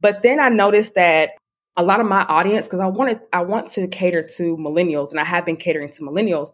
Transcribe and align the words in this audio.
But 0.00 0.22
then 0.22 0.40
I 0.40 0.48
noticed 0.48 0.94
that 0.94 1.30
a 1.76 1.82
lot 1.82 2.00
of 2.00 2.06
my 2.06 2.22
audience, 2.22 2.66
because 2.66 2.80
I 2.80 2.86
wanted 2.86 3.20
I 3.32 3.42
want 3.42 3.68
to 3.70 3.88
cater 3.88 4.22
to 4.36 4.56
millennials 4.56 5.10
and 5.10 5.20
I 5.20 5.24
have 5.24 5.46
been 5.46 5.56
catering 5.56 5.90
to 5.92 6.02
millennials, 6.02 6.50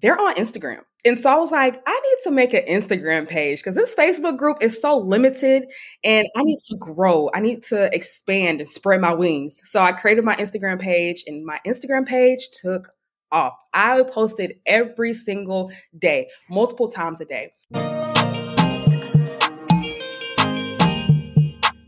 they're 0.00 0.18
on 0.18 0.34
Instagram. 0.36 0.80
And 1.04 1.18
so 1.18 1.30
I 1.30 1.36
was 1.36 1.52
like, 1.52 1.80
I 1.86 1.92
need 1.92 2.22
to 2.24 2.30
make 2.32 2.54
an 2.54 2.64
Instagram 2.68 3.28
page 3.28 3.60
because 3.60 3.76
this 3.76 3.94
Facebook 3.94 4.36
group 4.36 4.58
is 4.62 4.80
so 4.80 4.98
limited 4.98 5.64
and 6.02 6.26
I 6.36 6.42
need 6.42 6.58
to 6.68 6.76
grow. 6.76 7.30
I 7.32 7.40
need 7.40 7.62
to 7.64 7.88
expand 7.94 8.60
and 8.60 8.70
spread 8.70 9.00
my 9.00 9.14
wings. 9.14 9.60
So 9.64 9.80
I 9.80 9.92
created 9.92 10.24
my 10.24 10.34
Instagram 10.34 10.80
page 10.80 11.22
and 11.26 11.46
my 11.46 11.58
Instagram 11.64 12.04
page 12.04 12.48
took 12.60 12.88
off. 13.30 13.54
I 13.72 14.02
posted 14.02 14.54
every 14.66 15.14
single 15.14 15.70
day, 15.96 16.30
multiple 16.50 16.88
times 16.88 17.20
a 17.20 17.24
day. 17.24 17.52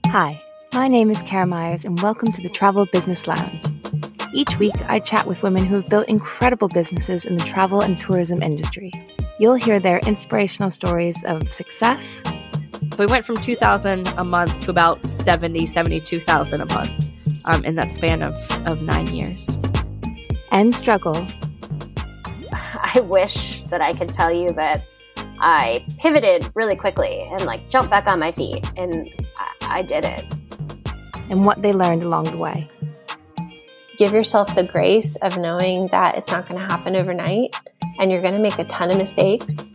Hi, 0.07 0.41
my 0.73 0.87
name 0.87 1.11
is 1.11 1.21
Kara 1.23 1.47
Myers 1.47 1.85
and 1.85 2.01
welcome 2.01 2.31
to 2.31 2.41
the 2.41 2.49
Travel 2.49 2.87
Business 2.87 3.27
Lounge. 3.27 3.67
Each 4.33 4.57
week, 4.59 4.75
I 4.89 5.01
chat 5.01 5.27
with 5.27 5.43
women 5.43 5.65
who 5.65 5.75
have 5.77 5.87
built 5.87 6.09
incredible 6.09 6.69
businesses 6.69 7.27
in 7.27 7.37
the 7.37 7.45
travel 7.45 7.81
and 7.81 7.99
tourism 7.99 8.41
industry. 8.41 8.93
You'll 9.41 9.55
hear 9.55 9.81
their 9.81 9.99
inspirational 10.01 10.71
stories 10.71 11.25
of 11.25 11.51
success. 11.53 12.23
We 12.99 13.07
went 13.07 13.27
from 13.27 13.39
2000 13.39 14.07
a 14.17 14.23
month 14.23 14.61
to 14.61 14.71
about 14.71 15.05
70, 15.05 15.67
72,000 15.67 16.61
a 16.61 16.67
month 16.67 17.11
um, 17.47 17.65
in 17.65 17.75
that 17.75 17.91
span 17.91 18.23
of, 18.23 18.37
of 18.65 18.81
nine 18.81 19.09
years. 19.09 19.59
And 20.53 20.73
struggle. 20.75 21.27
I 22.53 23.01
wish 23.01 23.61
that 23.71 23.81
I 23.81 23.93
could 23.93 24.13
tell 24.13 24.33
you 24.33 24.53
that 24.53 24.85
I 25.41 25.85
pivoted 25.99 26.49
really 26.55 26.77
quickly 26.77 27.25
and 27.29 27.45
like 27.45 27.69
jumped 27.71 27.91
back 27.91 28.07
on 28.07 28.21
my 28.21 28.31
feet, 28.31 28.71
and 28.77 29.09
I, 29.37 29.79
I 29.79 29.83
did 29.83 30.05
it. 30.05 30.33
And 31.31 31.47
what 31.47 31.63
they 31.63 31.73
learned 31.73 32.03
along 32.03 32.25
the 32.25 32.37
way 32.37 32.69
give 34.01 34.15
yourself 34.15 34.55
the 34.55 34.65
grace 34.65 35.15
of 35.17 35.37
knowing 35.37 35.87
that 35.89 36.17
it's 36.17 36.33
not 36.33 36.49
going 36.49 36.59
to 36.59 36.67
happen 36.67 36.97
overnight 36.97 37.55
and 37.99 38.11
you're 38.11 38.23
going 38.23 38.33
to 38.33 38.41
make 38.41 38.59
a 38.59 38.65
ton 38.65 38.91
of 38.91 38.97
mistakes. 38.97 39.69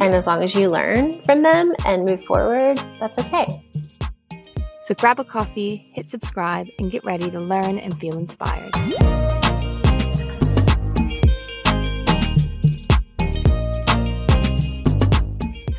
And 0.00 0.14
as 0.14 0.28
long 0.28 0.44
as 0.44 0.54
you 0.54 0.70
learn 0.70 1.20
from 1.24 1.42
them 1.42 1.74
and 1.84 2.04
move 2.04 2.22
forward, 2.22 2.80
that's 3.00 3.18
okay. 3.18 3.68
So 4.84 4.94
grab 4.94 5.18
a 5.18 5.24
coffee, 5.24 5.90
hit 5.94 6.08
subscribe, 6.08 6.68
and 6.78 6.92
get 6.92 7.04
ready 7.04 7.28
to 7.32 7.40
learn 7.40 7.80
and 7.80 7.98
feel 7.98 8.16
inspired. 8.16 8.72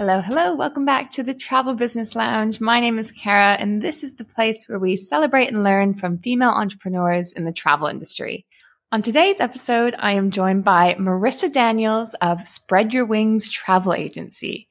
Hello, 0.06 0.20
hello. 0.20 0.54
Welcome 0.54 0.84
back 0.84 1.12
to 1.12 1.24
the 1.24 1.34
Travel 1.34 1.76
Business 1.76 2.14
Lounge. 2.14 2.60
My 2.60 2.82
name 2.82 3.00
is 3.00 3.14
Kara, 3.14 3.56
and 3.58 3.82
this 3.82 4.04
is 4.04 4.16
the 4.16 4.26
place 4.26 4.68
where 4.68 4.78
we 4.78 4.98
celebrate 4.98 5.48
and 5.48 5.64
learn 5.64 5.94
from 5.94 6.18
female 6.18 6.50
entrepreneurs 6.50 7.32
in 7.32 7.46
the 7.46 7.54
travel 7.54 7.88
industry. 7.88 8.46
On 8.92 9.02
today's 9.02 9.40
episode, 9.40 9.96
I 9.98 10.12
am 10.12 10.30
joined 10.30 10.66
by 10.66 10.96
Marissa 10.96 11.50
Daniels 11.50 12.16
of 12.16 12.46
Spread 12.46 12.94
Your 12.94 13.06
Wings 13.06 13.50
Travel 13.50 13.94
Agency. 13.94 14.68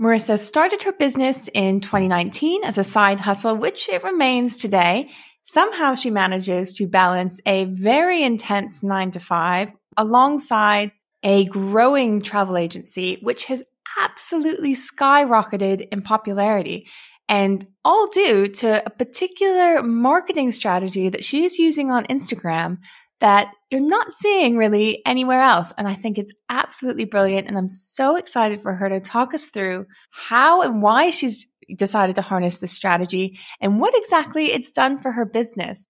Marissa 0.00 0.38
started 0.38 0.84
her 0.84 0.92
business 0.92 1.48
in 1.52 1.80
2019 1.80 2.62
as 2.62 2.78
a 2.78 2.84
side 2.84 3.18
hustle, 3.18 3.56
which 3.56 3.88
it 3.88 4.04
remains 4.04 4.58
today. 4.58 5.10
Somehow 5.42 5.96
she 5.96 6.10
manages 6.10 6.72
to 6.74 6.86
balance 6.86 7.40
a 7.46 7.64
very 7.64 8.22
intense 8.22 8.84
nine 8.84 9.10
to 9.10 9.18
five 9.18 9.72
alongside 9.96 10.92
a 11.24 11.46
growing 11.46 12.20
travel 12.20 12.56
agency, 12.56 13.18
which 13.22 13.46
has 13.46 13.64
absolutely 14.00 14.74
skyrocketed 14.74 15.88
in 15.90 16.02
popularity 16.02 16.86
and 17.28 17.66
all 17.84 18.08
due 18.08 18.48
to 18.48 18.84
a 18.84 18.90
particular 18.90 19.82
marketing 19.82 20.52
strategy 20.52 21.08
that 21.08 21.24
she's 21.24 21.58
using 21.58 21.90
on 21.90 22.04
Instagram 22.06 22.78
that 23.20 23.52
you're 23.70 23.80
not 23.80 24.12
seeing 24.12 24.56
really 24.56 25.00
anywhere 25.06 25.40
else. 25.40 25.72
And 25.78 25.86
I 25.86 25.94
think 25.94 26.18
it's 26.18 26.32
absolutely 26.48 27.04
brilliant. 27.04 27.46
And 27.46 27.56
I'm 27.56 27.68
so 27.68 28.16
excited 28.16 28.60
for 28.60 28.74
her 28.74 28.88
to 28.88 29.00
talk 29.00 29.32
us 29.32 29.46
through 29.46 29.86
how 30.10 30.62
and 30.62 30.82
why 30.82 31.10
she's 31.10 31.46
decided 31.76 32.16
to 32.16 32.22
harness 32.22 32.58
this 32.58 32.72
strategy 32.72 33.38
and 33.60 33.80
what 33.80 33.96
exactly 33.96 34.46
it's 34.46 34.72
done 34.72 34.98
for 34.98 35.12
her 35.12 35.24
business. 35.24 35.86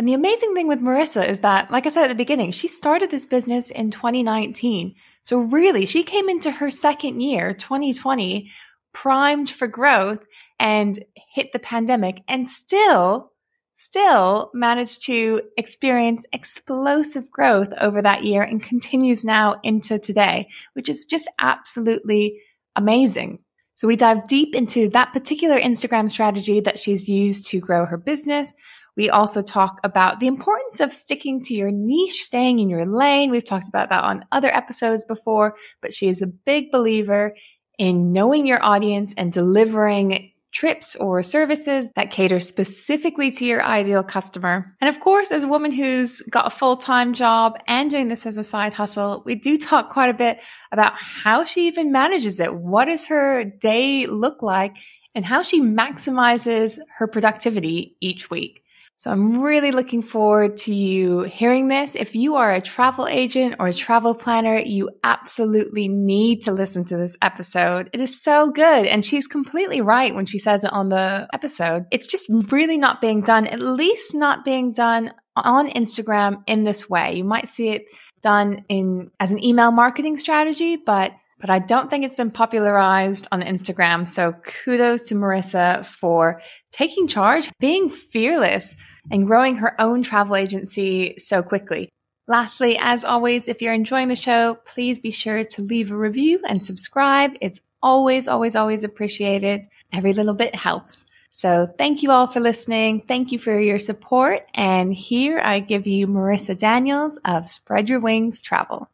And 0.00 0.08
the 0.08 0.14
amazing 0.14 0.54
thing 0.54 0.66
with 0.66 0.80
Marissa 0.80 1.28
is 1.28 1.40
that, 1.40 1.70
like 1.70 1.84
I 1.84 1.90
said 1.90 2.04
at 2.04 2.08
the 2.08 2.14
beginning, 2.14 2.52
she 2.52 2.68
started 2.68 3.10
this 3.10 3.26
business 3.26 3.70
in 3.70 3.90
2019. 3.90 4.94
So 5.24 5.40
really, 5.40 5.84
she 5.84 6.04
came 6.04 6.30
into 6.30 6.50
her 6.50 6.70
second 6.70 7.20
year, 7.20 7.52
2020, 7.52 8.50
primed 8.94 9.50
for 9.50 9.66
growth 9.66 10.24
and 10.58 10.98
hit 11.34 11.52
the 11.52 11.58
pandemic 11.58 12.22
and 12.28 12.48
still, 12.48 13.32
still 13.74 14.50
managed 14.54 15.04
to 15.04 15.42
experience 15.58 16.24
explosive 16.32 17.30
growth 17.30 17.74
over 17.78 18.00
that 18.00 18.24
year 18.24 18.42
and 18.42 18.62
continues 18.62 19.22
now 19.22 19.60
into 19.62 19.98
today, 19.98 20.48
which 20.72 20.88
is 20.88 21.04
just 21.04 21.28
absolutely 21.38 22.40
amazing. 22.74 23.38
So 23.74 23.86
we 23.86 23.96
dive 23.96 24.26
deep 24.26 24.54
into 24.54 24.88
that 24.90 25.12
particular 25.12 25.60
Instagram 25.60 26.08
strategy 26.10 26.60
that 26.60 26.78
she's 26.78 27.06
used 27.06 27.48
to 27.48 27.60
grow 27.60 27.84
her 27.84 27.98
business. 27.98 28.54
We 29.00 29.08
also 29.08 29.40
talk 29.40 29.80
about 29.82 30.20
the 30.20 30.26
importance 30.26 30.78
of 30.78 30.92
sticking 30.92 31.40
to 31.44 31.54
your 31.54 31.70
niche, 31.70 32.22
staying 32.22 32.58
in 32.58 32.68
your 32.68 32.84
lane. 32.84 33.30
We've 33.30 33.42
talked 33.42 33.66
about 33.66 33.88
that 33.88 34.04
on 34.04 34.26
other 34.30 34.54
episodes 34.54 35.06
before, 35.06 35.56
but 35.80 35.94
she 35.94 36.08
is 36.08 36.20
a 36.20 36.26
big 36.26 36.70
believer 36.70 37.34
in 37.78 38.12
knowing 38.12 38.46
your 38.46 38.62
audience 38.62 39.14
and 39.16 39.32
delivering 39.32 40.32
trips 40.52 40.96
or 40.96 41.22
services 41.22 41.88
that 41.96 42.10
cater 42.10 42.38
specifically 42.38 43.30
to 43.30 43.46
your 43.46 43.64
ideal 43.64 44.02
customer. 44.02 44.76
And 44.82 44.94
of 44.94 45.00
course, 45.00 45.32
as 45.32 45.44
a 45.44 45.48
woman 45.48 45.72
who's 45.72 46.20
got 46.20 46.46
a 46.46 46.50
full-time 46.50 47.14
job 47.14 47.58
and 47.66 47.90
doing 47.90 48.08
this 48.08 48.26
as 48.26 48.36
a 48.36 48.44
side 48.44 48.74
hustle, 48.74 49.22
we 49.24 49.34
do 49.34 49.56
talk 49.56 49.88
quite 49.88 50.10
a 50.10 50.14
bit 50.14 50.42
about 50.72 50.92
how 50.92 51.44
she 51.44 51.68
even 51.68 51.90
manages 51.90 52.38
it. 52.38 52.54
What 52.54 52.84
does 52.84 53.06
her 53.06 53.44
day 53.44 54.04
look 54.04 54.42
like 54.42 54.76
and 55.14 55.24
how 55.24 55.42
she 55.42 55.60
maximizes 55.60 56.78
her 56.98 57.06
productivity 57.06 57.96
each 58.00 58.30
week. 58.30 58.59
So 59.00 59.10
I'm 59.10 59.40
really 59.40 59.72
looking 59.72 60.02
forward 60.02 60.58
to 60.58 60.74
you 60.74 61.20
hearing 61.20 61.68
this. 61.68 61.94
If 61.94 62.14
you 62.14 62.36
are 62.36 62.52
a 62.52 62.60
travel 62.60 63.06
agent 63.06 63.54
or 63.58 63.68
a 63.68 63.72
travel 63.72 64.14
planner, 64.14 64.58
you 64.58 64.90
absolutely 65.02 65.88
need 65.88 66.42
to 66.42 66.52
listen 66.52 66.84
to 66.84 66.98
this 66.98 67.16
episode. 67.22 67.88
It 67.94 68.02
is 68.02 68.22
so 68.22 68.50
good. 68.50 68.84
And 68.84 69.02
she's 69.02 69.26
completely 69.26 69.80
right 69.80 70.14
when 70.14 70.26
she 70.26 70.38
says 70.38 70.64
it 70.64 70.72
on 70.74 70.90
the 70.90 71.26
episode. 71.32 71.86
It's 71.90 72.06
just 72.06 72.30
really 72.52 72.76
not 72.76 73.00
being 73.00 73.22
done, 73.22 73.46
at 73.46 73.60
least 73.60 74.14
not 74.14 74.44
being 74.44 74.74
done 74.74 75.14
on 75.34 75.70
Instagram 75.70 76.42
in 76.46 76.64
this 76.64 76.90
way. 76.90 77.14
You 77.14 77.24
might 77.24 77.48
see 77.48 77.68
it 77.70 77.86
done 78.20 78.66
in 78.68 79.10
as 79.18 79.32
an 79.32 79.42
email 79.42 79.70
marketing 79.70 80.18
strategy, 80.18 80.76
but 80.76 81.12
but 81.40 81.48
I 81.48 81.58
don't 81.58 81.88
think 81.88 82.04
it's 82.04 82.14
been 82.14 82.30
popularized 82.30 83.26
on 83.32 83.40
Instagram. 83.40 84.06
So 84.06 84.34
kudos 84.64 85.08
to 85.08 85.14
Marissa 85.14 85.86
for 85.86 86.42
taking 86.70 87.08
charge, 87.08 87.50
being 87.58 87.88
fearless 87.88 88.76
and 89.10 89.26
growing 89.26 89.56
her 89.56 89.80
own 89.80 90.02
travel 90.02 90.36
agency 90.36 91.14
so 91.18 91.42
quickly. 91.42 91.88
Lastly, 92.26 92.78
as 92.80 93.04
always, 93.04 93.48
if 93.48 93.60
you're 93.60 93.74
enjoying 93.74 94.08
the 94.08 94.16
show, 94.16 94.54
please 94.64 94.98
be 95.00 95.10
sure 95.10 95.42
to 95.42 95.62
leave 95.62 95.90
a 95.90 95.96
review 95.96 96.40
and 96.46 96.64
subscribe. 96.64 97.32
It's 97.40 97.60
always, 97.82 98.28
always, 98.28 98.54
always 98.54 98.84
appreciated. 98.84 99.66
Every 99.92 100.12
little 100.12 100.34
bit 100.34 100.54
helps. 100.54 101.06
So 101.30 101.72
thank 101.78 102.02
you 102.02 102.10
all 102.10 102.26
for 102.26 102.40
listening. 102.40 103.00
Thank 103.00 103.32
you 103.32 103.38
for 103.38 103.58
your 103.58 103.78
support. 103.78 104.46
And 104.54 104.92
here 104.92 105.40
I 105.40 105.60
give 105.60 105.86
you 105.86 106.06
Marissa 106.06 106.56
Daniels 106.56 107.18
of 107.24 107.48
Spread 107.48 107.88
Your 107.88 108.00
Wings 108.00 108.42
Travel. 108.42 108.88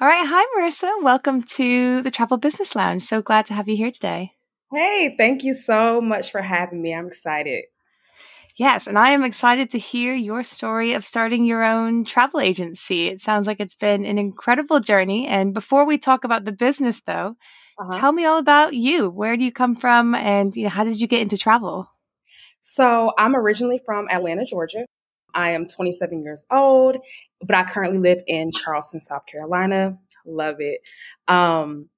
All 0.00 0.08
right. 0.08 0.26
Hi, 0.26 0.60
Marissa. 0.60 1.02
Welcome 1.02 1.42
to 1.42 2.02
the 2.02 2.10
Travel 2.10 2.38
Business 2.38 2.74
Lounge. 2.74 3.02
So 3.02 3.22
glad 3.22 3.46
to 3.46 3.54
have 3.54 3.68
you 3.68 3.76
here 3.76 3.92
today. 3.92 4.32
Hey, 4.72 5.14
thank 5.16 5.44
you 5.44 5.54
so 5.54 6.00
much 6.00 6.32
for 6.32 6.42
having 6.42 6.82
me. 6.82 6.92
I'm 6.92 7.06
excited. 7.06 7.64
Yes, 8.62 8.86
and 8.86 8.96
I 8.96 9.10
am 9.10 9.24
excited 9.24 9.70
to 9.70 9.78
hear 9.80 10.14
your 10.14 10.44
story 10.44 10.92
of 10.92 11.04
starting 11.04 11.44
your 11.44 11.64
own 11.64 12.04
travel 12.04 12.38
agency. 12.38 13.08
It 13.08 13.18
sounds 13.18 13.44
like 13.44 13.58
it's 13.58 13.74
been 13.74 14.04
an 14.04 14.18
incredible 14.18 14.78
journey. 14.78 15.26
And 15.26 15.52
before 15.52 15.84
we 15.84 15.98
talk 15.98 16.22
about 16.22 16.44
the 16.44 16.52
business, 16.52 17.00
though, 17.00 17.34
uh-huh. 17.76 17.98
tell 17.98 18.12
me 18.12 18.24
all 18.24 18.38
about 18.38 18.72
you. 18.72 19.10
Where 19.10 19.36
do 19.36 19.44
you 19.44 19.50
come 19.50 19.74
from, 19.74 20.14
and 20.14 20.54
you 20.54 20.62
know, 20.62 20.68
how 20.68 20.84
did 20.84 21.00
you 21.00 21.08
get 21.08 21.22
into 21.22 21.36
travel? 21.36 21.90
So, 22.60 23.12
I'm 23.18 23.34
originally 23.34 23.80
from 23.84 24.06
Atlanta, 24.08 24.44
Georgia. 24.44 24.86
I 25.34 25.50
am 25.50 25.66
27 25.66 26.22
years 26.22 26.46
old, 26.48 26.98
but 27.40 27.56
I 27.56 27.64
currently 27.64 27.98
live 27.98 28.22
in 28.28 28.52
Charleston, 28.52 29.00
South 29.00 29.26
Carolina. 29.26 29.98
Love 30.24 30.60
it. 30.60 30.88
Um, 31.26 31.88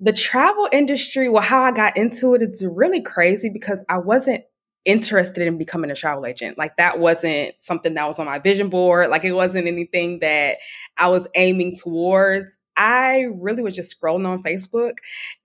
the 0.00 0.12
travel 0.12 0.68
industry, 0.70 1.30
well, 1.30 1.42
how 1.42 1.62
I 1.62 1.72
got 1.72 1.96
into 1.96 2.34
it, 2.34 2.42
it's 2.42 2.62
really 2.62 3.00
crazy 3.00 3.48
because 3.48 3.82
I 3.88 3.98
wasn't 3.98 4.44
interested 4.84 5.46
in 5.46 5.58
becoming 5.58 5.90
a 5.90 5.94
travel 5.94 6.26
agent. 6.26 6.58
Like 6.58 6.76
that 6.76 6.98
wasn't 6.98 7.54
something 7.58 7.94
that 7.94 8.06
was 8.06 8.18
on 8.18 8.26
my 8.26 8.38
vision 8.38 8.70
board. 8.70 9.10
Like 9.10 9.24
it 9.24 9.32
wasn't 9.32 9.66
anything 9.66 10.20
that 10.20 10.58
I 10.98 11.08
was 11.08 11.28
aiming 11.34 11.76
towards. 11.76 12.58
I 12.76 13.26
really 13.34 13.62
was 13.62 13.74
just 13.74 14.00
scrolling 14.00 14.26
on 14.26 14.42
Facebook 14.42 14.94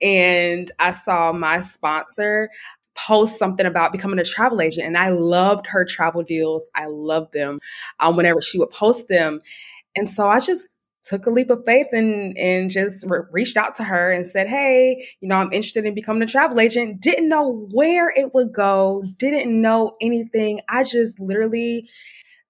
and 0.01 0.71
I 0.79 0.93
saw 0.93 1.33
my 1.33 1.59
sponsor 1.59 2.49
post 2.95 3.37
something 3.37 3.65
about 3.65 3.91
becoming 3.91 4.19
a 4.19 4.23
travel 4.23 4.61
agent. 4.61 4.87
And 4.87 4.97
I 4.97 5.09
loved 5.09 5.67
her 5.67 5.83
travel 5.85 6.23
deals. 6.23 6.69
I 6.73 6.85
loved 6.85 7.33
them 7.33 7.59
um, 7.99 8.15
whenever 8.15 8.41
she 8.41 8.57
would 8.57 8.69
post 8.69 9.09
them. 9.09 9.41
And 9.97 10.09
so 10.09 10.27
I 10.27 10.39
just 10.39 10.74
took 11.05 11.27
a 11.27 11.29
leap 11.29 11.49
of 11.49 11.63
faith 11.65 11.87
and 11.91 12.37
and 12.37 12.71
just 12.71 13.05
re- 13.07 13.21
reached 13.31 13.57
out 13.57 13.75
to 13.75 13.83
her 13.83 14.11
and 14.11 14.27
said, 14.27 14.47
"Hey, 14.47 15.07
you 15.21 15.27
know, 15.27 15.35
I'm 15.35 15.53
interested 15.53 15.85
in 15.85 15.93
becoming 15.93 16.23
a 16.23 16.27
travel 16.27 16.59
agent." 16.59 17.01
Didn't 17.01 17.29
know 17.29 17.67
where 17.71 18.09
it 18.09 18.33
would 18.33 18.51
go, 18.53 19.03
didn't 19.19 19.61
know 19.61 19.95
anything. 20.01 20.61
I 20.67 20.83
just 20.83 21.19
literally 21.19 21.89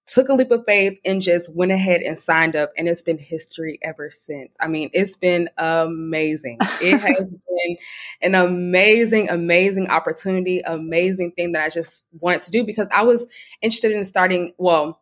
took 0.06 0.28
a 0.28 0.32
leap 0.34 0.52
of 0.52 0.64
faith 0.64 0.98
and 1.04 1.20
just 1.20 1.54
went 1.54 1.72
ahead 1.72 2.00
and 2.00 2.18
signed 2.18 2.54
up 2.54 2.70
and 2.78 2.88
it's 2.88 3.02
been 3.02 3.18
history 3.18 3.78
ever 3.82 4.08
since. 4.08 4.54
I 4.60 4.68
mean, 4.68 4.90
it's 4.92 5.16
been 5.16 5.50
amazing. 5.58 6.58
It 6.80 6.98
has 6.98 7.26
been 7.28 7.76
an 8.22 8.34
amazing 8.36 9.30
amazing 9.30 9.90
opportunity, 9.90 10.60
amazing 10.60 11.32
thing 11.32 11.52
that 11.52 11.64
I 11.64 11.70
just 11.70 12.04
wanted 12.20 12.42
to 12.42 12.50
do 12.52 12.64
because 12.64 12.88
I 12.94 13.02
was 13.02 13.26
interested 13.60 13.92
in 13.92 14.04
starting, 14.04 14.52
well, 14.58 15.00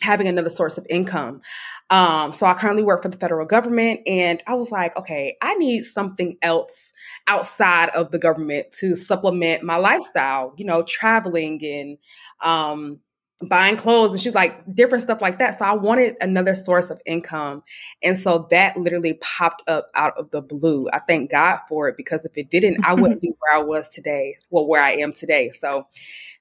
having 0.00 0.26
another 0.28 0.50
source 0.50 0.78
of 0.78 0.86
income. 0.88 1.42
Um, 1.90 2.32
so 2.32 2.46
I 2.46 2.54
currently 2.54 2.84
work 2.84 3.02
for 3.02 3.08
the 3.08 3.16
federal 3.16 3.46
government, 3.46 4.00
and 4.06 4.42
I 4.46 4.54
was 4.54 4.70
like, 4.70 4.96
okay, 4.96 5.36
I 5.42 5.54
need 5.54 5.84
something 5.84 6.36
else 6.40 6.92
outside 7.26 7.90
of 7.90 8.12
the 8.12 8.18
government 8.18 8.70
to 8.78 8.94
supplement 8.94 9.64
my 9.64 9.76
lifestyle. 9.76 10.54
You 10.56 10.66
know, 10.66 10.82
traveling 10.82 11.60
and 11.64 11.98
um, 12.40 13.00
buying 13.42 13.76
clothes 13.76 14.12
and 14.12 14.20
she's 14.20 14.34
like 14.34 14.62
different 14.74 15.02
stuff 15.02 15.22
like 15.22 15.38
that. 15.38 15.58
So 15.58 15.64
I 15.64 15.72
wanted 15.72 16.16
another 16.20 16.54
source 16.54 16.90
of 16.90 17.00
income. 17.06 17.62
And 18.02 18.18
so 18.18 18.46
that 18.50 18.76
literally 18.76 19.14
popped 19.14 19.68
up 19.68 19.90
out 19.94 20.16
of 20.18 20.30
the 20.30 20.42
blue. 20.42 20.88
I 20.92 20.98
thank 20.98 21.30
God 21.30 21.60
for 21.68 21.88
it 21.88 21.96
because 21.96 22.26
if 22.26 22.36
it 22.36 22.50
didn't, 22.50 22.84
I 22.84 22.94
wouldn't 22.94 23.22
be 23.22 23.32
where 23.38 23.60
I 23.60 23.64
was 23.64 23.88
today, 23.88 24.36
well, 24.50 24.66
where 24.66 24.82
I 24.82 24.92
am 24.92 25.12
today. 25.14 25.50
So 25.52 25.86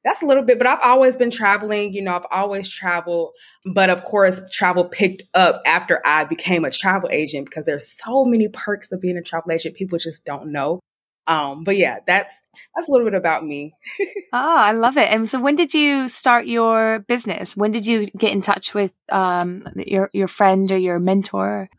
that's 0.03 0.21
a 0.21 0.25
little 0.25 0.43
bit, 0.43 0.57
but 0.57 0.67
I've 0.67 0.81
always 0.81 1.15
been 1.15 1.31
traveling. 1.31 1.93
You 1.93 2.01
know, 2.01 2.15
I've 2.15 2.25
always 2.31 2.67
traveled, 2.69 3.33
but 3.65 3.89
of 3.89 4.03
course, 4.03 4.41
travel 4.51 4.85
picked 4.85 5.23
up 5.33 5.61
after 5.65 6.01
I 6.05 6.25
became 6.25 6.65
a 6.65 6.71
travel 6.71 7.09
agent 7.11 7.45
because 7.45 7.65
there's 7.65 7.87
so 7.87 8.25
many 8.25 8.47
perks 8.49 8.91
of 8.91 9.01
being 9.01 9.17
a 9.17 9.21
travel 9.21 9.51
agent. 9.51 9.75
People 9.75 9.99
just 9.99 10.25
don't 10.25 10.51
know. 10.51 10.79
Um, 11.29 11.63
but 11.63 11.77
yeah, 11.77 11.99
that's 12.07 12.41
that's 12.75 12.89
a 12.89 12.91
little 12.91 13.05
bit 13.05 13.13
about 13.13 13.45
me. 13.45 13.75
oh, 13.99 14.05
I 14.33 14.71
love 14.71 14.97
it. 14.97 15.09
And 15.09 15.29
so, 15.29 15.39
when 15.39 15.55
did 15.55 15.73
you 15.73 16.09
start 16.09 16.47
your 16.47 17.05
business? 17.07 17.55
When 17.55 17.71
did 17.71 17.85
you 17.85 18.07
get 18.07 18.31
in 18.31 18.41
touch 18.41 18.73
with 18.73 18.91
um, 19.09 19.67
your 19.75 20.09
your 20.11 20.27
friend 20.27 20.71
or 20.71 20.77
your 20.77 20.99
mentor? 20.99 21.69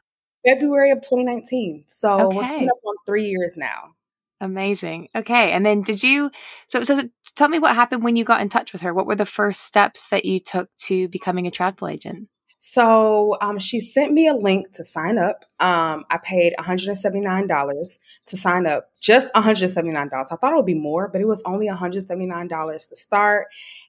February 0.47 0.91
of 0.91 1.01
2019. 1.03 1.85
So 1.87 2.29
okay. 2.29 2.37
we're 2.37 2.71
up 2.71 2.81
on 2.85 2.95
three 3.07 3.29
years 3.29 3.57
now. 3.57 3.95
Amazing. 4.41 5.09
Okay. 5.15 5.53
And 5.53 5.67
then 5.67 5.83
did 5.83 6.03
you, 6.03 6.31
so, 6.67 6.83
so 6.83 7.03
tell 7.37 7.49
me 7.49 7.59
what 7.59 7.75
happened 7.75 8.03
when 8.03 8.17
you 8.17 8.25
got 8.25 8.41
in 8.41 8.49
touch 8.49 8.73
with 8.73 8.81
her. 8.83 8.95
What 8.95 9.07
were 9.07 9.17
the 9.17 9.27
first 9.27 9.63
steps 9.63 10.09
that 10.09 10.25
you 10.25 10.39
took 10.39 10.71
to 10.85 11.09
becoming 11.09 11.47
a 11.47 11.51
travel 11.51 11.89
agent? 11.89 12.29
So 12.61 13.39
um, 13.41 13.59
she 13.59 13.81
sent 13.81 14.13
me 14.13 14.29
a 14.29 14.35
link 14.35 14.71
to 14.73 14.85
sign 14.85 15.17
up. 15.17 15.47
Um, 15.61 16.05
I 16.11 16.19
paid 16.23 16.55
$179 16.59 17.99
to 18.27 18.37
sign 18.37 18.67
up, 18.67 18.91
just 19.01 19.33
$179. 19.33 20.11
I 20.13 20.23
thought 20.37 20.53
it 20.53 20.57
would 20.57 20.67
be 20.67 20.75
more, 20.75 21.09
but 21.09 21.23
it 21.23 21.27
was 21.27 21.43
only 21.47 21.69
$179 21.69 22.89
to 22.89 22.97
start. 22.97 23.47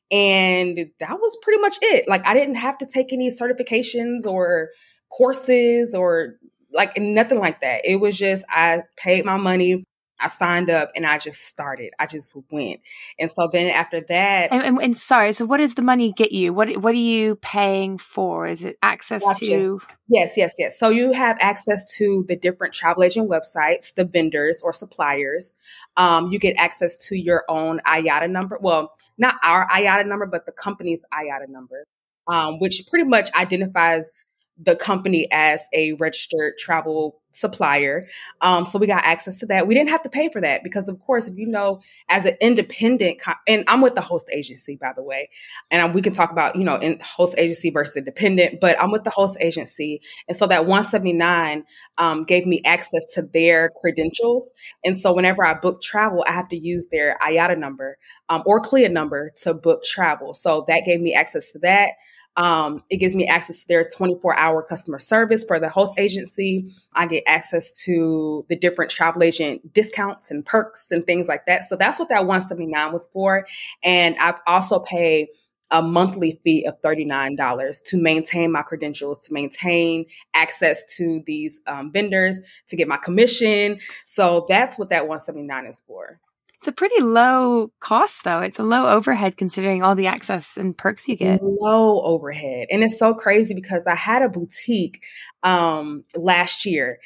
And 0.10 0.90
that 1.00 1.20
was 1.20 1.38
pretty 1.42 1.60
much 1.60 1.78
it. 1.82 2.08
Like, 2.08 2.26
I 2.26 2.34
didn't 2.34 2.56
have 2.56 2.78
to 2.78 2.86
take 2.86 3.12
any 3.12 3.30
certifications 3.30 4.26
or 4.26 4.70
courses 5.10 5.94
or 5.94 6.38
like 6.74 6.98
nothing 6.98 7.40
like 7.40 7.60
that. 7.60 7.82
It 7.84 7.98
was 7.98 8.18
just, 8.18 8.46
I 8.50 8.84
paid 8.96 9.26
my 9.26 9.36
money 9.36 9.86
I 10.22 10.28
signed 10.28 10.70
up 10.70 10.92
and 10.96 11.06
I 11.06 11.18
just 11.18 11.42
started. 11.42 11.94
I 12.00 12.06
just 12.06 12.36
went. 12.50 12.82
And 13.20 13.32
so 13.32 13.50
then 13.52 13.68
after 13.68 14.02
that 14.02 14.52
and, 14.52 14.64
and, 14.64 14.82
and 14.82 14.98
sorry, 14.98 15.34
so 15.34 15.46
what 15.46 15.58
does 15.58 15.76
the 15.76 15.82
money 15.82 16.12
get 16.12 16.32
you? 16.32 16.54
What 16.54 16.78
what 16.78 16.94
are 16.94 16.98
you 16.98 17.36
paying 17.38 17.98
for? 17.98 18.48
Is 18.48 18.64
it 18.64 18.78
access 18.82 19.24
gotcha. 19.24 19.46
to 19.46 19.82
Yes, 20.14 20.34
yes, 20.36 20.56
yes. 20.60 20.78
So 20.78 20.90
you 20.90 21.14
have 21.14 21.38
access 21.40 21.96
to 21.96 22.26
the 22.28 22.36
different 22.36 22.74
travel 22.74 23.02
agent 23.02 23.30
websites, 23.30 23.96
the 23.96 24.04
vendors 24.04 24.62
or 24.62 24.74
suppliers. 24.74 25.54
Um, 25.96 26.34
you 26.34 26.38
get 26.38 26.58
access 26.58 26.98
to 27.08 27.16
your 27.16 27.46
own 27.48 27.80
IATA 27.88 28.30
number. 28.30 28.60
Well, 28.62 28.94
not 29.18 29.36
our 29.42 29.66
IATA 29.70 30.06
number, 30.06 30.26
but 30.26 30.46
the 30.46 30.52
company's 30.52 31.06
IATA 31.14 31.48
number, 31.48 31.86
um, 32.28 32.60
which 32.60 32.84
pretty 32.90 33.08
much 33.08 33.34
identifies 33.36 34.26
the 34.58 34.76
company 34.76 35.28
as 35.32 35.64
a 35.74 35.94
registered 35.94 36.58
travel 36.58 37.22
supplier. 37.34 38.04
Um, 38.42 38.66
so 38.66 38.78
we 38.78 38.88
got 38.88 39.04
access 39.04 39.40
to 39.40 39.46
that. 39.48 39.68
We 39.68 39.74
didn't 39.74 39.90
have 39.90 40.04
to 40.04 40.10
pay 40.10 40.30
for 40.30 40.42
that 40.42 40.64
because, 40.64 40.90
of 40.90 41.00
course, 41.00 41.28
if 41.28 41.38
you 41.38 41.48
know, 41.48 41.82
as 42.10 42.26
an 42.26 42.36
independent, 42.42 43.22
and 43.48 43.64
I'm 43.68 43.82
with 43.82 43.96
the 43.96 44.02
host 44.02 44.30
agency, 44.32 44.76
by 44.76 44.92
the 44.96 45.04
way, 45.04 45.30
and 45.70 45.94
we 45.94 46.02
can 46.02 46.14
talk 46.14 46.32
about, 46.32 46.56
you 46.56 46.64
know, 46.64 46.76
in 46.76 47.00
host 47.00 47.36
agency 47.38 47.70
versus 47.70 47.96
independent, 47.96 48.60
but 48.60 48.82
I'm 48.82 48.92
with 48.92 49.04
the 49.04 49.10
host 49.10 49.38
agency. 49.40 50.02
And 50.28 50.36
so 50.36 50.48
that 50.48 50.66
179 50.66 51.64
um, 51.98 52.26
gave 52.26 52.46
me 52.46 52.62
access 52.66 53.06
to 53.14 53.22
their 53.22 53.72
credentials. 53.82 54.54
And 54.84 54.98
so 54.98 55.14
whenever 55.14 55.46
I 55.46 55.54
book 55.54 55.82
travel, 55.82 56.24
I 56.28 56.34
have 56.34 56.50
to 56.50 56.58
use 56.58 56.88
their 56.92 57.18
IATA 57.22 57.58
number 57.58 57.98
um, 58.30 58.44
or 58.46 58.60
CLIA 58.60 58.90
number 58.90 59.32
to 59.44 59.54
book 59.54 59.84
travel. 59.84 60.34
So 60.34 60.66
that 60.68 60.84
gave 60.86 61.00
me 61.00 61.14
access 61.14 61.52
to 61.54 61.60
that. 61.60 61.92
Um, 62.38 62.84
it 62.90 62.98
gives 62.98 63.16
me 63.16 63.28
access 63.28 63.62
to 63.62 63.68
their 63.68 63.84
24 63.84 64.38
hour 64.38 64.64
customer 64.64 65.00
service 65.00 65.44
for 65.44 65.60
the 65.60 65.70
host 65.70 66.00
agency. 66.00 66.74
I 66.94 67.06
get 67.08 67.24
access 67.28 67.72
to 67.84 68.46
the 68.50 68.56
different 68.56 68.90
travel 68.90 69.24
agent 69.24 69.74
discounts 69.74 70.32
and 70.32 70.46
perks 70.46 70.88
and 70.92 71.04
things 71.04 71.28
like 71.28 71.46
that. 71.48 71.66
So 71.66 71.76
that's 71.76 72.00
what 72.00 72.10
that 72.10 72.26
179 72.26 72.94
was 72.94 73.08
for. 73.12 73.46
And 73.84 74.16
I 74.20 74.36
also 74.48 74.80
pay 74.80 75.30
a 75.72 75.82
monthly 75.82 76.40
fee 76.44 76.66
of 76.66 76.82
$39 76.82 77.84
to 77.86 77.98
maintain 77.98 78.52
my 78.52 78.62
credentials, 78.62 79.18
to 79.20 79.34
maintain 79.34 80.06
access 80.34 80.84
to 80.98 81.24
these 81.26 81.62
um, 81.66 81.92
vendors, 81.92 82.40
to 82.68 82.76
get 82.76 82.88
my 82.88 82.98
commission. 82.98 83.80
So 84.06 84.46
that's 84.50 84.78
what 84.78 84.90
that 84.90 85.08
179 85.08 85.66
is 85.66 85.82
for. 85.88 86.20
It's 86.62 86.68
a 86.68 86.72
pretty 86.72 87.02
low 87.02 87.72
cost, 87.80 88.24
though. 88.24 88.42
It's 88.42 88.60
a 88.60 88.64
low 88.64 88.88
overhead 88.88 89.36
considering 89.36 89.82
all 89.82 89.96
the 89.96 90.06
access 90.06 90.58
and 90.58 90.78
perks 90.78 91.10
you 91.10 91.16
get. 91.16 91.42
Low 91.42 92.02
overhead. 92.04 92.68
And 92.70 92.84
it's 92.84 93.00
so 93.00 93.16
crazy 93.16 93.56
because 93.56 93.88
I 93.88 93.96
had 93.96 94.22
a 94.22 94.30
boutique 94.30 95.04
um, 95.42 96.04
last 96.16 96.68
year. 96.68 97.00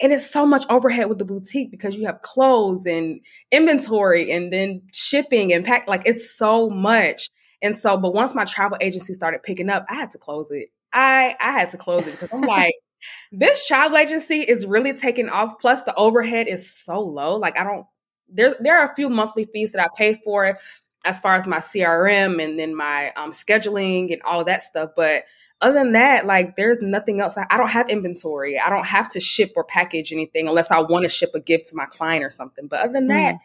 And 0.00 0.12
it's 0.12 0.30
so 0.30 0.46
much 0.46 0.64
overhead 0.70 1.08
with 1.08 1.18
the 1.18 1.24
boutique 1.24 1.72
because 1.72 1.96
you 1.96 2.06
have 2.06 2.22
clothes 2.22 2.86
and 2.86 3.20
inventory 3.50 4.30
and 4.30 4.52
then 4.52 4.82
shipping 4.94 5.52
and 5.52 5.64
pack. 5.64 5.88
Like 5.88 6.02
it's 6.06 6.38
so 6.38 6.70
much. 6.70 7.30
And 7.60 7.76
so, 7.76 7.96
but 7.96 8.14
once 8.14 8.32
my 8.32 8.44
travel 8.44 8.78
agency 8.80 9.12
started 9.14 9.42
picking 9.42 9.70
up, 9.70 9.86
I 9.90 9.96
had 9.96 10.12
to 10.12 10.18
close 10.18 10.52
it. 10.52 10.68
I 10.92 11.34
I 11.40 11.50
had 11.50 11.70
to 11.70 11.78
close 11.78 12.06
it 12.06 12.12
because 12.12 12.32
I'm 12.32 12.42
like, 12.42 12.74
this 13.32 13.66
travel 13.66 13.98
agency 13.98 14.38
is 14.38 14.64
really 14.64 14.92
taking 14.92 15.28
off. 15.28 15.54
Plus, 15.60 15.82
the 15.82 15.96
overhead 15.96 16.46
is 16.46 16.72
so 16.72 17.00
low. 17.00 17.34
Like 17.34 17.58
I 17.58 17.64
don't 17.64 17.86
there's 18.32 18.54
there 18.60 18.78
are 18.78 18.90
a 18.90 18.94
few 18.94 19.08
monthly 19.08 19.46
fees 19.46 19.72
that 19.72 19.82
I 19.82 19.88
pay 19.96 20.20
for 20.24 20.58
as 21.04 21.20
far 21.20 21.34
as 21.34 21.46
my 21.46 21.58
CRM 21.58 22.42
and 22.42 22.58
then 22.58 22.74
my 22.74 23.10
um, 23.16 23.30
scheduling 23.32 24.12
and 24.12 24.22
all 24.22 24.40
of 24.40 24.46
that 24.46 24.62
stuff. 24.62 24.90
But 24.96 25.24
other 25.60 25.78
than 25.78 25.92
that, 25.92 26.26
like 26.26 26.56
there's 26.56 26.78
nothing 26.80 27.20
else. 27.20 27.36
I, 27.36 27.46
I, 27.50 27.56
don't 27.56 27.70
have 27.70 27.88
inventory. 27.88 28.58
I 28.58 28.70
don't 28.70 28.86
have 28.86 29.08
to 29.10 29.20
ship 29.20 29.52
or 29.56 29.64
package 29.64 30.12
anything 30.12 30.48
unless 30.48 30.70
I 30.70 30.80
want 30.80 31.04
to 31.04 31.08
ship 31.08 31.30
a 31.34 31.40
gift 31.40 31.68
to 31.68 31.76
my 31.76 31.86
client 31.86 32.24
or 32.24 32.30
something. 32.30 32.66
But 32.66 32.80
other 32.80 32.92
than 32.92 33.08
that, 33.08 33.34
mm. 33.36 33.38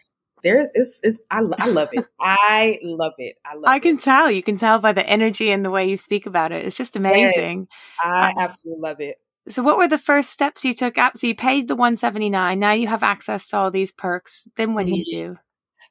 there's 0.44 0.70
it's, 0.74 1.00
it's 1.04 1.20
I, 1.30 1.40
I 1.60 1.68
love 1.68 1.90
it. 1.94 2.06
I 2.20 2.80
love 2.84 3.14
it. 3.18 3.38
I 3.46 3.56
love 3.56 3.64
I 3.68 3.80
can 3.80 3.98
tell. 3.98 4.30
You 4.30 4.44
can 4.44 4.58
tell 4.58 4.80
by 4.80 4.94
the 4.94 5.08
energy 5.08 5.52
and 5.52 5.64
the 5.64 5.72
way 5.72 5.90
you 5.90 5.98
speak 5.98 6.26
about 6.26 6.52
it. 6.52 6.66
It's 6.66 6.78
just 6.78 6.96
amazing. 6.96 7.68
Yes, 8.04 8.14
I 8.14 8.34
absolutely 8.38 8.82
love 8.82 9.02
it. 9.02 9.18
So 9.48 9.62
what 9.62 9.78
were 9.78 9.88
the 9.88 9.98
first 9.98 10.32
steps 10.32 10.66
you 10.66 10.74
took 10.74 10.98
up? 10.98 11.18
So 11.18 11.28
you 11.28 11.36
paid 11.36 11.68
the 11.68 11.76
179. 11.76 12.60
Now 12.60 12.72
you 12.72 12.88
have 12.88 13.04
access 13.04 13.50
to 13.50 13.58
all 13.58 13.72
these 13.72 13.92
perks. 13.92 14.48
Then 14.56 14.74
what 14.74 14.86
do 14.86 14.96
you 14.96 15.04
mm-hmm. 15.04 15.34
do? 15.34 15.40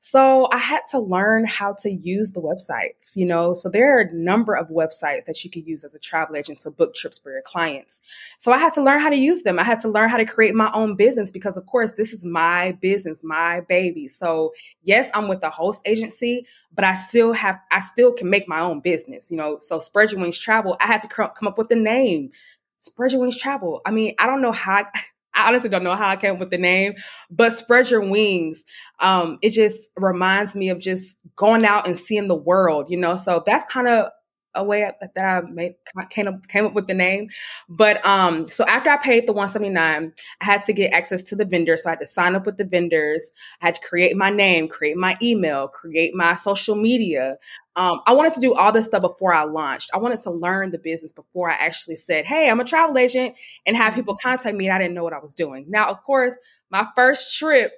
So 0.06 0.49
I 0.52 0.58
had 0.58 0.82
to 0.90 0.99
learn 0.99 1.46
how 1.46 1.76
to 1.78 1.90
use 1.90 2.32
the 2.32 2.42
websites, 2.42 3.16
you 3.16 3.25
know. 3.25 3.54
So 3.54 3.70
there 3.70 3.96
are 3.96 4.02
a 4.02 4.12
number 4.12 4.54
of 4.54 4.68
websites 4.68 5.25
that 5.25 5.42
you 5.42 5.50
can 5.50 5.64
use 5.64 5.82
as 5.82 5.94
a 5.94 5.99
travel 5.99 6.37
agent 6.37 6.58
to 6.61 6.70
book 6.70 6.94
trips 6.94 7.18
for 7.18 7.32
your 7.32 7.40
clients. 7.40 8.02
So 8.37 8.52
I 8.52 8.58
had 8.58 8.75
to 8.75 8.82
learn 8.82 9.00
how 9.00 9.08
to 9.08 9.16
use 9.16 9.44
them. 9.44 9.58
I 9.58 9.62
had 9.62 9.80
to 9.80 9.88
learn 9.88 10.11
how 10.11 10.18
to 10.18 10.26
create 10.26 10.54
my 10.54 10.70
own 10.75 10.94
business 10.94 11.30
because 11.30 11.56
of 11.56 11.64
course 11.64 11.92
this 11.92 12.12
is 12.12 12.23
my 12.23 12.73
business, 12.82 13.20
my 13.23 13.62
baby. 13.66 14.06
So 14.06 14.52
yes, 14.82 15.08
I'm 15.14 15.26
with 15.26 15.40
the 15.40 15.49
host 15.49 15.80
agency, 15.87 16.46
but 16.75 16.84
I 16.84 16.92
still 16.96 17.32
have 17.32 17.58
I 17.73 17.80
still 17.80 18.12
can 18.12 18.28
make 18.28 18.46
my 18.46 18.61
own 18.61 18.80
business, 18.80 19.30
you 19.30 19.38
know. 19.38 19.56
So 19.61 19.78
Spread 19.78 20.12
Your 20.12 20.20
Wings 20.20 20.38
Travel, 20.38 20.76
I 20.80 20.87
had 20.87 21.00
to 21.00 21.08
come 21.08 21.49
up 21.49 21.56
with 21.56 21.70
a 21.70 21.76
name 21.76 22.30
Spread 22.84 23.12
Your 23.12 23.22
Wings 23.22 23.38
Travel. 23.38 23.80
I 23.86 23.90
mean, 23.90 24.14
I 24.18 24.26
don't 24.26 24.42
know 24.42 24.52
how. 24.52 24.84
I, 25.36 25.48
honestly 25.48 25.68
don't 25.68 25.82
know 25.82 25.96
how 25.96 26.08
I 26.08 26.16
came 26.16 26.34
up 26.34 26.38
with 26.38 26.50
the 26.50 26.58
name, 26.58 26.94
but 27.30 27.52
Spread 27.52 27.90
Your 27.90 28.08
Wings. 28.08 28.62
Um, 29.00 29.38
it 29.42 29.50
just 29.50 29.90
reminds 29.96 30.54
me 30.54 30.68
of 30.68 30.78
just 30.78 31.16
going 31.34 31.64
out 31.64 31.86
and 31.86 31.98
seeing 31.98 32.28
the 32.28 32.36
world, 32.36 32.86
you 32.90 32.96
know. 32.98 33.16
So 33.16 33.42
that's 33.44 33.64
kind 33.72 33.88
of 33.88 34.10
a 34.54 34.64
way 34.64 34.90
that 35.00 35.25
I 35.25 35.40
made 35.42 35.75
came 36.11 36.28
up, 36.28 36.46
came 36.49 36.66
up 36.66 36.75
with 36.75 36.87
the 36.87 36.94
name. 36.94 37.28
But 37.68 38.04
um, 38.06 38.49
so 38.49 38.66
after 38.66 38.90
I 38.90 38.96
paid 38.96 39.26
the 39.26 39.32
179, 39.32 40.12
I 40.40 40.44
had 40.44 40.64
to 40.64 40.73
get 40.73 40.92
access 40.92 41.23
to 41.23 41.37
the 41.37 41.44
vendors. 41.44 41.82
So 41.82 41.90
I 41.90 41.92
had 41.92 41.99
to 42.00 42.06
sign 42.06 42.34
up 42.34 42.46
with 42.46 42.56
the 42.56 42.64
vendors. 42.64 43.30
I 43.61 43.66
had 43.66 43.75
to 43.75 43.80
create 43.80 44.16
my 44.16 44.30
name, 44.30 44.68
create 44.68 44.96
my 44.96 45.16
email, 45.23 45.68
create 45.68 46.14
my 46.14 46.34
social 46.34 46.76
media. 46.76 47.37
Um, 47.76 48.00
I 48.06 48.12
wanted 48.12 48.34
to 48.34 48.40
do 48.40 48.54
all 48.54 48.70
this 48.70 48.87
stuff 48.87 49.02
before 49.02 49.34
I 49.34 49.44
launched. 49.44 49.90
I 49.94 49.99
wanted 49.99 50.20
to 50.23 50.30
learn 50.30 50.70
the 50.70 50.78
business 50.78 51.12
before 51.12 51.50
I 51.50 51.54
actually 51.54 51.96
said, 51.96 52.25
"Hey, 52.25 52.49
I'm 52.49 52.61
a 52.61 52.64
travel 52.64 52.96
agent," 52.96 53.34
and 53.66 53.76
have 53.76 53.94
people 53.94 54.16
contact 54.16 54.56
me. 54.56 54.66
And 54.66 54.75
I 54.75 54.78
didn't 54.78 54.94
know 54.94 55.02
what 55.02 55.12
I 55.12 55.18
was 55.18 55.34
doing. 55.34 55.66
Now, 55.68 55.90
of 55.90 56.02
course, 56.04 56.34
my 56.70 56.87
first 56.94 57.37
trip 57.37 57.73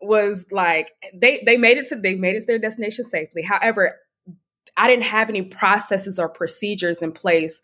was 0.00 0.46
like 0.50 0.92
they 1.14 1.42
they 1.44 1.56
made 1.56 1.76
it 1.78 1.86
to 1.88 1.96
they 1.96 2.14
made 2.14 2.36
it 2.36 2.40
to 2.40 2.46
their 2.46 2.58
destination 2.58 3.04
safely. 3.06 3.42
However, 3.42 3.98
I 4.78 4.86
didn't 4.86 5.04
have 5.04 5.28
any 5.28 5.42
processes 5.42 6.18
or 6.18 6.28
procedures 6.28 7.02
in 7.02 7.12
place 7.12 7.62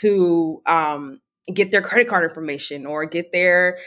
to 0.00 0.62
um, 0.66 1.20
get 1.52 1.70
their 1.70 1.82
credit 1.82 2.08
card 2.08 2.24
information 2.24 2.86
or 2.86 3.04
get 3.04 3.32
their 3.32 3.78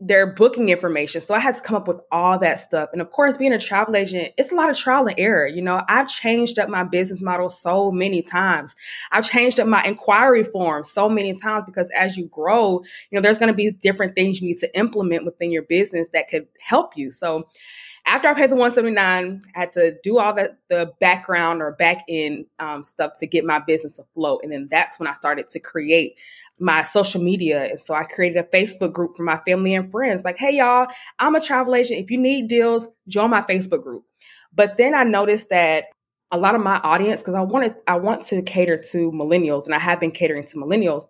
their 0.00 0.32
booking 0.32 0.68
information. 0.68 1.20
So 1.20 1.34
I 1.34 1.40
had 1.40 1.56
to 1.56 1.60
come 1.60 1.74
up 1.74 1.88
with 1.88 2.00
all 2.12 2.38
that 2.38 2.60
stuff. 2.60 2.90
And 2.92 3.02
of 3.02 3.10
course, 3.10 3.36
being 3.36 3.52
a 3.52 3.58
travel 3.58 3.96
agent, 3.96 4.32
it's 4.38 4.52
a 4.52 4.54
lot 4.54 4.70
of 4.70 4.76
trial 4.76 5.06
and 5.08 5.18
error. 5.18 5.46
You 5.46 5.60
know, 5.60 5.80
I've 5.88 6.06
changed 6.06 6.60
up 6.60 6.68
my 6.68 6.84
business 6.84 7.20
model 7.20 7.50
so 7.50 7.90
many 7.90 8.22
times. 8.22 8.76
I've 9.10 9.28
changed 9.28 9.58
up 9.58 9.66
my 9.66 9.82
inquiry 9.82 10.44
form 10.44 10.84
so 10.84 11.08
many 11.08 11.34
times 11.34 11.64
because 11.64 11.90
as 11.98 12.16
you 12.16 12.26
grow, 12.26 12.82
you 13.10 13.16
know, 13.16 13.20
there's 13.20 13.38
going 13.38 13.52
to 13.52 13.56
be 13.56 13.72
different 13.72 14.14
things 14.14 14.40
you 14.40 14.46
need 14.46 14.58
to 14.58 14.78
implement 14.78 15.24
within 15.24 15.50
your 15.50 15.62
business 15.62 16.08
that 16.12 16.28
could 16.28 16.46
help 16.60 16.96
you. 16.96 17.10
So 17.10 17.48
after 18.08 18.28
I 18.28 18.34
paid 18.34 18.50
the 18.50 18.56
179, 18.56 19.42
I 19.54 19.58
had 19.58 19.72
to 19.72 19.96
do 20.02 20.18
all 20.18 20.34
that 20.34 20.58
the 20.68 20.92
background 20.98 21.60
or 21.60 21.72
back 21.72 22.04
end 22.08 22.46
um, 22.58 22.82
stuff 22.82 23.12
to 23.20 23.26
get 23.26 23.44
my 23.44 23.58
business 23.58 23.98
afloat. 23.98 24.40
And 24.42 24.50
then 24.50 24.68
that's 24.70 24.98
when 24.98 25.08
I 25.08 25.12
started 25.12 25.48
to 25.48 25.60
create 25.60 26.18
my 26.58 26.82
social 26.82 27.22
media. 27.22 27.64
And 27.64 27.80
so 27.80 27.94
I 27.94 28.04
created 28.04 28.38
a 28.38 28.42
Facebook 28.44 28.92
group 28.92 29.16
for 29.16 29.22
my 29.22 29.38
family 29.46 29.74
and 29.74 29.90
friends. 29.90 30.24
Like, 30.24 30.38
hey 30.38 30.56
y'all, 30.56 30.88
I'm 31.18 31.34
a 31.34 31.40
travel 31.40 31.74
agent. 31.74 32.00
If 32.00 32.10
you 32.10 32.18
need 32.18 32.48
deals, 32.48 32.88
join 33.06 33.30
my 33.30 33.42
Facebook 33.42 33.82
group. 33.82 34.04
But 34.54 34.76
then 34.76 34.94
I 34.94 35.04
noticed 35.04 35.50
that 35.50 35.84
a 36.30 36.38
lot 36.38 36.54
of 36.54 36.62
my 36.62 36.76
audience, 36.78 37.20
because 37.20 37.34
I 37.34 37.42
wanted 37.42 37.74
I 37.86 37.96
want 37.96 38.24
to 38.24 38.42
cater 38.42 38.76
to 38.76 39.10
millennials, 39.12 39.66
and 39.66 39.74
I 39.74 39.78
have 39.78 40.00
been 40.00 40.10
catering 40.10 40.44
to 40.46 40.56
millennials, 40.56 41.04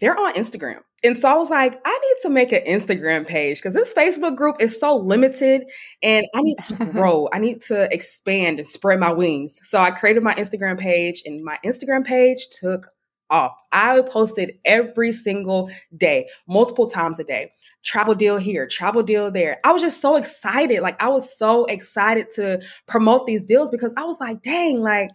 they're 0.00 0.18
on 0.18 0.34
Instagram. 0.34 0.80
And 1.02 1.18
so 1.18 1.30
I 1.30 1.34
was 1.34 1.48
like, 1.48 1.80
I 1.84 1.98
need 1.98 2.22
to 2.22 2.30
make 2.30 2.52
an 2.52 2.62
Instagram 2.68 3.26
page 3.26 3.58
because 3.58 3.72
this 3.72 3.92
Facebook 3.92 4.36
group 4.36 4.56
is 4.60 4.78
so 4.78 4.96
limited 4.96 5.64
and 6.02 6.26
I 6.34 6.42
need 6.42 6.58
to 6.68 6.74
grow. 6.92 7.28
I 7.32 7.38
need 7.38 7.62
to 7.62 7.92
expand 7.92 8.60
and 8.60 8.68
spread 8.68 9.00
my 9.00 9.12
wings. 9.12 9.58
So 9.62 9.80
I 9.80 9.92
created 9.92 10.22
my 10.22 10.34
Instagram 10.34 10.78
page 10.78 11.22
and 11.24 11.42
my 11.42 11.56
Instagram 11.64 12.04
page 12.04 12.48
took 12.50 12.86
off. 13.30 13.52
I 13.72 14.02
posted 14.02 14.52
every 14.64 15.12
single 15.12 15.70
day, 15.96 16.28
multiple 16.46 16.88
times 16.88 17.18
a 17.18 17.24
day. 17.24 17.52
Travel 17.82 18.14
deal 18.14 18.36
here, 18.36 18.66
travel 18.66 19.02
deal 19.02 19.30
there. 19.30 19.58
I 19.64 19.72
was 19.72 19.80
just 19.80 20.02
so 20.02 20.16
excited. 20.16 20.82
Like 20.82 21.02
I 21.02 21.08
was 21.08 21.38
so 21.38 21.64
excited 21.64 22.30
to 22.32 22.60
promote 22.86 23.26
these 23.26 23.46
deals 23.46 23.70
because 23.70 23.94
I 23.96 24.04
was 24.04 24.20
like, 24.20 24.42
dang, 24.42 24.80
like 24.80 25.10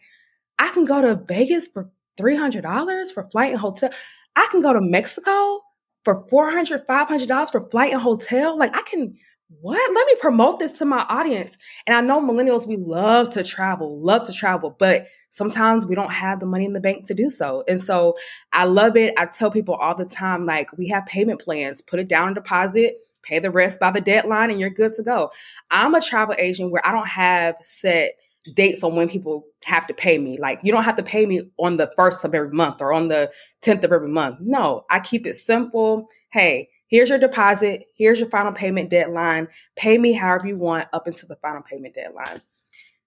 I 0.57 0.69
can 0.69 0.85
go 0.85 1.01
to 1.01 1.15
Vegas 1.15 1.67
for 1.67 1.91
$300 2.19 3.13
for 3.13 3.29
flight 3.29 3.51
and 3.51 3.59
hotel. 3.59 3.91
I 4.35 4.47
can 4.49 4.61
go 4.61 4.73
to 4.73 4.81
Mexico 4.81 5.61
for 6.05 6.23
$400, 6.31 6.85
$500 6.85 7.51
for 7.51 7.69
flight 7.69 7.91
and 7.91 8.01
hotel. 8.01 8.57
Like 8.57 8.75
I 8.75 8.83
can, 8.83 9.17
what? 9.59 9.93
Let 9.93 10.07
me 10.07 10.15
promote 10.19 10.59
this 10.59 10.73
to 10.73 10.85
my 10.85 11.05
audience. 11.09 11.57
And 11.85 11.97
I 11.97 12.01
know 12.01 12.21
millennials, 12.21 12.67
we 12.67 12.77
love 12.77 13.31
to 13.31 13.43
travel, 13.43 13.99
love 13.99 14.23
to 14.25 14.33
travel, 14.33 14.75
but 14.77 15.07
sometimes 15.31 15.85
we 15.85 15.95
don't 15.95 16.13
have 16.13 16.39
the 16.39 16.45
money 16.45 16.65
in 16.65 16.73
the 16.73 16.79
bank 16.79 17.07
to 17.07 17.13
do 17.13 17.29
so. 17.29 17.63
And 17.67 17.83
so 17.83 18.15
I 18.53 18.65
love 18.65 18.95
it. 18.95 19.15
I 19.17 19.25
tell 19.25 19.51
people 19.51 19.75
all 19.75 19.95
the 19.95 20.05
time, 20.05 20.45
like 20.45 20.75
we 20.77 20.87
have 20.89 21.05
payment 21.05 21.41
plans, 21.41 21.81
put 21.81 21.99
it 21.99 22.07
down 22.07 22.33
deposit, 22.33 22.95
pay 23.23 23.39
the 23.39 23.51
rest 23.51 23.79
by 23.79 23.91
the 23.91 23.99
deadline 23.99 24.51
and 24.51 24.59
you're 24.59 24.69
good 24.69 24.93
to 24.93 25.03
go. 25.03 25.31
I'm 25.69 25.95
a 25.95 26.01
travel 26.01 26.35
agent 26.37 26.71
where 26.71 26.85
I 26.85 26.91
don't 26.91 27.07
have 27.07 27.55
set 27.61 28.11
dates 28.53 28.83
on 28.83 28.95
when 28.95 29.09
people 29.09 29.45
have 29.65 29.87
to 29.87 29.93
pay 29.93 30.17
me. 30.17 30.37
Like 30.37 30.59
you 30.63 30.71
don't 30.71 30.83
have 30.83 30.97
to 30.97 31.03
pay 31.03 31.25
me 31.25 31.49
on 31.57 31.77
the 31.77 31.91
first 31.95 32.23
of 32.23 32.35
every 32.35 32.51
month 32.51 32.81
or 32.81 32.93
on 32.93 33.07
the 33.07 33.31
10th 33.61 33.83
of 33.83 33.91
every 33.91 34.09
month. 34.09 34.37
No, 34.39 34.85
I 34.89 34.99
keep 34.99 35.25
it 35.25 35.35
simple. 35.35 36.07
Hey, 36.31 36.69
here's 36.87 37.09
your 37.09 37.17
deposit. 37.17 37.85
Here's 37.95 38.19
your 38.19 38.29
final 38.29 38.51
payment 38.51 38.89
deadline. 38.89 39.47
Pay 39.75 39.97
me 39.97 40.13
however 40.13 40.47
you 40.47 40.57
want 40.57 40.87
up 40.93 41.07
until 41.07 41.27
the 41.27 41.37
final 41.37 41.63
payment 41.63 41.95
deadline. 41.95 42.41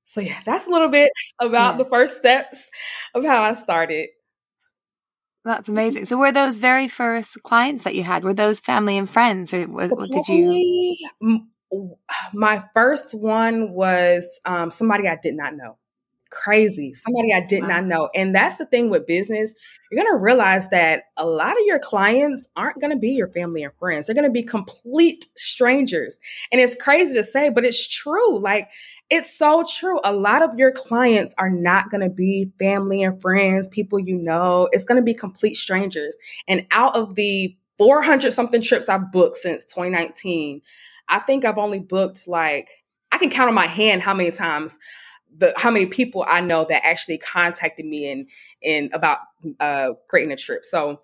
So 0.04 0.20
yeah, 0.20 0.40
that's 0.44 0.66
a 0.66 0.70
little 0.70 0.88
bit 0.88 1.12
about 1.38 1.74
yeah. 1.74 1.84
the 1.84 1.90
first 1.90 2.16
steps 2.16 2.70
of 3.14 3.24
how 3.24 3.42
I 3.42 3.52
started. 3.54 4.08
That's 5.44 5.68
amazing. 5.68 6.06
So 6.06 6.18
were 6.18 6.32
those 6.32 6.56
very 6.56 6.88
first 6.88 7.42
clients 7.42 7.84
that 7.84 7.94
you 7.94 8.02
had, 8.02 8.24
were 8.24 8.34
those 8.34 8.60
family 8.60 8.98
and 8.98 9.08
friends 9.08 9.54
or 9.54 9.66
was, 9.66 9.90
did 10.10 10.28
you? 10.28 11.06
My 12.32 12.64
first 12.74 13.14
one 13.14 13.72
was 13.72 14.40
um, 14.44 14.70
somebody 14.70 15.08
I 15.08 15.18
did 15.22 15.34
not 15.34 15.54
know. 15.54 15.76
Crazy. 16.30 16.92
Somebody 16.92 17.32
I 17.32 17.40
did 17.40 17.62
wow. 17.62 17.68
not 17.68 17.86
know. 17.86 18.10
And 18.14 18.34
that's 18.34 18.58
the 18.58 18.66
thing 18.66 18.90
with 18.90 19.06
business. 19.06 19.54
You're 19.90 20.02
going 20.04 20.14
to 20.14 20.22
realize 20.22 20.68
that 20.68 21.04
a 21.16 21.24
lot 21.24 21.52
of 21.52 21.64
your 21.64 21.78
clients 21.78 22.46
aren't 22.54 22.80
going 22.80 22.90
to 22.90 22.98
be 22.98 23.12
your 23.12 23.28
family 23.28 23.62
and 23.62 23.72
friends. 23.78 24.06
They're 24.06 24.14
going 24.14 24.26
to 24.26 24.30
be 24.30 24.42
complete 24.42 25.24
strangers. 25.36 26.18
And 26.52 26.60
it's 26.60 26.74
crazy 26.74 27.14
to 27.14 27.24
say, 27.24 27.48
but 27.48 27.64
it's 27.64 27.86
true. 27.86 28.38
Like, 28.38 28.68
it's 29.08 29.34
so 29.34 29.64
true. 29.66 30.00
A 30.04 30.12
lot 30.12 30.42
of 30.42 30.58
your 30.58 30.70
clients 30.70 31.34
are 31.38 31.48
not 31.48 31.90
going 31.90 32.02
to 32.02 32.10
be 32.10 32.52
family 32.58 33.02
and 33.02 33.20
friends, 33.22 33.68
people 33.68 33.98
you 33.98 34.18
know. 34.18 34.68
It's 34.72 34.84
going 34.84 35.00
to 35.00 35.04
be 35.04 35.14
complete 35.14 35.56
strangers. 35.56 36.14
And 36.46 36.66
out 36.70 36.94
of 36.94 37.14
the 37.14 37.56
400 37.78 38.32
something 38.32 38.60
trips 38.60 38.88
I've 38.88 39.10
booked 39.12 39.36
since 39.36 39.64
2019, 39.64 40.60
I 41.08 41.18
think 41.18 41.44
I've 41.44 41.58
only 41.58 41.78
booked 41.78 42.28
like 42.28 42.70
I 43.12 43.18
can 43.18 43.30
count 43.30 43.48
on 43.48 43.54
my 43.54 43.66
hand 43.66 44.02
how 44.02 44.14
many 44.14 44.30
times 44.30 44.78
the 45.36 45.52
how 45.56 45.70
many 45.70 45.86
people 45.86 46.24
I 46.26 46.40
know 46.40 46.66
that 46.68 46.84
actually 46.84 47.18
contacted 47.18 47.84
me 47.84 48.10
and 48.10 48.28
and 48.62 48.92
about 48.92 49.18
uh 49.60 49.90
creating 50.08 50.32
a 50.32 50.36
trip. 50.36 50.64
So 50.64 51.00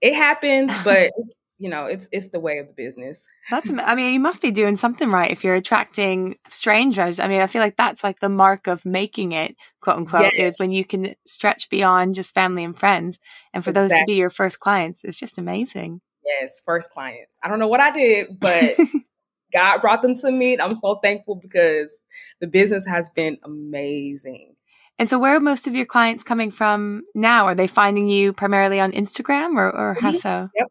it 0.00 0.14
happens, 0.14 0.72
but 0.84 1.12
you 1.58 1.70
know, 1.70 1.86
it's 1.86 2.08
it's 2.12 2.28
the 2.28 2.40
way 2.40 2.58
of 2.58 2.66
the 2.66 2.72
business. 2.72 3.28
That's 3.50 3.70
I 3.78 3.94
mean, 3.94 4.12
you 4.12 4.20
must 4.20 4.42
be 4.42 4.50
doing 4.50 4.76
something 4.76 5.10
right 5.10 5.30
if 5.30 5.44
you're 5.44 5.54
attracting 5.54 6.36
strangers. 6.50 7.18
I 7.18 7.28
mean, 7.28 7.40
I 7.40 7.46
feel 7.46 7.62
like 7.62 7.76
that's 7.76 8.04
like 8.04 8.20
the 8.20 8.28
mark 8.28 8.66
of 8.66 8.84
making 8.84 9.32
it, 9.32 9.56
quote 9.80 9.96
unquote, 9.96 10.32
yes. 10.36 10.54
is 10.54 10.58
when 10.58 10.72
you 10.72 10.84
can 10.84 11.14
stretch 11.26 11.70
beyond 11.70 12.14
just 12.14 12.34
family 12.34 12.64
and 12.64 12.78
friends. 12.78 13.18
And 13.54 13.64
for 13.64 13.70
exactly. 13.70 13.88
those 13.88 14.00
to 14.00 14.06
be 14.06 14.14
your 14.14 14.30
first 14.30 14.60
clients, 14.60 15.04
it's 15.04 15.18
just 15.18 15.38
amazing. 15.38 16.00
Yes, 16.24 16.60
first 16.64 16.90
clients. 16.90 17.38
I 17.42 17.48
don't 17.48 17.58
know 17.58 17.68
what 17.68 17.80
I 17.80 17.92
did, 17.92 18.38
but 18.38 18.74
God 19.56 19.80
brought 19.80 20.02
them 20.02 20.14
to 20.16 20.30
me. 20.30 20.58
I'm 20.60 20.74
so 20.74 20.96
thankful 20.96 21.36
because 21.36 21.98
the 22.40 22.46
business 22.46 22.84
has 22.84 23.08
been 23.08 23.38
amazing. 23.42 24.54
And 24.98 25.08
so, 25.08 25.18
where 25.18 25.34
are 25.34 25.40
most 25.40 25.66
of 25.66 25.74
your 25.74 25.86
clients 25.86 26.22
coming 26.22 26.50
from 26.50 27.04
now? 27.14 27.46
Are 27.46 27.54
they 27.54 27.66
finding 27.66 28.06
you 28.06 28.34
primarily 28.34 28.80
on 28.80 28.92
Instagram 28.92 29.56
or, 29.56 29.74
or 29.74 29.94
how 29.94 30.10
mm-hmm. 30.10 30.16
so? 30.16 30.50
Yep. 30.54 30.66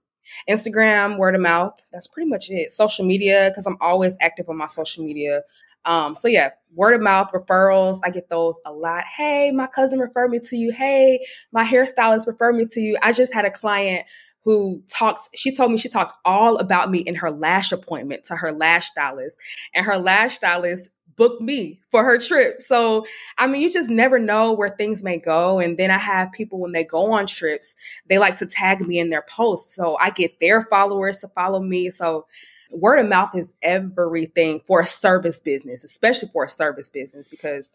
Instagram, 0.48 1.18
word 1.18 1.34
of 1.34 1.42
mouth. 1.42 1.74
That's 1.92 2.08
pretty 2.08 2.30
much 2.30 2.50
it. 2.50 2.70
Social 2.70 3.06
media, 3.06 3.50
because 3.50 3.66
I'm 3.66 3.78
always 3.82 4.16
active 4.22 4.50
on 4.50 4.58
my 4.58 4.68
social 4.68 5.04
media. 5.04 5.42
Um, 5.86 6.16
so 6.16 6.28
yeah, 6.28 6.52
word 6.76 6.94
of 6.94 7.02
mouth 7.02 7.32
referrals. 7.34 8.00
I 8.04 8.12
get 8.12 8.30
those 8.30 8.60
a 8.68 8.72
lot. 8.72 9.04
Hey, 9.06 9.52
my 9.52 9.66
cousin 9.66 9.98
referred 9.98 10.30
me 10.30 10.40
to 10.40 10.56
you. 10.56 10.72
Hey, 10.72 11.26
my 11.52 11.64
hairstylist 11.64 12.28
referred 12.28 12.56
me 12.56 12.66
to 12.72 12.80
you. 12.80 12.98
I 13.02 13.14
just 13.14 13.34
had 13.34 13.46
a 13.46 13.52
client 13.52 14.06
who 14.46 14.84
talked, 14.88 15.30
she 15.34 15.52
told 15.52 15.72
me 15.72 15.78
she 15.78 15.90
talked 15.90 16.14
all 16.24 16.58
about 16.58 16.92
me 16.92 17.00
in 17.00 17.16
her 17.16 17.32
lash 17.32 17.72
appointment 17.72 18.26
to 18.26 18.36
her 18.36 18.52
lash 18.52 18.92
stylist. 18.92 19.38
And 19.74 19.84
her 19.84 19.98
lash 19.98 20.36
stylist 20.36 20.92
booked 21.16 21.42
me 21.42 21.82
for 21.90 22.04
her 22.04 22.20
trip. 22.20 22.62
So, 22.62 23.08
I 23.40 23.48
mean, 23.48 23.62
you 23.62 23.72
just 23.72 23.90
never 23.90 24.20
know 24.20 24.54
where 24.54 24.70
things 24.70 25.02
may 25.02 25.18
go. 25.18 25.60
And 25.60 25.78
then 25.78 25.90
I 25.90 25.98
have 25.98 26.32
people 26.32 26.60
when 26.60 26.74
they 26.74 26.84
go 26.84 27.14
on 27.14 27.26
trips, 27.26 27.76
they 28.08 28.20
like 28.20 28.38
to 28.38 28.46
tag 28.46 28.88
me 28.88 29.00
in 29.00 29.10
their 29.10 29.24
posts. 29.24 29.76
So 29.76 29.98
I 30.00 30.12
get 30.12 30.40
their 30.40 30.66
followers 30.66 31.22
to 31.22 31.28
follow 31.30 31.60
me. 31.60 31.90
So, 31.90 32.28
word 32.72 33.00
of 33.00 33.08
mouth 33.08 33.34
is 33.36 33.54
everything 33.64 34.62
for 34.68 34.82
a 34.82 34.86
service 34.86 35.40
business, 35.40 35.84
especially 35.84 36.30
for 36.30 36.44
a 36.44 36.50
service 36.50 36.90
business, 36.90 37.28
because 37.28 37.72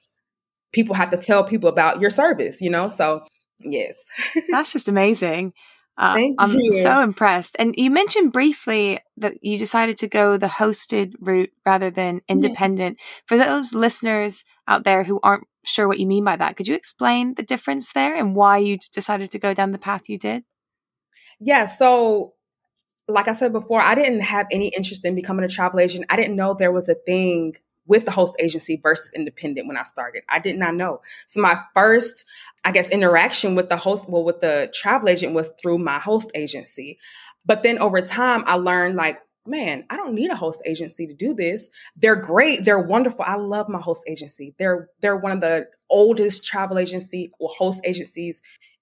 people 0.73 0.95
have 0.95 1.11
to 1.11 1.17
tell 1.17 1.43
people 1.43 1.69
about 1.69 2.01
your 2.01 2.11
service, 2.11 2.61
you 2.61 2.71
know? 2.71 2.89
So, 2.89 3.25
yes. 3.61 4.05
That's 4.51 4.73
just 4.73 4.89
amazing. 4.89 5.53
Uh, 6.01 6.33
I'm 6.39 6.59
you. 6.59 6.73
so 6.73 7.03
impressed. 7.03 7.57
And 7.59 7.75
you 7.77 7.91
mentioned 7.91 8.33
briefly 8.33 9.01
that 9.19 9.45
you 9.45 9.59
decided 9.59 9.99
to 9.99 10.09
go 10.09 10.39
the 10.39 10.47
hosted 10.47 11.13
route 11.21 11.53
rather 11.67 11.91
than 11.91 12.23
independent. 12.27 12.97
Yeah. 12.99 13.05
For 13.27 13.37
those 13.37 13.75
listeners 13.75 14.47
out 14.67 14.85
there 14.85 15.05
who 15.05 15.21
aren't 15.23 15.47
sure 15.63 15.87
what 15.87 15.99
you 15.99 16.07
mean 16.07 16.25
by 16.25 16.37
that, 16.37 16.57
could 16.57 16.67
you 16.67 16.75
explain 16.75 17.35
the 17.35 17.43
difference 17.43 17.93
there 17.93 18.15
and 18.15 18.35
why 18.35 18.57
you 18.57 18.79
decided 18.95 19.31
to 19.33 19.39
go 19.39 19.53
down 19.53 19.73
the 19.73 19.79
path 19.79 20.09
you 20.09 20.17
did? 20.17 20.43
Yeah. 21.39 21.67
So, 21.67 22.33
like 23.07 23.29
I 23.29 23.35
said 23.35 23.53
before, 23.53 23.83
I 23.83 23.95
didn't 23.95 24.21
have 24.21 24.47
any 24.51 24.69
interest 24.69 25.05
in 25.05 25.15
becoming 25.15 25.45
a 25.45 25.49
travel 25.49 25.81
agent. 25.81 26.07
I 26.09 26.17
didn't 26.17 26.35
know 26.35 26.55
there 26.55 26.73
was 26.73 26.89
a 26.89 26.95
thing 26.95 27.57
with 27.91 28.05
the 28.07 28.13
host 28.13 28.37
agency 28.39 28.81
versus 28.83 29.11
independent 29.15 29.67
when 29.67 29.77
I 29.77 29.83
started. 29.83 30.23
I 30.29 30.39
did 30.39 30.57
not 30.57 30.77
know. 30.77 31.03
So 31.27 31.43
my 31.43 31.61
first, 31.75 32.25
I 32.65 32.71
guess, 32.71 32.89
interaction 32.89 33.57
with 33.57 33.69
the 33.69 33.77
host, 33.77 34.09
well, 34.09 34.25
with 34.25 34.41
the 34.41 34.73
travel 34.73 35.09
agent 35.09 35.35
was 35.35 35.51
through 35.61 35.79
my 35.79 35.99
host 35.99 36.31
agency. 36.37 36.99
But 37.45 37.65
then 37.65 37.81
over 37.81 38.01
time, 38.01 38.45
I 38.47 38.55
learned 38.55 38.95
like, 38.95 39.19
man, 39.45 39.85
I 39.91 39.97
don't 39.97 40.15
need 40.15 40.31
a 40.31 40.37
host 40.37 40.63
agency 40.67 41.09
to 41.09 41.15
do 41.15 41.35
this. 41.35 41.69
They're 41.97 42.15
great. 42.15 42.65
They're 42.65 42.79
wonderful. 42.79 43.25
I 43.27 43.35
love 43.35 43.69
my 43.69 43.81
host 43.81 44.05
agency. 44.07 44.55
They're 44.57 44.89
they're 45.01 45.17
one 45.17 45.33
of 45.33 45.41
the 45.41 45.67
oldest 45.91 46.45
travel 46.45 46.79
agency 46.79 47.33
or 47.41 47.51
host 47.59 47.81
agencies 47.85 48.41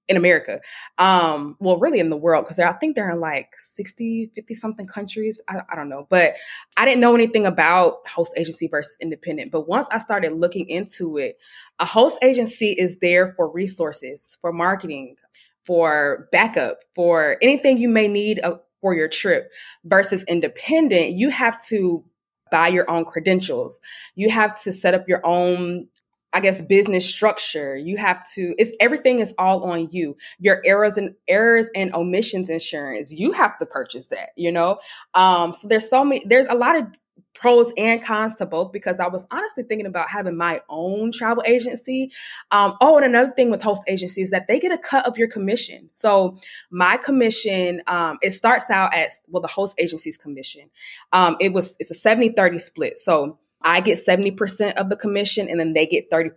in 0.09 0.17
America. 0.17 0.61
Um, 0.97 1.57
well, 1.61 1.79
really 1.79 2.01
in 2.01 2.11
the 2.11 2.17
world, 2.17 2.45
because 2.45 2.59
I 2.59 2.73
think 2.73 2.97
they're 2.97 3.11
in 3.11 3.21
like 3.21 3.55
60, 3.59 4.33
50 4.35 4.55
something 4.55 4.87
countries. 4.87 5.41
I, 5.49 5.61
I, 5.71 5.77
don't 5.77 5.89
know. 5.89 6.07
But 6.09 6.37
I 6.77 6.85
didn't 6.85 7.01
know 7.01 7.15
anything 7.15 7.47
about 7.47 8.09
host 8.09 8.33
agency 8.37 8.69
versus 8.69 8.97
independent. 9.01 9.53
But 9.53 9.69
once 9.69 9.87
I 9.91 9.99
started 9.99 10.33
looking 10.33 10.69
into 10.69 11.19
it, 11.19 11.39
a 11.79 11.85
host 11.85 12.19
agency 12.23 12.73
is 12.73 12.97
there 13.01 13.35
for 13.37 13.51
resources, 13.51 14.39
for 14.41 14.53
marketing, 14.53 15.17
for 15.65 16.29
backup, 16.33 16.79
for 16.95 17.37
anything 17.43 17.77
you 17.77 17.89
may 17.89 18.09
need 18.09 18.41
uh, 18.43 18.57
for 18.81 18.95
your 18.95 19.09
trip 19.09 19.51
versus 19.85 20.25
independent, 20.25 21.13
you 21.13 21.29
have 21.31 21.63
to 21.67 22.05
buy 22.51 22.69
your 22.69 22.91
own 22.91 23.05
credentials. 23.05 23.81
You 24.15 24.31
have 24.31 24.61
to 24.63 24.73
set 24.73 24.95
up 24.95 25.09
your 25.09 25.25
own 25.27 25.89
I 26.33 26.41
guess 26.41 26.61
business 26.61 27.09
structure. 27.09 27.77
You 27.77 27.97
have 27.97 28.29
to 28.35 28.55
it's 28.59 28.73
everything 28.81 29.21
is 29.21 29.35
all 29.39 29.65
on 29.65 29.89
you. 29.91 30.17
Your 30.39 30.61
errors 30.65 30.99
and 30.99 31.15
errors 31.27 31.67
and 31.75 31.95
omissions 31.95 32.51
insurance. 32.51 33.13
You 33.13 33.33
have 33.33 33.59
to 33.59 33.67
purchase 33.67 34.09
that, 34.09 34.31
you 34.37 34.53
know? 34.53 34.79
Um 35.15 35.55
so 35.55 35.69
there's 35.69 35.89
so 35.89 36.05
many 36.05 36.23
there's 36.27 36.47
a 36.47 36.55
lot 36.55 36.77
of 36.77 36.87
pros 37.35 37.73
and 37.77 38.03
cons 38.03 38.35
to 38.37 38.47
both 38.47 38.73
because 38.73 39.01
I 39.01 39.07
was 39.07 39.27
honestly 39.31 39.63
thinking 39.63 39.87
about 39.87 40.09
having 40.09 40.37
my 40.37 40.61
own 40.69 41.13
travel 41.13 41.43
agency. 41.47 42.13
Um, 42.51 42.75
oh, 42.81 42.97
and 42.97 43.07
another 43.07 43.31
thing 43.31 43.51
with 43.51 43.63
host 43.63 43.83
agencies 43.87 44.25
is 44.25 44.31
that 44.31 44.47
they 44.49 44.59
get 44.59 44.73
a 44.73 44.79
cut 44.79 45.07
of 45.07 45.17
your 45.17 45.29
commission. 45.29 45.89
So 45.93 46.37
my 46.71 46.97
commission, 46.97 47.83
um, 47.87 48.19
it 48.23 48.33
starts 48.33 48.71
out 48.71 48.93
at 48.95 49.11
well, 49.29 49.41
the 49.41 49.49
host 49.49 49.81
agency's 49.81 50.17
commission. 50.17 50.69
Um, 51.13 51.37
it 51.41 51.53
was 51.53 51.77
it's 51.79 51.91
a 51.91 51.95
70-30 51.95 52.61
split. 52.61 52.99
So 52.99 53.39
I 53.63 53.81
get 53.81 53.99
70% 53.99 54.75
of 54.75 54.89
the 54.89 54.97
commission 54.97 55.49
and 55.49 55.59
then 55.59 55.73
they 55.73 55.87
get 55.87 56.11
30%. 56.11 56.31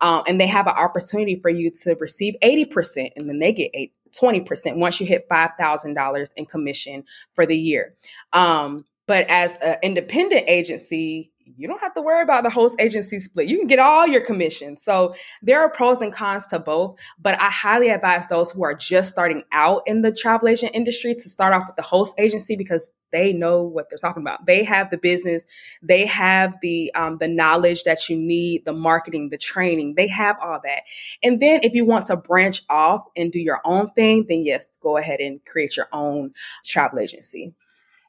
Um, 0.00 0.22
and 0.26 0.40
they 0.40 0.46
have 0.46 0.66
an 0.66 0.74
opportunity 0.74 1.36
for 1.40 1.48
you 1.48 1.70
to 1.82 1.94
receive 1.98 2.34
80% 2.42 3.12
and 3.16 3.28
then 3.28 3.38
they 3.38 3.52
get 3.52 3.70
eight, 3.74 3.92
20% 4.20 4.76
once 4.76 5.00
you 5.00 5.06
hit 5.06 5.28
$5,000 5.28 6.30
in 6.36 6.46
commission 6.46 7.04
for 7.34 7.46
the 7.46 7.56
year. 7.56 7.94
Um, 8.32 8.84
but 9.06 9.30
as 9.30 9.56
an 9.62 9.76
independent 9.82 10.44
agency, 10.48 11.30
you 11.56 11.68
don't 11.68 11.80
have 11.80 11.94
to 11.94 12.02
worry 12.02 12.22
about 12.22 12.42
the 12.42 12.50
host 12.50 12.80
agency 12.80 13.18
split. 13.18 13.48
You 13.48 13.58
can 13.58 13.66
get 13.66 13.78
all 13.78 14.06
your 14.06 14.20
commissions. 14.20 14.82
So 14.82 15.14
there 15.42 15.60
are 15.60 15.70
pros 15.70 16.00
and 16.00 16.12
cons 16.12 16.46
to 16.48 16.58
both, 16.58 16.98
but 17.20 17.40
I 17.40 17.50
highly 17.50 17.88
advise 17.88 18.26
those 18.26 18.50
who 18.50 18.64
are 18.64 18.74
just 18.74 19.10
starting 19.10 19.44
out 19.52 19.82
in 19.86 20.02
the 20.02 20.12
travel 20.12 20.48
agent 20.48 20.72
industry 20.74 21.14
to 21.14 21.28
start 21.28 21.52
off 21.52 21.64
with 21.66 21.76
the 21.76 21.82
host 21.82 22.14
agency 22.18 22.56
because 22.56 22.90
they 23.12 23.32
know 23.32 23.62
what 23.62 23.88
they're 23.88 23.98
talking 23.98 24.22
about. 24.22 24.44
They 24.44 24.64
have 24.64 24.90
the 24.90 24.96
business, 24.96 25.42
they 25.82 26.04
have 26.06 26.54
the 26.62 26.92
um, 26.94 27.18
the 27.18 27.28
knowledge 27.28 27.84
that 27.84 28.08
you 28.08 28.16
need, 28.16 28.64
the 28.64 28.72
marketing, 28.72 29.28
the 29.28 29.38
training. 29.38 29.94
They 29.94 30.08
have 30.08 30.36
all 30.42 30.58
that. 30.64 30.82
And 31.22 31.40
then 31.40 31.60
if 31.62 31.74
you 31.74 31.84
want 31.84 32.06
to 32.06 32.16
branch 32.16 32.62
off 32.68 33.04
and 33.16 33.30
do 33.30 33.38
your 33.38 33.60
own 33.64 33.90
thing, 33.92 34.26
then 34.28 34.42
yes, 34.42 34.66
go 34.82 34.96
ahead 34.96 35.20
and 35.20 35.44
create 35.44 35.76
your 35.76 35.88
own 35.92 36.32
travel 36.64 36.98
agency. 36.98 37.54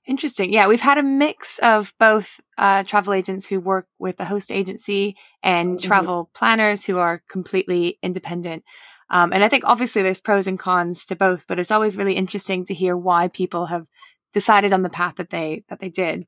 Interesting. 0.08 0.54
Yeah, 0.54 0.68
we've 0.68 0.82
had 0.82 1.00
a 1.00 1.04
mix 1.04 1.58
of 1.60 1.94
both 2.00 2.40
uh, 2.58 2.84
travel 2.84 3.14
agents 3.14 3.48
who 3.48 3.60
work 3.60 3.88
with 3.98 4.18
the 4.18 4.26
host 4.26 4.52
agency 4.52 5.16
and 5.42 5.78
mm-hmm. 5.78 5.88
travel 5.88 6.30
planners 6.36 6.86
who 6.86 7.00
are 7.00 7.24
completely 7.28 7.98
independent. 8.04 8.64
Um, 9.10 9.34
and 9.34 9.44
I 9.44 9.50
think 9.50 9.64
obviously 9.66 10.04
there's 10.04 10.20
pros 10.20 10.48
and 10.48 10.60
cons 10.60 11.06
to 11.08 11.16
both, 11.16 11.46
but 11.48 11.60
it's 11.60 11.72
always 11.72 11.98
really 11.98 12.14
interesting 12.14 12.66
to 12.66 12.74
hear 12.74 12.96
why 12.96 13.30
people 13.30 13.68
have 13.68 13.88
decided 14.32 14.74
on 14.74 14.84
the 14.84 14.90
path 14.90 15.16
that 15.16 15.32
they 15.32 15.64
that 15.70 15.80
they 15.80 15.90
did. 15.90 16.28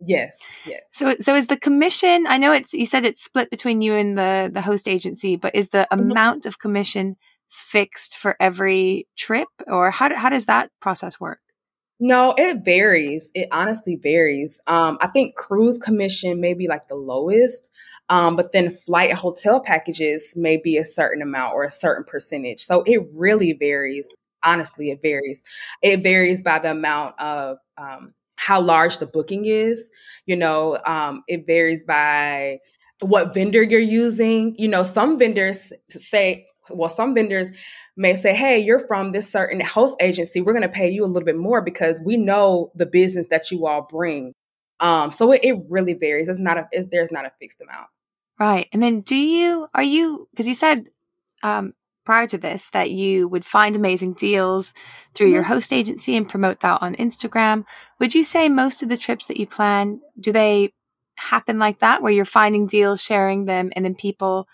Yes, 0.00 0.38
yes. 0.64 0.82
So, 0.92 1.16
so 1.18 1.34
is 1.34 1.48
the 1.48 1.56
commission? 1.56 2.26
I 2.28 2.38
know 2.38 2.52
it's 2.52 2.72
you 2.72 2.86
said 2.86 3.04
it's 3.04 3.22
split 3.22 3.50
between 3.50 3.80
you 3.80 3.94
and 3.94 4.16
the 4.16 4.48
the 4.52 4.60
host 4.60 4.88
agency, 4.88 5.34
but 5.34 5.56
is 5.56 5.70
the 5.70 5.88
mm-hmm. 5.90 6.10
amount 6.10 6.46
of 6.46 6.60
commission 6.60 7.16
fixed 7.48 8.16
for 8.16 8.36
every 8.38 9.08
trip, 9.16 9.48
or 9.66 9.90
how 9.90 10.14
how 10.16 10.28
does 10.28 10.46
that 10.46 10.70
process 10.80 11.18
work? 11.18 11.40
No, 12.00 12.34
it 12.36 12.64
varies. 12.64 13.30
It 13.34 13.48
honestly 13.50 13.96
varies. 13.96 14.60
Um, 14.66 14.98
I 15.00 15.08
think 15.08 15.34
cruise 15.34 15.78
commission 15.78 16.40
may 16.40 16.54
be 16.54 16.68
like 16.68 16.86
the 16.86 16.94
lowest, 16.94 17.72
um, 18.08 18.36
but 18.36 18.52
then 18.52 18.76
flight 18.86 19.10
and 19.10 19.18
hotel 19.18 19.60
packages 19.60 20.34
may 20.36 20.58
be 20.58 20.76
a 20.76 20.84
certain 20.84 21.22
amount 21.22 21.54
or 21.54 21.64
a 21.64 21.70
certain 21.70 22.04
percentage. 22.04 22.60
So 22.60 22.82
it 22.86 23.08
really 23.14 23.52
varies. 23.52 24.08
Honestly, 24.44 24.90
it 24.90 25.02
varies. 25.02 25.42
It 25.82 26.04
varies 26.04 26.40
by 26.40 26.60
the 26.60 26.70
amount 26.70 27.18
of 27.20 27.58
um, 27.76 28.14
how 28.36 28.60
large 28.60 28.98
the 28.98 29.06
booking 29.06 29.44
is. 29.44 29.90
You 30.24 30.36
know, 30.36 30.78
um, 30.86 31.24
it 31.26 31.46
varies 31.48 31.82
by 31.82 32.58
what 33.00 33.34
vendor 33.34 33.62
you're 33.62 33.80
using. 33.80 34.54
You 34.56 34.68
know, 34.68 34.84
some 34.84 35.18
vendors 35.18 35.72
say, 35.90 36.46
well, 36.70 36.88
some 36.88 37.14
vendors 37.14 37.48
may 37.96 38.14
say, 38.14 38.34
Hey, 38.34 38.58
you're 38.58 38.86
from 38.86 39.12
this 39.12 39.30
certain 39.30 39.60
host 39.60 39.96
agency. 40.00 40.40
We're 40.40 40.52
going 40.52 40.62
to 40.62 40.68
pay 40.68 40.90
you 40.90 41.04
a 41.04 41.06
little 41.06 41.26
bit 41.26 41.36
more 41.36 41.60
because 41.60 42.00
we 42.04 42.16
know 42.16 42.70
the 42.74 42.86
business 42.86 43.26
that 43.28 43.50
you 43.50 43.66
all 43.66 43.86
bring. 43.90 44.34
Um, 44.80 45.10
so 45.10 45.32
it, 45.32 45.40
it 45.42 45.56
really 45.68 45.94
varies. 45.94 46.28
It's 46.28 46.38
not 46.38 46.58
a, 46.58 46.68
it's, 46.70 46.88
there's 46.90 47.10
not 47.10 47.24
a 47.24 47.32
fixed 47.40 47.60
amount. 47.60 47.88
Right. 48.38 48.68
And 48.72 48.82
then 48.82 49.00
do 49.00 49.16
you, 49.16 49.68
are 49.74 49.82
you, 49.82 50.28
because 50.30 50.46
you 50.46 50.54
said, 50.54 50.88
um, 51.42 51.74
prior 52.08 52.26
to 52.26 52.38
this 52.38 52.70
that 52.70 52.90
you 52.90 53.28
would 53.28 53.44
find 53.44 53.76
amazing 53.76 54.14
deals 54.14 54.72
through 55.12 55.26
mm-hmm. 55.26 55.34
your 55.34 55.42
host 55.42 55.74
agency 55.74 56.16
and 56.16 56.26
promote 56.26 56.60
that 56.60 56.80
on 56.80 56.94
Instagram. 56.94 57.66
Would 57.98 58.14
you 58.14 58.22
say 58.22 58.48
most 58.48 58.82
of 58.82 58.88
the 58.88 58.96
trips 58.96 59.26
that 59.26 59.36
you 59.36 59.46
plan, 59.46 60.00
do 60.18 60.32
they 60.32 60.72
happen 61.18 61.58
like 61.58 61.80
that 61.80 62.00
where 62.00 62.10
you're 62.10 62.24
finding 62.24 62.66
deals, 62.66 63.02
sharing 63.02 63.44
them, 63.44 63.70
and 63.76 63.84
then 63.84 63.94
people 63.94 64.48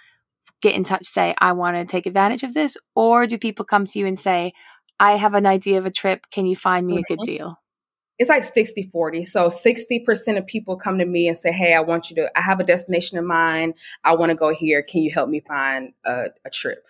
get 0.64 0.74
in 0.74 0.82
touch, 0.82 1.04
say, 1.04 1.34
I 1.38 1.52
want 1.52 1.76
to 1.76 1.84
take 1.84 2.06
advantage 2.06 2.42
of 2.42 2.54
this? 2.54 2.78
Or 2.94 3.26
do 3.26 3.36
people 3.36 3.66
come 3.66 3.86
to 3.86 3.98
you 3.98 4.06
and 4.06 4.18
say, 4.18 4.54
I 4.98 5.12
have 5.12 5.34
an 5.34 5.44
idea 5.44 5.76
of 5.78 5.84
a 5.84 5.90
trip. 5.90 6.26
Can 6.30 6.46
you 6.46 6.56
find 6.56 6.86
me 6.86 6.98
a 6.98 7.02
good 7.02 7.18
mm-hmm. 7.18 7.36
deal? 7.36 7.60
It's 8.18 8.30
like 8.30 8.44
60 8.44 8.90
40. 8.90 9.24
So 9.24 9.48
60% 9.48 10.38
of 10.38 10.46
people 10.46 10.76
come 10.76 10.98
to 10.98 11.04
me 11.04 11.28
and 11.28 11.36
say, 11.36 11.52
Hey, 11.52 11.74
I 11.74 11.80
want 11.80 12.10
you 12.10 12.16
to, 12.16 12.30
I 12.36 12.40
have 12.40 12.60
a 12.60 12.64
destination 12.64 13.18
in 13.18 13.26
mind. 13.26 13.74
I 14.04 14.14
want 14.14 14.30
to 14.30 14.36
go 14.36 14.54
here. 14.54 14.82
Can 14.82 15.02
you 15.02 15.10
help 15.10 15.28
me 15.28 15.40
find 15.46 15.92
a, 16.06 16.26
a 16.44 16.50
trip? 16.50 16.84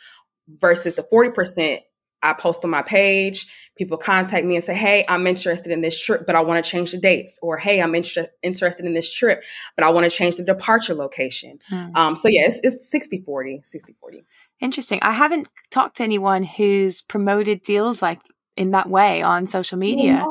Versus 0.61 0.95
the 0.95 1.03
40% 1.03 1.81
I 2.25 2.33
post 2.33 2.65
on 2.65 2.71
my 2.71 2.83
page. 2.83 3.47
People 3.77 3.97
contact 3.97 4.47
me 4.47 4.57
and 4.57 4.65
say, 4.65 4.75
Hey, 4.75 5.05
I'm 5.09 5.27
interested 5.27 5.71
in 5.71 5.81
this 5.81 6.01
trip, 6.01 6.27
but 6.27 6.35
I 6.35 6.41
want 6.41 6.65
to 6.65 6.69
change 6.69 6.93
the 6.93 6.99
dates. 6.99 7.39
Or, 7.43 7.57
Hey, 7.59 7.81
I'm 7.81 7.95
inter- 7.95 8.29
interested 8.43 8.87
in 8.87 8.95
this 8.95 9.13
trip, 9.13 9.43
but 9.77 9.85
I 9.85 9.91
want 9.91 10.11
to 10.11 10.17
change 10.17 10.37
the 10.37 10.45
departure 10.45 10.95
location. 10.95 11.59
Hmm. 11.69 11.97
Um, 11.97 12.17
so, 12.17 12.29
yeah, 12.29 12.47
it's, 12.47 12.59
it's 12.63 12.91
60 12.91 13.23
40, 13.25 13.61
60 13.65 13.95
40. 14.01 14.25
Interesting. 14.61 14.99
I 15.03 15.13
haven't 15.13 15.49
talked 15.71 15.99
to 15.99 16.03
anyone 16.03 16.43
who's 16.43 17.03
promoted 17.03 17.63
deals 17.63 18.01
like 18.01 18.21
in 18.57 18.71
that 18.71 18.89
way 18.89 19.23
on 19.23 19.47
social 19.47 19.79
media. 19.79 20.25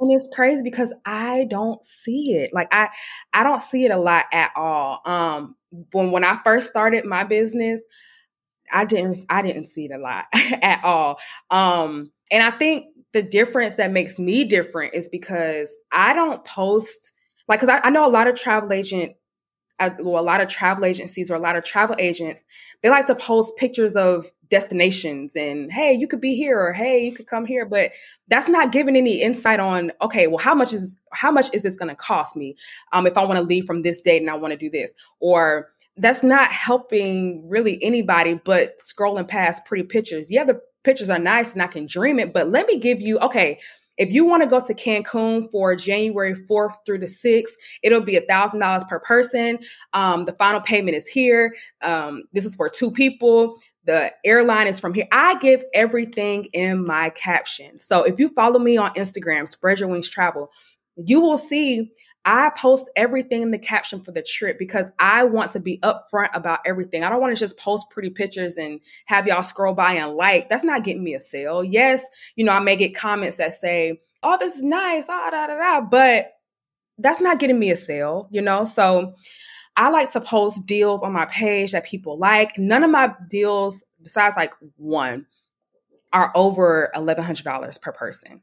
And 0.00 0.10
it's 0.12 0.28
crazy 0.34 0.62
because 0.62 0.92
I 1.04 1.46
don't 1.50 1.84
see 1.84 2.32
it. 2.32 2.52
Like 2.54 2.68
I 2.72 2.88
I 3.34 3.42
don't 3.42 3.60
see 3.60 3.84
it 3.84 3.90
a 3.90 3.98
lot 3.98 4.24
at 4.32 4.50
all. 4.56 5.00
Um 5.04 5.56
when 5.92 6.10
when 6.10 6.24
I 6.24 6.38
first 6.42 6.70
started 6.70 7.04
my 7.04 7.24
business, 7.24 7.82
I 8.72 8.84
didn't 8.84 9.26
I 9.28 9.42
didn't 9.42 9.66
see 9.66 9.86
it 9.86 9.92
a 9.92 9.98
lot 9.98 10.26
at 10.32 10.84
all. 10.84 11.18
Um, 11.50 12.10
and 12.30 12.42
I 12.42 12.50
think 12.50 12.86
the 13.12 13.22
difference 13.22 13.74
that 13.74 13.90
makes 13.90 14.18
me 14.18 14.44
different 14.44 14.94
is 14.94 15.08
because 15.08 15.76
I 15.92 16.12
don't 16.12 16.44
post 16.44 17.12
like 17.48 17.60
because 17.60 17.80
I, 17.82 17.88
I, 17.88 17.90
know 17.90 18.06
a 18.06 18.10
lot 18.10 18.28
of 18.28 18.36
travel 18.36 18.72
agent 18.72 19.12
uh, 19.80 19.90
well, 19.98 20.22
a 20.22 20.24
lot 20.24 20.42
of 20.42 20.48
travel 20.48 20.84
agencies 20.84 21.30
or 21.30 21.34
a 21.34 21.40
lot 21.40 21.56
of 21.56 21.64
travel 21.64 21.96
agents 21.98 22.44
they 22.82 22.90
like 22.90 23.06
to 23.06 23.14
post 23.14 23.56
pictures 23.56 23.96
of 23.96 24.30
destinations 24.50 25.34
and 25.34 25.72
hey 25.72 25.92
you 25.92 26.06
could 26.06 26.20
be 26.20 26.36
here 26.36 26.60
or 26.60 26.72
hey 26.72 27.04
you 27.04 27.12
could 27.12 27.26
come 27.26 27.46
here 27.46 27.64
but 27.64 27.90
that's 28.28 28.48
not 28.48 28.72
giving 28.72 28.96
any 28.96 29.20
insight 29.20 29.58
on 29.58 29.90
okay 30.02 30.26
well 30.26 30.38
how 30.38 30.54
much 30.54 30.72
is 30.72 30.96
how 31.12 31.30
much 31.30 31.52
is 31.54 31.62
this 31.62 31.76
going 31.76 31.88
to 31.88 31.94
cost 31.94 32.36
me 32.36 32.54
um, 32.92 33.06
if 33.06 33.16
i 33.16 33.24
want 33.24 33.36
to 33.36 33.42
leave 33.42 33.64
from 33.64 33.82
this 33.82 34.00
date 34.00 34.20
and 34.20 34.30
i 34.30 34.34
want 34.34 34.52
to 34.52 34.58
do 34.58 34.70
this 34.70 34.92
or 35.18 35.68
that's 36.00 36.22
not 36.22 36.50
helping 36.50 37.48
really 37.48 37.82
anybody 37.82 38.40
but 38.44 38.78
scrolling 38.78 39.28
past 39.28 39.64
pretty 39.64 39.84
pictures. 39.84 40.30
Yeah, 40.30 40.44
the 40.44 40.60
pictures 40.82 41.10
are 41.10 41.18
nice 41.18 41.52
and 41.52 41.62
I 41.62 41.66
can 41.66 41.86
dream 41.86 42.18
it, 42.18 42.32
but 42.32 42.50
let 42.50 42.66
me 42.66 42.78
give 42.78 43.00
you, 43.00 43.18
okay, 43.18 43.60
if 43.98 44.10
you 44.10 44.24
want 44.24 44.42
to 44.42 44.48
go 44.48 44.60
to 44.60 44.72
Cancun 44.72 45.50
for 45.50 45.76
January 45.76 46.34
4th 46.34 46.74
through 46.86 47.00
the 47.00 47.06
6th, 47.06 47.50
it'll 47.82 48.00
be 48.00 48.18
$1,000 48.18 48.88
per 48.88 49.00
person. 49.00 49.58
Um, 49.92 50.24
the 50.24 50.32
final 50.32 50.60
payment 50.62 50.96
is 50.96 51.06
here. 51.06 51.54
Um, 51.82 52.22
this 52.32 52.46
is 52.46 52.54
for 52.54 52.70
two 52.70 52.90
people. 52.90 53.56
The 53.84 54.10
airline 54.24 54.68
is 54.68 54.80
from 54.80 54.94
here. 54.94 55.06
I 55.12 55.38
give 55.38 55.62
everything 55.74 56.46
in 56.54 56.86
my 56.86 57.10
caption. 57.10 57.78
So 57.78 58.02
if 58.02 58.18
you 58.18 58.30
follow 58.30 58.58
me 58.58 58.78
on 58.78 58.94
Instagram, 58.94 59.46
Spread 59.46 59.80
Your 59.80 59.90
Wings 59.90 60.08
Travel, 60.08 60.50
you 60.96 61.20
will 61.20 61.38
see 61.38 61.90
I 62.24 62.50
post 62.54 62.90
everything 62.96 63.42
in 63.42 63.50
the 63.50 63.58
caption 63.58 64.02
for 64.02 64.12
the 64.12 64.22
trip 64.22 64.58
because 64.58 64.90
I 64.98 65.24
want 65.24 65.52
to 65.52 65.60
be 65.60 65.78
upfront 65.78 66.28
about 66.34 66.60
everything. 66.66 67.02
I 67.02 67.08
don't 67.08 67.20
want 67.20 67.34
to 67.34 67.40
just 67.40 67.56
post 67.56 67.88
pretty 67.88 68.10
pictures 68.10 68.58
and 68.58 68.80
have 69.06 69.26
y'all 69.26 69.42
scroll 69.42 69.74
by 69.74 69.94
and 69.94 70.14
like. 70.14 70.48
That's 70.48 70.64
not 70.64 70.84
getting 70.84 71.02
me 71.02 71.14
a 71.14 71.20
sale. 71.20 71.64
Yes, 71.64 72.04
you 72.36 72.44
know, 72.44 72.52
I 72.52 72.60
may 72.60 72.76
get 72.76 72.94
comments 72.94 73.38
that 73.38 73.54
say, 73.54 74.00
oh, 74.22 74.36
this 74.38 74.56
is 74.56 74.62
nice, 74.62 75.06
ah, 75.08 75.30
da, 75.30 75.46
da, 75.46 75.56
da, 75.56 75.80
but 75.80 76.32
that's 76.98 77.20
not 77.20 77.38
getting 77.38 77.58
me 77.58 77.70
a 77.70 77.76
sale, 77.76 78.28
you 78.30 78.42
know? 78.42 78.64
So 78.64 79.14
I 79.74 79.88
like 79.88 80.12
to 80.12 80.20
post 80.20 80.66
deals 80.66 81.02
on 81.02 81.12
my 81.12 81.24
page 81.24 81.72
that 81.72 81.86
people 81.86 82.18
like. 82.18 82.58
None 82.58 82.84
of 82.84 82.90
my 82.90 83.14
deals, 83.28 83.82
besides 84.02 84.36
like 84.36 84.52
one, 84.76 85.26
are 86.12 86.32
over 86.34 86.90
$1,100 86.94 87.80
per 87.80 87.92
person. 87.92 88.42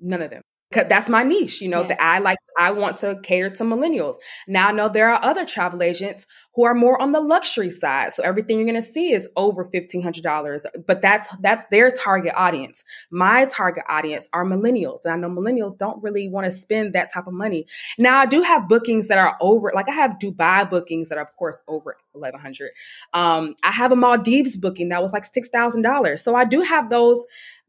None 0.00 0.22
of 0.22 0.30
them 0.30 0.42
that's 0.70 1.08
my 1.08 1.22
niche 1.22 1.60
you 1.60 1.68
know 1.68 1.82
yeah. 1.82 1.88
that 1.88 2.02
i 2.02 2.18
like 2.18 2.38
i 2.58 2.70
want 2.70 2.96
to 2.96 3.18
cater 3.22 3.50
to 3.50 3.64
millennials. 3.64 4.16
Now 4.48 4.68
i 4.68 4.72
know 4.72 4.88
there 4.88 5.10
are 5.10 5.24
other 5.24 5.44
travel 5.44 5.82
agents 5.82 6.26
who 6.54 6.64
are 6.64 6.74
more 6.74 7.00
on 7.00 7.12
the 7.12 7.20
luxury 7.20 7.70
side 7.70 8.12
so 8.12 8.22
everything 8.22 8.58
you're 8.58 8.66
going 8.66 8.74
to 8.80 8.82
see 8.82 9.12
is 9.12 9.28
over 9.36 9.64
$1500 9.64 10.64
but 10.86 11.02
that's 11.02 11.28
that's 11.40 11.64
their 11.66 11.90
target 11.90 12.32
audience. 12.36 12.84
My 13.10 13.44
target 13.46 13.84
audience 13.88 14.28
are 14.32 14.44
millennials 14.44 15.00
and 15.04 15.14
i 15.14 15.16
know 15.16 15.28
millennials 15.28 15.76
don't 15.78 16.02
really 16.02 16.28
want 16.28 16.46
to 16.46 16.50
spend 16.52 16.94
that 16.94 17.12
type 17.12 17.26
of 17.26 17.34
money. 17.34 17.66
Now 17.98 18.18
i 18.18 18.26
do 18.26 18.42
have 18.42 18.68
bookings 18.68 19.08
that 19.08 19.18
are 19.18 19.36
over 19.40 19.72
like 19.74 19.88
i 19.88 19.92
have 19.92 20.12
dubai 20.20 20.68
bookings 20.68 21.08
that 21.08 21.18
are 21.18 21.24
of 21.24 21.36
course 21.36 21.56
over 21.68 21.96
1100 22.12 22.70
um, 23.12 23.54
i 23.62 23.70
have 23.70 23.92
a 23.92 23.96
maldives 23.96 24.56
booking 24.56 24.88
that 24.88 25.02
was 25.02 25.12
like 25.12 25.30
$6000 25.32 26.18
so 26.18 26.34
i 26.34 26.44
do 26.44 26.60
have 26.60 26.90
those 26.90 27.24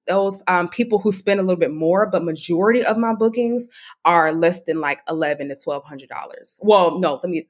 those 0.08 0.44
um, 0.48 0.70
people 0.70 1.00
who 1.00 1.12
spend 1.12 1.40
a 1.40 1.44
little 1.44 1.60
bit 1.60 1.74
more, 1.74 2.10
but 2.10 2.24
majority 2.24 2.84
of 2.84 2.98
my 2.98 3.14
bookings 3.14 3.68
are 4.04 4.34
less 4.34 4.62
than 4.64 4.80
like 4.80 5.00
eleven 5.10 5.50
to 5.50 5.56
twelve 5.56 5.84
hundred 5.84 6.10
dollars. 6.10 6.60
Well, 6.62 7.00
no, 7.00 7.16
let 7.16 7.30
me. 7.30 7.48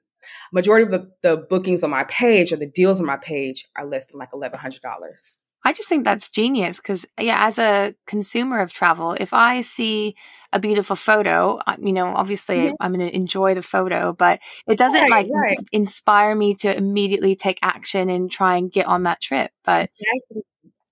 Majority 0.52 0.86
of 0.86 0.92
the, 0.92 1.12
the 1.22 1.38
bookings 1.38 1.84
on 1.84 1.92
my 1.92 2.04
page 2.06 2.52
or 2.52 2.56
the 2.56 2.66
deals 2.66 3.00
on 3.00 3.06
my 3.06 3.18
page 3.18 3.68
are 3.76 3.86
less 3.86 4.06
than 4.08 4.18
like 4.18 4.30
eleven 4.34 4.60
hundred 4.60 4.82
dollars. 4.82 5.38
I 5.68 5.74
just 5.74 5.90
think 5.90 6.04
that's 6.04 6.30
genius 6.30 6.78
because, 6.78 7.08
yeah, 7.20 7.48
as 7.48 7.58
a 7.58 7.96
consumer 8.06 8.60
of 8.60 8.72
travel, 8.72 9.18
if 9.20 9.34
I 9.34 9.62
see 9.62 10.16
a 10.54 10.60
beautiful 10.60 10.96
photo, 10.96 11.60
you 11.80 11.92
know, 11.92 12.06
obviously 12.06 12.58
mm-hmm. 12.58 12.76
I'm 12.80 12.94
going 12.94 13.10
to 13.10 13.16
enjoy 13.16 13.56
the 13.56 13.64
photo, 13.64 14.14
but 14.14 14.40
it 14.68 14.78
doesn't 14.78 15.10
right, 15.10 15.26
like 15.26 15.28
right. 15.34 15.58
inspire 15.72 16.36
me 16.36 16.54
to 16.58 16.76
immediately 16.76 17.36
take 17.36 17.58
action 17.64 18.12
and 18.12 18.30
try 18.30 18.58
and 18.58 18.72
get 18.72 18.86
on 18.86 19.04
that 19.04 19.22
trip. 19.22 19.50
But 19.64 19.90
exactly. 19.90 20.44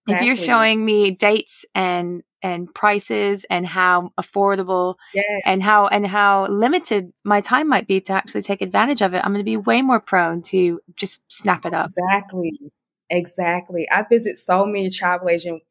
Exactly. 0.07 0.13
If 0.15 0.21
you're 0.37 0.45
showing 0.45 0.83
me 0.83 1.11
dates 1.11 1.65
and 1.73 2.23
and 2.41 2.73
prices 2.75 3.45
and 3.49 3.65
how 3.65 4.11
affordable 4.19 4.95
yes. 5.13 5.25
and 5.45 5.63
how 5.63 5.87
and 5.87 6.05
how 6.05 6.47
limited 6.47 7.13
my 7.23 7.39
time 7.39 7.69
might 7.69 7.87
be 7.87 8.01
to 8.01 8.13
actually 8.13 8.41
take 8.41 8.61
advantage 8.61 9.01
of 9.01 9.13
it, 9.13 9.23
I'm 9.23 9.31
going 9.31 9.39
to 9.39 9.49
be 9.49 9.55
way 9.55 9.81
more 9.81 10.01
prone 10.01 10.41
to 10.43 10.81
just 10.95 11.23
snap 11.31 11.65
it 11.65 11.73
up. 11.73 11.87
Exactly. 11.87 12.59
Exactly. 13.09 13.87
I 13.89 14.03
visit 14.03 14.37
so 14.37 14.65
many 14.65 14.89
travel 14.89 15.29
agent 15.29 15.63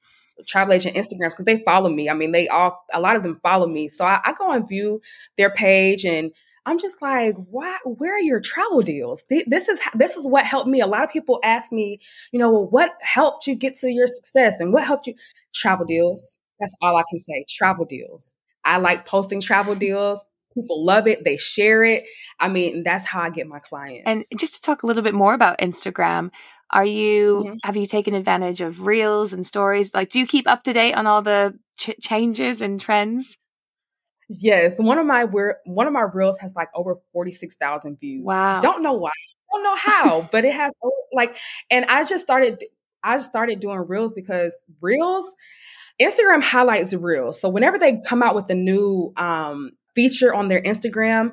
travel 0.46 0.72
agent 0.72 0.96
Instagrams 0.96 1.30
because 1.30 1.44
they 1.44 1.62
follow 1.62 1.90
me. 1.90 2.08
I 2.08 2.14
mean, 2.14 2.32
they 2.32 2.48
all 2.48 2.82
a 2.94 3.00
lot 3.00 3.16
of 3.16 3.22
them 3.22 3.38
follow 3.42 3.66
me. 3.66 3.88
So 3.88 4.06
I, 4.06 4.20
I 4.24 4.32
go 4.32 4.50
and 4.50 4.66
view 4.66 5.02
their 5.36 5.50
page 5.50 6.04
and 6.04 6.32
I'm 6.64 6.78
just 6.78 7.02
like, 7.02 7.34
why? 7.50 7.76
Where 7.84 8.14
are 8.14 8.20
your 8.20 8.40
travel 8.40 8.82
deals? 8.82 9.24
This 9.28 9.68
is 9.68 9.80
this 9.94 10.16
is 10.16 10.26
what 10.26 10.44
helped 10.44 10.68
me. 10.68 10.80
A 10.80 10.86
lot 10.86 11.02
of 11.04 11.10
people 11.10 11.40
ask 11.42 11.72
me, 11.72 12.00
you 12.30 12.38
know, 12.38 12.50
well, 12.50 12.68
what 12.68 12.90
helped 13.00 13.46
you 13.46 13.54
get 13.54 13.76
to 13.78 13.88
your 13.88 14.06
success, 14.06 14.60
and 14.60 14.72
what 14.72 14.84
helped 14.84 15.06
you? 15.06 15.14
Travel 15.54 15.86
deals. 15.86 16.38
That's 16.60 16.74
all 16.80 16.96
I 16.96 17.02
can 17.08 17.18
say. 17.18 17.44
Travel 17.48 17.84
deals. 17.84 18.34
I 18.64 18.78
like 18.78 19.06
posting 19.06 19.40
travel 19.40 19.74
deals. 19.74 20.24
People 20.54 20.84
love 20.84 21.06
it. 21.08 21.24
They 21.24 21.36
share 21.36 21.82
it. 21.82 22.04
I 22.38 22.48
mean, 22.48 22.82
that's 22.82 23.04
how 23.04 23.22
I 23.22 23.30
get 23.30 23.46
my 23.46 23.58
clients. 23.58 24.02
And 24.06 24.22
just 24.38 24.54
to 24.56 24.62
talk 24.62 24.82
a 24.82 24.86
little 24.86 25.02
bit 25.02 25.14
more 25.14 25.34
about 25.34 25.58
Instagram, 25.58 26.30
are 26.70 26.84
you 26.84 27.44
mm-hmm. 27.44 27.54
have 27.64 27.76
you 27.76 27.86
taken 27.86 28.14
advantage 28.14 28.60
of 28.60 28.86
reels 28.86 29.32
and 29.32 29.44
stories? 29.44 29.94
Like, 29.94 30.10
do 30.10 30.20
you 30.20 30.26
keep 30.26 30.48
up 30.48 30.62
to 30.64 30.72
date 30.72 30.94
on 30.94 31.06
all 31.06 31.22
the 31.22 31.58
ch- 31.78 31.96
changes 32.00 32.60
and 32.60 32.80
trends? 32.80 33.38
Yes, 34.38 34.78
one 34.78 34.98
of 34.98 35.06
my 35.06 35.24
one 35.24 35.86
of 35.86 35.92
my 35.92 36.06
reels 36.12 36.38
has 36.38 36.54
like 36.54 36.68
over 36.74 36.96
forty 37.12 37.32
six 37.32 37.54
thousand 37.54 38.00
views. 38.00 38.24
Wow! 38.24 38.60
Don't 38.60 38.82
know 38.82 38.94
why. 38.94 39.10
Don't 39.52 39.62
know 39.62 39.76
how, 39.76 40.28
but 40.32 40.44
it 40.44 40.54
has 40.54 40.72
like. 41.12 41.36
And 41.70 41.84
I 41.86 42.04
just 42.04 42.24
started. 42.24 42.64
I 43.04 43.16
just 43.16 43.28
started 43.28 43.60
doing 43.60 43.78
reels 43.78 44.12
because 44.12 44.56
reels, 44.80 45.36
Instagram 46.00 46.42
highlights 46.42 46.94
reels. 46.94 47.40
So 47.40 47.48
whenever 47.48 47.78
they 47.78 48.00
come 48.06 48.22
out 48.22 48.34
with 48.34 48.48
a 48.50 48.54
new 48.54 49.12
um, 49.16 49.72
feature 49.94 50.32
on 50.32 50.48
their 50.48 50.62
Instagram, 50.62 51.32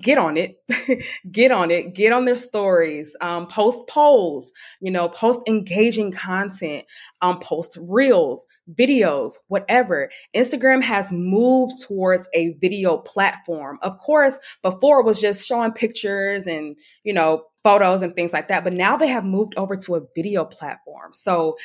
get 0.00 0.18
on 0.18 0.36
it. 0.36 0.58
Get 1.30 1.50
on 1.50 1.70
it. 1.70 1.94
Get 1.94 2.12
on 2.12 2.24
their 2.24 2.36
stories. 2.36 3.16
Um, 3.20 3.46
post 3.46 3.86
polls 3.88 4.52
you 4.80 4.90
know 4.90 5.08
post 5.08 5.40
engaging 5.48 6.12
content 6.12 6.84
um, 7.20 7.40
post 7.40 7.78
reels 7.80 8.46
videos 8.72 9.34
whatever. 9.48 10.10
Instagram 10.34 10.82
has 10.82 11.10
moved 11.12 11.82
towards 11.82 12.28
a 12.34 12.54
video 12.60 12.98
platform. 12.98 13.78
Of 13.82 13.98
course 13.98 14.38
before 14.62 15.00
it 15.00 15.06
was 15.06 15.20
just 15.20 15.46
showing 15.46 15.72
pictures 15.72 16.46
and 16.46 16.76
you 17.04 17.12
know 17.12 17.44
photos 17.62 18.02
and 18.02 18.14
things 18.14 18.32
like 18.32 18.46
that 18.46 18.62
but 18.62 18.72
now 18.72 18.96
they 18.96 19.08
have 19.08 19.24
moved 19.24 19.54
over 19.56 19.76
to 19.76 19.96
a 19.96 20.00
video 20.14 20.44
platform. 20.44 21.12
So 21.12 21.56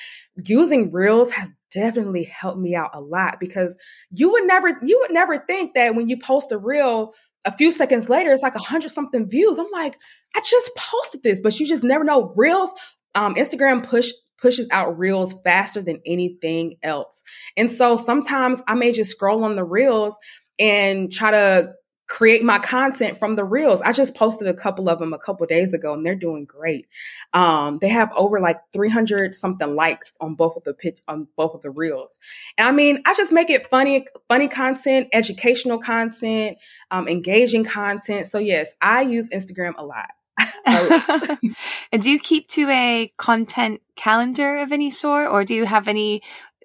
using 0.45 0.91
reels 0.91 1.31
have 1.31 1.49
definitely 1.71 2.23
helped 2.25 2.59
me 2.59 2.75
out 2.75 2.91
a 2.93 2.99
lot 2.99 3.39
because 3.39 3.75
you 4.11 4.31
would 4.31 4.45
never 4.45 4.69
you 4.83 4.99
would 5.01 5.11
never 5.11 5.39
think 5.39 5.73
that 5.75 5.95
when 5.95 6.07
you 6.07 6.17
post 6.17 6.51
a 6.51 6.57
reel 6.57 7.13
a 7.45 7.55
few 7.55 7.71
seconds 7.71 8.09
later, 8.09 8.31
it's 8.31 8.43
like 8.43 8.55
a 8.55 8.59
hundred 8.59 8.89
something 8.89 9.27
views. 9.29 9.57
I'm 9.57 9.71
like, 9.71 9.97
I 10.35 10.41
just 10.45 10.71
posted 10.75 11.23
this, 11.23 11.41
but 11.41 11.59
you 11.59 11.65
just 11.65 11.83
never 11.83 12.03
know. 12.03 12.33
Reels, 12.35 12.71
um, 13.15 13.35
Instagram 13.35 13.83
push 13.83 14.11
pushes 14.41 14.67
out 14.71 14.97
reels 14.97 15.35
faster 15.43 15.81
than 15.81 16.01
anything 16.05 16.75
else. 16.81 17.23
And 17.55 17.71
so 17.71 17.95
sometimes 17.95 18.61
I 18.67 18.73
may 18.73 18.91
just 18.91 19.11
scroll 19.11 19.43
on 19.43 19.55
the 19.55 19.63
reels 19.63 20.17
and 20.59 21.11
try 21.11 21.31
to 21.31 21.73
create 22.11 22.43
my 22.43 22.59
content 22.59 23.17
from 23.17 23.37
the 23.37 23.43
reels. 23.43 23.81
I 23.81 23.93
just 23.93 24.15
posted 24.15 24.45
a 24.45 24.53
couple 24.53 24.89
of 24.89 24.99
them 24.99 25.13
a 25.13 25.17
couple 25.17 25.45
days 25.47 25.73
ago 25.73 25.93
and 25.93 26.05
they're 26.05 26.13
doing 26.13 26.43
great. 26.43 26.89
Um, 27.31 27.77
they 27.79 27.87
have 27.87 28.11
over 28.17 28.41
like 28.41 28.59
300 28.73 29.33
something 29.33 29.75
likes 29.75 30.13
on 30.19 30.35
both 30.35 30.57
of 30.57 30.65
the 30.65 30.73
pitch 30.73 30.99
on 31.07 31.29
both 31.37 31.55
of 31.55 31.61
the 31.61 31.69
reels. 31.69 32.19
And 32.57 32.67
I 32.67 32.73
mean, 32.73 33.01
I 33.05 33.13
just 33.13 33.31
make 33.31 33.49
it 33.49 33.69
funny, 33.69 34.07
funny 34.27 34.49
content, 34.49 35.07
educational 35.13 35.79
content, 35.79 36.57
um, 36.91 37.07
engaging 37.07 37.63
content. 37.63 38.27
So 38.27 38.39
yes, 38.39 38.73
I 38.81 39.03
use 39.03 39.29
Instagram 39.29 39.75
a 39.77 39.85
lot. 39.85 40.09
and 41.93 42.01
do 42.01 42.09
you 42.09 42.19
keep 42.19 42.49
to 42.49 42.67
a 42.67 43.13
content 43.17 43.81
calendar 43.95 44.57
of 44.57 44.73
any 44.73 44.91
sort 44.91 45.31
or 45.31 45.45
do 45.45 45.55
you 45.55 45.65
have 45.65 45.87
any 45.87 46.21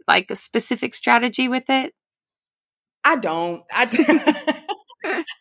like 0.08 0.28
a 0.28 0.36
specific 0.36 0.92
strategy 0.92 1.46
with 1.46 1.70
it? 1.70 1.94
I 3.04 3.14
don't. 3.14 3.62
I 3.70 4.64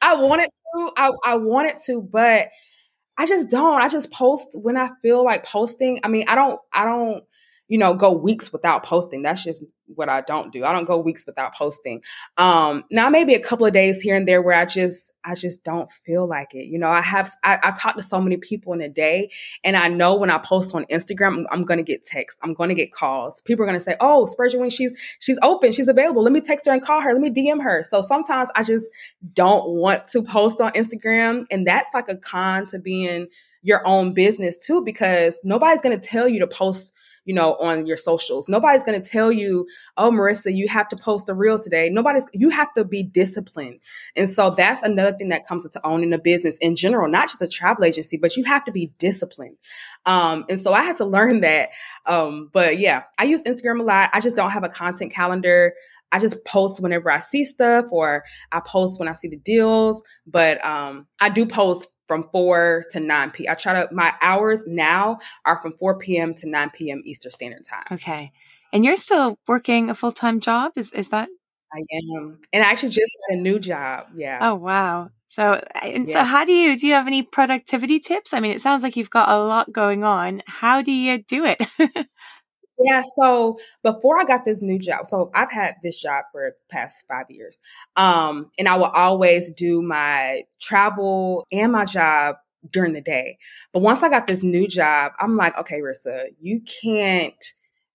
I 0.02 0.16
wanted 0.16 0.50
to. 0.76 0.92
I, 0.98 1.12
I 1.26 1.36
wanted 1.38 1.78
to, 1.88 2.02
but 2.02 2.48
I 3.18 3.26
just 3.26 3.50
don't. 3.50 3.82
I 3.82 3.90
just 3.90 4.12
post 4.12 4.58
when 4.62 4.78
I 4.78 4.90
feel 5.02 5.24
like 5.24 5.46
posting. 5.46 6.00
I 6.04 6.10
mean, 6.10 6.26
I 6.28 6.36
don't. 6.36 6.60
I 6.74 6.86
don't 6.86 7.24
you 7.68 7.78
know, 7.78 7.94
go 7.96 8.12
weeks 8.12 8.54
without 8.54 8.84
posting. 8.84 9.24
That's 9.24 9.44
just 9.44 9.64
what 9.88 10.10
I 10.10 10.22
don't 10.22 10.52
do. 10.52 10.66
I 10.66 10.72
don't 10.72 10.86
go 10.86 10.98
weeks 10.98 11.26
without 11.26 11.56
posting. 11.56 12.02
Um, 12.38 12.84
now 12.92 13.10
maybe 13.10 13.34
a 13.34 13.40
couple 13.40 13.66
of 13.66 13.74
days 13.74 14.02
here 14.02 14.16
and 14.16 14.28
there 14.28 14.42
where 14.42 14.56
I 14.56 14.66
just, 14.66 15.14
I 15.24 15.36
just 15.36 15.64
don't 15.64 15.92
feel 16.06 16.28
like 16.28 16.54
it. 16.54 16.66
You 16.66 16.80
know, 16.80 16.90
I 16.90 17.02
have, 17.02 17.32
I, 17.44 17.60
I 17.62 17.72
talk 17.72 17.96
to 17.96 18.04
so 18.04 18.20
many 18.22 18.38
people 18.38 18.74
in 18.74 18.82
a 18.82 18.90
day 18.90 19.32
and 19.64 19.76
I 19.76 19.88
know 19.88 20.16
when 20.16 20.30
I 20.30 20.38
post 20.38 20.76
on 20.76 20.86
Instagram, 20.86 21.28
I'm, 21.28 21.48
I'm 21.52 21.66
going 21.66 21.78
to 21.78 21.84
get 21.84 22.04
texts. 22.04 22.40
I'm 22.44 22.54
going 22.54 22.70
to 22.70 22.76
get 22.76 22.92
calls. 22.92 23.42
People 23.42 23.64
are 23.64 23.68
going 23.68 23.80
to 23.80 23.84
say, 23.84 23.96
Oh, 24.00 24.26
Spread 24.26 24.54
Your 24.54 24.62
Wings, 24.62 24.74
she's, 24.74 24.94
she's 25.20 25.40
open. 25.42 25.72
She's 25.72 25.88
available. 25.88 26.24
Let 26.24 26.34
me 26.34 26.42
text 26.42 26.66
her 26.68 26.74
and 26.74 26.82
call 26.82 27.02
her. 27.02 27.14
Let 27.14 27.22
me 27.22 27.32
DM 27.32 27.64
her. 27.64 27.84
So 27.84 28.02
sometimes 28.02 28.50
I 28.56 28.64
just 28.64 28.86
don't 29.34 29.70
want 29.70 30.08
to 30.08 30.22
post 30.24 30.62
on 30.62 30.72
Instagram. 30.74 31.46
And 31.50 31.66
that's 31.66 31.94
like 31.94 32.10
a 32.10 32.16
con 32.16 32.68
to 32.68 32.80
being 32.80 33.28
your 33.62 33.86
own 33.88 34.14
business 34.14 34.58
too, 34.58 34.84
because 34.84 35.40
nobody's 35.44 35.82
going 35.82 36.00
to 36.00 36.10
tell 36.10 36.28
you 36.28 36.40
to 36.40 36.48
post 36.48 36.94
you 37.26 37.34
know, 37.34 37.56
on 37.56 37.86
your 37.86 37.98
socials. 37.98 38.48
Nobody's 38.48 38.84
going 38.84 39.02
to 39.02 39.08
tell 39.08 39.32
you, 39.32 39.68
oh, 39.98 40.12
Marissa, 40.12 40.56
you 40.56 40.68
have 40.68 40.88
to 40.90 40.96
post 40.96 41.28
a 41.28 41.34
reel 41.34 41.60
today. 41.60 41.90
Nobody's, 41.90 42.26
you 42.34 42.50
have 42.50 42.74
to 42.76 42.86
be 42.86 43.04
disciplined. 43.04 43.80
And 44.16 44.30
so 44.30 44.52
that's 44.52 44.84
another 44.84 45.18
thing 45.18 45.30
that 45.30 45.48
comes 45.48 45.66
into 45.66 45.86
owning 45.86 46.14
a 46.14 46.20
business 46.20 46.58
in 46.60 46.76
general, 46.76 47.10
not 47.10 47.28
just 47.28 47.42
a 47.42 47.48
travel 47.48 47.84
agency, 47.84 48.18
but 48.18 48.38
you 48.38 48.44
have 48.44 48.64
to 48.66 48.72
be 48.72 48.92
disciplined. 49.00 49.58
Um, 50.06 50.46
and 50.50 50.60
so 50.60 50.74
I 50.74 50.84
had 50.84 50.98
to 50.98 51.06
learn 51.16 51.42
that. 51.42 51.70
Um, 52.06 52.50
but 52.54 52.80
yeah, 52.80 53.04
I 53.18 53.24
use 53.26 53.42
Instagram 53.42 53.80
a 53.80 53.84
lot. 53.84 54.12
I 54.14 54.20
just 54.20 54.36
don't 54.36 54.52
have 54.52 54.64
a 54.64 54.70
content 54.70 55.12
calendar. 55.12 55.74
I 56.12 56.20
just 56.20 56.46
post 56.46 56.80
whenever 56.80 57.12
I 57.12 57.20
see 57.20 57.44
stuff 57.44 57.86
or 57.90 58.24
I 58.52 58.62
post 58.62 59.00
when 59.00 59.10
I 59.10 59.14
see 59.14 59.28
the 59.28 59.38
deals. 59.38 60.04
But 60.28 60.64
um, 60.64 61.08
I 61.20 61.30
do 61.30 61.46
post 61.46 61.88
from 62.08 62.30
4 62.32 62.86
to 62.92 63.00
9 63.00 63.32
p. 63.32 63.50
I 63.50 63.56
try 63.56 63.74
to 63.74 63.94
my 63.94 64.14
hours 64.22 64.66
now 64.68 65.20
are 65.46 65.62
from 65.62 65.74
4 65.74 65.98
p.m. 65.98 66.34
to 66.36 66.50
9 66.50 66.70
p.m. 66.72 67.02
Eastern 67.06 67.32
Standard 67.32 67.64
Time. 67.66 67.86
Okay. 67.92 68.32
And 68.74 68.84
you're 68.84 68.98
still 68.98 69.38
working 69.48 69.90
a 69.90 69.96
full-time 69.96 70.40
job? 70.40 70.74
Is 70.76 70.92
is 70.92 71.10
that 71.10 71.30
I 71.74 71.80
am. 71.98 72.40
And 72.54 72.64
I 72.64 72.68
actually 72.68 72.90
just 72.90 73.12
got 73.30 73.38
a 73.38 73.42
new 73.42 73.60
job. 73.60 74.08
Yeah. 74.16 74.40
Oh 74.42 74.56
wow. 74.56 75.10
So 75.28 75.62
and 75.82 76.08
yeah. 76.08 76.14
so 76.14 76.24
how 76.24 76.46
do 76.46 76.54
you 76.54 76.78
do 76.78 76.88
you 76.88 76.94
have 76.94 77.08
any 77.08 77.24
productivity 77.24 78.00
tips? 78.00 78.34
I 78.34 78.40
mean, 78.40 78.52
it 78.52 78.62
sounds 78.62 78.84
like 78.84 78.96
you've 78.96 79.10
got 79.10 79.30
a 79.30 79.38
lot 79.38 79.72
going 79.72 80.04
on. 80.04 80.42
How 80.46 80.82
do 80.82 80.92
you 80.92 81.24
do 81.24 81.44
it? 81.46 81.62
yeah, 82.80 83.02
so 83.16 83.58
before 83.84 84.20
I 84.20 84.26
got 84.26 84.44
this 84.46 84.62
new 84.62 84.80
job, 84.80 85.06
so 85.06 85.32
I've 85.34 85.52
had 85.52 85.76
this 85.84 86.00
job 86.02 86.26
for 86.32 86.56
past 86.70 87.06
5 87.08 87.26
years. 87.30 87.58
Um 87.96 88.52
and 88.60 88.68
I 88.68 88.76
will 88.78 88.86
always 88.94 89.52
do 89.52 89.82
my 89.82 90.44
travel 90.62 91.46
and 91.52 91.72
my 91.72 91.86
job 91.86 92.36
during 92.72 92.94
the 92.94 93.02
day. 93.02 93.38
But 93.74 93.82
once 93.82 94.04
I 94.04 94.10
got 94.10 94.28
this 94.28 94.44
new 94.44 94.68
job, 94.68 95.14
I'm 95.20 95.36
like, 95.36 95.58
okay, 95.60 95.80
Rissa, 95.82 96.26
you 96.42 96.62
can't 96.84 97.36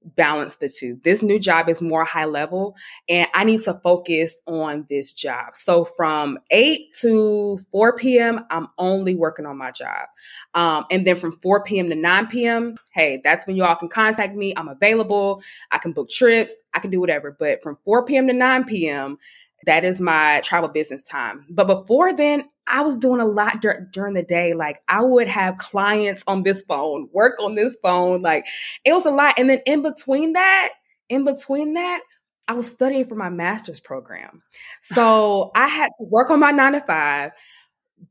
balance 0.02 0.56
the 0.56 0.68
two. 0.68 0.98
This 1.04 1.22
new 1.22 1.38
job 1.38 1.68
is 1.68 1.80
more 1.80 2.04
high 2.04 2.24
level 2.24 2.76
and 3.08 3.28
I 3.34 3.44
need 3.44 3.62
to 3.62 3.74
focus 3.74 4.36
on 4.46 4.86
this 4.88 5.12
job. 5.12 5.56
So 5.56 5.84
from 5.84 6.38
8 6.50 6.94
to 7.00 7.58
4 7.70 7.96
p.m., 7.96 8.46
I'm 8.50 8.68
only 8.78 9.14
working 9.14 9.46
on 9.46 9.58
my 9.58 9.70
job. 9.70 10.08
Um, 10.54 10.84
and 10.90 11.06
then 11.06 11.16
from 11.16 11.38
4 11.38 11.64
p.m. 11.64 11.90
to 11.90 11.94
9 11.94 12.26
p.m., 12.28 12.76
hey, 12.92 13.20
that's 13.22 13.46
when 13.46 13.56
you 13.56 13.64
all 13.64 13.76
can 13.76 13.88
contact 13.88 14.34
me. 14.34 14.54
I'm 14.56 14.68
available. 14.68 15.42
I 15.70 15.78
can 15.78 15.92
book 15.92 16.08
trips. 16.08 16.54
I 16.72 16.78
can 16.78 16.90
do 16.90 17.00
whatever. 17.00 17.36
But 17.38 17.62
from 17.62 17.76
4 17.84 18.04
p.m. 18.04 18.26
to 18.28 18.32
9 18.32 18.64
p.m., 18.64 19.18
that 19.66 19.84
is 19.84 20.00
my 20.00 20.40
travel 20.42 20.70
business 20.70 21.02
time. 21.02 21.44
But 21.50 21.66
before 21.66 22.14
then, 22.14 22.44
I 22.70 22.82
was 22.82 22.96
doing 22.96 23.20
a 23.20 23.26
lot 23.26 23.60
dur- 23.60 23.88
during 23.92 24.14
the 24.14 24.22
day. 24.22 24.54
Like 24.54 24.80
I 24.88 25.02
would 25.02 25.28
have 25.28 25.58
clients 25.58 26.22
on 26.26 26.42
this 26.42 26.62
phone, 26.62 27.08
work 27.12 27.38
on 27.40 27.54
this 27.54 27.76
phone. 27.82 28.22
Like 28.22 28.46
it 28.84 28.92
was 28.92 29.06
a 29.06 29.10
lot. 29.10 29.34
And 29.38 29.50
then 29.50 29.60
in 29.66 29.82
between 29.82 30.34
that, 30.34 30.70
in 31.08 31.24
between 31.24 31.74
that, 31.74 32.00
I 32.48 32.52
was 32.52 32.68
studying 32.68 33.06
for 33.06 33.14
my 33.14 33.28
master's 33.28 33.80
program. 33.80 34.42
So 34.80 35.50
I 35.56 35.66
had 35.66 35.88
to 35.98 36.04
work 36.04 36.30
on 36.30 36.40
my 36.40 36.50
nine 36.52 36.72
to 36.72 36.80
five, 36.80 37.32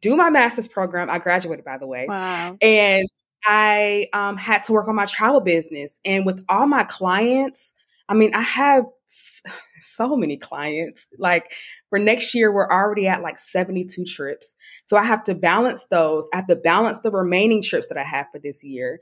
do 0.02 0.16
my 0.16 0.30
master's 0.30 0.68
program. 0.68 1.10
I 1.10 1.20
graduated, 1.20 1.66
by 1.66 1.78
the 1.78 1.88
way. 1.88 2.06
Wow. 2.08 2.58
And 2.62 3.08
I 3.46 4.08
um, 4.14 4.38
had 4.38 4.66
to 4.66 4.74
work 4.74 4.88
on 4.88 4.96
my 4.96 5.06
travel 5.06 5.42
business. 5.42 6.00
And 6.06 6.26
with 6.26 6.44
all 6.50 6.68
my 6.68 6.84
clients, 6.84 7.74
I 8.08 8.14
mean, 8.14 8.34
I 8.34 8.42
have 8.42 8.86
so 9.80 10.16
many 10.16 10.38
clients. 10.38 11.08
Like 11.18 11.54
for 11.90 12.00
next 12.00 12.36
year, 12.36 12.52
we're 12.52 12.70
already 12.70 13.08
at 13.08 13.22
like 13.22 13.40
72 13.40 14.06
trips. 14.06 14.56
So 14.86 14.98
I 14.98 15.04
have 15.04 15.24
to 15.26 15.36
balance 15.36 15.86
those. 15.86 16.28
I 16.34 16.38
have 16.38 16.48
to 16.48 16.56
balance 16.56 17.00
the 17.00 17.12
remaining 17.12 17.62
trips 17.62 17.88
that 17.88 17.98
I 17.98 18.04
have 18.04 18.28
for 18.32 18.40
this 18.40 18.64
year. 18.64 19.00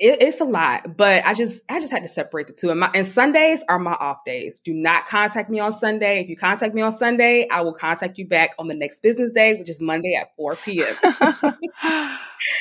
It, 0.00 0.20
it's 0.20 0.40
a 0.40 0.44
lot, 0.44 0.96
but 0.98 1.24
I 1.24 1.32
just 1.32 1.62
I 1.70 1.80
just 1.80 1.92
had 1.92 2.02
to 2.02 2.08
separate 2.08 2.46
the 2.46 2.52
two. 2.52 2.70
And, 2.70 2.80
my, 2.80 2.90
and 2.94 3.06
Sundays 3.06 3.64
are 3.70 3.78
my 3.78 3.94
off 3.94 4.18
days. 4.26 4.60
Do 4.60 4.74
not 4.74 5.06
contact 5.06 5.48
me 5.48 5.60
on 5.60 5.72
Sunday. 5.72 6.20
If 6.20 6.28
you 6.28 6.36
contact 6.36 6.74
me 6.74 6.82
on 6.82 6.92
Sunday, 6.92 7.48
I 7.50 7.62
will 7.62 7.72
contact 7.72 8.18
you 8.18 8.26
back 8.26 8.50
on 8.58 8.68
the 8.68 8.74
next 8.74 9.00
business 9.00 9.32
day, 9.32 9.54
which 9.54 9.70
is 9.70 9.80
Monday 9.80 10.14
at 10.14 10.34
4 10.36 10.56
p.m. 10.56 10.94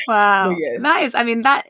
wow, 0.07 0.49
yes. 0.81 1.07
is. 1.07 1.15
I 1.15 1.23
mean 1.23 1.41
that 1.41 1.69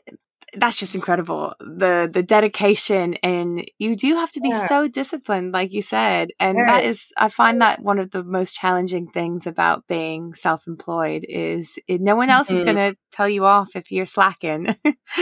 that's 0.54 0.76
just 0.76 0.94
incredible 0.94 1.54
the 1.60 2.08
the 2.10 2.22
dedication 2.22 3.14
and 3.22 3.64
you 3.78 3.94
do 3.94 4.14
have 4.14 4.30
to 4.30 4.40
be 4.40 4.48
yeah. 4.48 4.66
so 4.66 4.88
disciplined 4.88 5.52
like 5.52 5.72
you 5.72 5.82
said 5.82 6.30
and 6.40 6.56
right. 6.56 6.66
that 6.66 6.84
is 6.84 7.12
i 7.16 7.28
find 7.28 7.60
that 7.60 7.82
one 7.82 7.98
of 7.98 8.10
the 8.10 8.24
most 8.24 8.54
challenging 8.54 9.08
things 9.08 9.46
about 9.46 9.86
being 9.86 10.32
self-employed 10.34 11.24
is 11.28 11.78
it, 11.86 12.00
no 12.00 12.16
one 12.16 12.30
else 12.30 12.48
mm-hmm. 12.48 12.56
is 12.56 12.62
going 12.62 12.76
to 12.76 12.96
tell 13.10 13.28
you 13.28 13.44
off 13.44 13.76
if 13.76 13.90
you're 13.92 14.06
slacking 14.06 14.74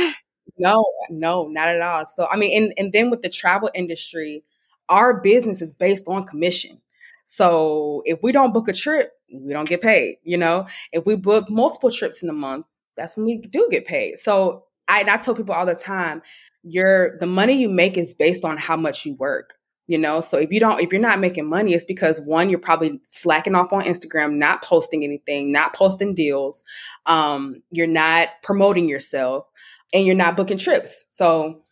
no 0.59 0.87
no 1.11 1.49
not 1.49 1.69
at 1.69 1.81
all 1.81 2.07
so 2.07 2.27
i 2.31 2.37
mean 2.37 2.57
and, 2.57 2.73
and 2.79 2.93
then 2.93 3.11
with 3.11 3.23
the 3.23 3.29
travel 3.29 3.71
industry 3.75 4.45
our 4.89 5.21
business 5.21 5.61
is 5.61 5.75
based 5.75 6.05
on 6.07 6.25
commission 6.25 6.81
so 7.25 8.03
if 8.05 8.19
we 8.23 8.31
don't 8.31 8.55
book 8.55 8.69
a 8.69 8.73
trip 8.73 9.11
we 9.33 9.53
don't 9.53 9.69
get 9.69 9.81
paid 9.81 10.17
you 10.23 10.37
know 10.37 10.67
if 10.93 11.05
we 11.05 11.17
book 11.17 11.51
multiple 11.51 11.91
trips 11.91 12.23
in 12.23 12.29
a 12.29 12.35
month 12.35 12.65
that's 12.97 13.17
when 13.17 13.27
we 13.27 13.39
do 13.39 13.67
get 13.71 13.85
paid 13.85 14.17
so 14.17 14.63
I, 14.89 15.05
I 15.09 15.17
tell 15.17 15.35
people 15.35 15.55
all 15.55 15.67
the 15.67 15.75
time, 15.75 16.23
your 16.63 17.19
the 17.19 17.27
money 17.27 17.61
you 17.61 17.69
make 17.69 17.97
is 17.97 18.15
based 18.15 18.45
on 18.45 18.57
how 18.57 18.77
much 18.77 19.07
you 19.07 19.15
work. 19.15 19.55
You 19.89 19.99
know, 19.99 20.21
so 20.21 20.37
if 20.37 20.51
you 20.51 20.59
don't, 20.59 20.81
if 20.81 20.91
you're 20.91 21.01
not 21.01 21.21
making 21.21 21.49
money, 21.49 21.73
it's 21.73 21.85
because 21.85 22.21
one, 22.21 22.51
you're 22.51 22.59
probably 22.59 23.01
slacking 23.05 23.55
off 23.55 23.73
on 23.73 23.83
Instagram, 23.83 24.35
not 24.35 24.65
posting 24.65 25.05
anything, 25.05 25.53
not 25.53 25.77
posting 25.77 26.13
deals. 26.13 26.65
Um, 27.07 27.63
you're 27.71 27.87
not 27.87 28.31
promoting 28.43 28.89
yourself, 28.89 29.47
and 29.95 30.05
you're 30.05 30.17
not 30.17 30.37
booking 30.37 30.59
trips. 30.59 31.05
So, 31.11 31.63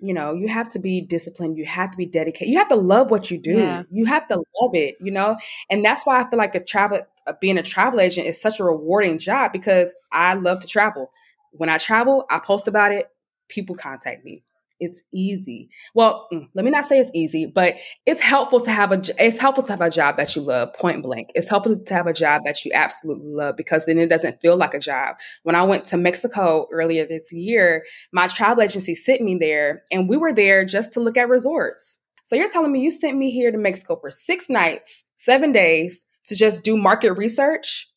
you 0.00 0.12
know, 0.12 0.34
you 0.34 0.48
have 0.48 0.70
to 0.70 0.80
be 0.80 1.02
disciplined. 1.02 1.56
You 1.56 1.64
have 1.66 1.92
to 1.92 1.96
be 1.96 2.06
dedicated. 2.06 2.48
You 2.48 2.58
have 2.58 2.68
to 2.70 2.74
love 2.74 3.12
what 3.12 3.30
you 3.30 3.38
do. 3.38 3.58
Yeah. 3.58 3.84
You 3.92 4.06
have 4.06 4.26
to 4.26 4.38
love 4.60 4.74
it. 4.74 4.96
You 5.00 5.12
know, 5.12 5.36
and 5.70 5.84
that's 5.84 6.04
why 6.04 6.18
I 6.18 6.28
feel 6.28 6.40
like 6.40 6.56
a 6.56 6.64
travel, 6.64 7.02
being 7.40 7.58
a 7.58 7.62
travel 7.62 8.00
agent 8.00 8.26
is 8.26 8.40
such 8.40 8.58
a 8.58 8.64
rewarding 8.64 9.20
job 9.20 9.52
because 9.52 9.94
I 10.10 10.34
love 10.34 10.58
to 10.60 10.66
travel 10.66 11.12
when 11.52 11.68
I 11.68 11.78
travel, 11.78 12.24
I 12.30 12.38
post 12.38 12.68
about 12.68 12.92
it, 12.92 13.06
people 13.48 13.76
contact 13.76 14.24
me. 14.24 14.42
It's 14.80 15.04
easy. 15.14 15.70
Well, 15.94 16.26
mm, 16.32 16.48
let 16.54 16.64
me 16.64 16.72
not 16.72 16.86
say 16.86 16.98
it's 16.98 17.10
easy, 17.14 17.46
but 17.46 17.74
it's 18.04 18.20
helpful 18.20 18.60
to 18.62 18.70
have 18.72 18.90
a 18.90 19.00
it's 19.16 19.38
helpful 19.38 19.62
to 19.62 19.72
have 19.72 19.80
a 19.80 19.90
job 19.90 20.16
that 20.16 20.34
you 20.34 20.42
love, 20.42 20.74
point 20.74 21.04
blank. 21.04 21.30
It's 21.36 21.48
helpful 21.48 21.78
to 21.78 21.94
have 21.94 22.08
a 22.08 22.12
job 22.12 22.42
that 22.46 22.64
you 22.64 22.72
absolutely 22.74 23.30
love 23.30 23.56
because 23.56 23.86
then 23.86 23.98
it 23.98 24.08
doesn't 24.08 24.40
feel 24.40 24.56
like 24.56 24.74
a 24.74 24.80
job. 24.80 25.16
When 25.44 25.54
I 25.54 25.62
went 25.62 25.84
to 25.86 25.96
Mexico 25.96 26.66
earlier 26.72 27.06
this 27.06 27.30
year, 27.30 27.84
my 28.12 28.26
travel 28.26 28.64
agency 28.64 28.96
sent 28.96 29.20
me 29.20 29.36
there 29.38 29.84
and 29.92 30.08
we 30.08 30.16
were 30.16 30.32
there 30.32 30.64
just 30.64 30.94
to 30.94 31.00
look 31.00 31.16
at 31.16 31.28
resorts. 31.28 31.98
So 32.24 32.34
you're 32.34 32.50
telling 32.50 32.72
me 32.72 32.80
you 32.80 32.90
sent 32.90 33.16
me 33.16 33.30
here 33.30 33.52
to 33.52 33.58
Mexico 33.58 33.96
for 34.00 34.10
6 34.10 34.48
nights, 34.48 35.04
7 35.16 35.52
days 35.52 36.04
to 36.26 36.34
just 36.34 36.64
do 36.64 36.76
market 36.76 37.12
research? 37.12 37.88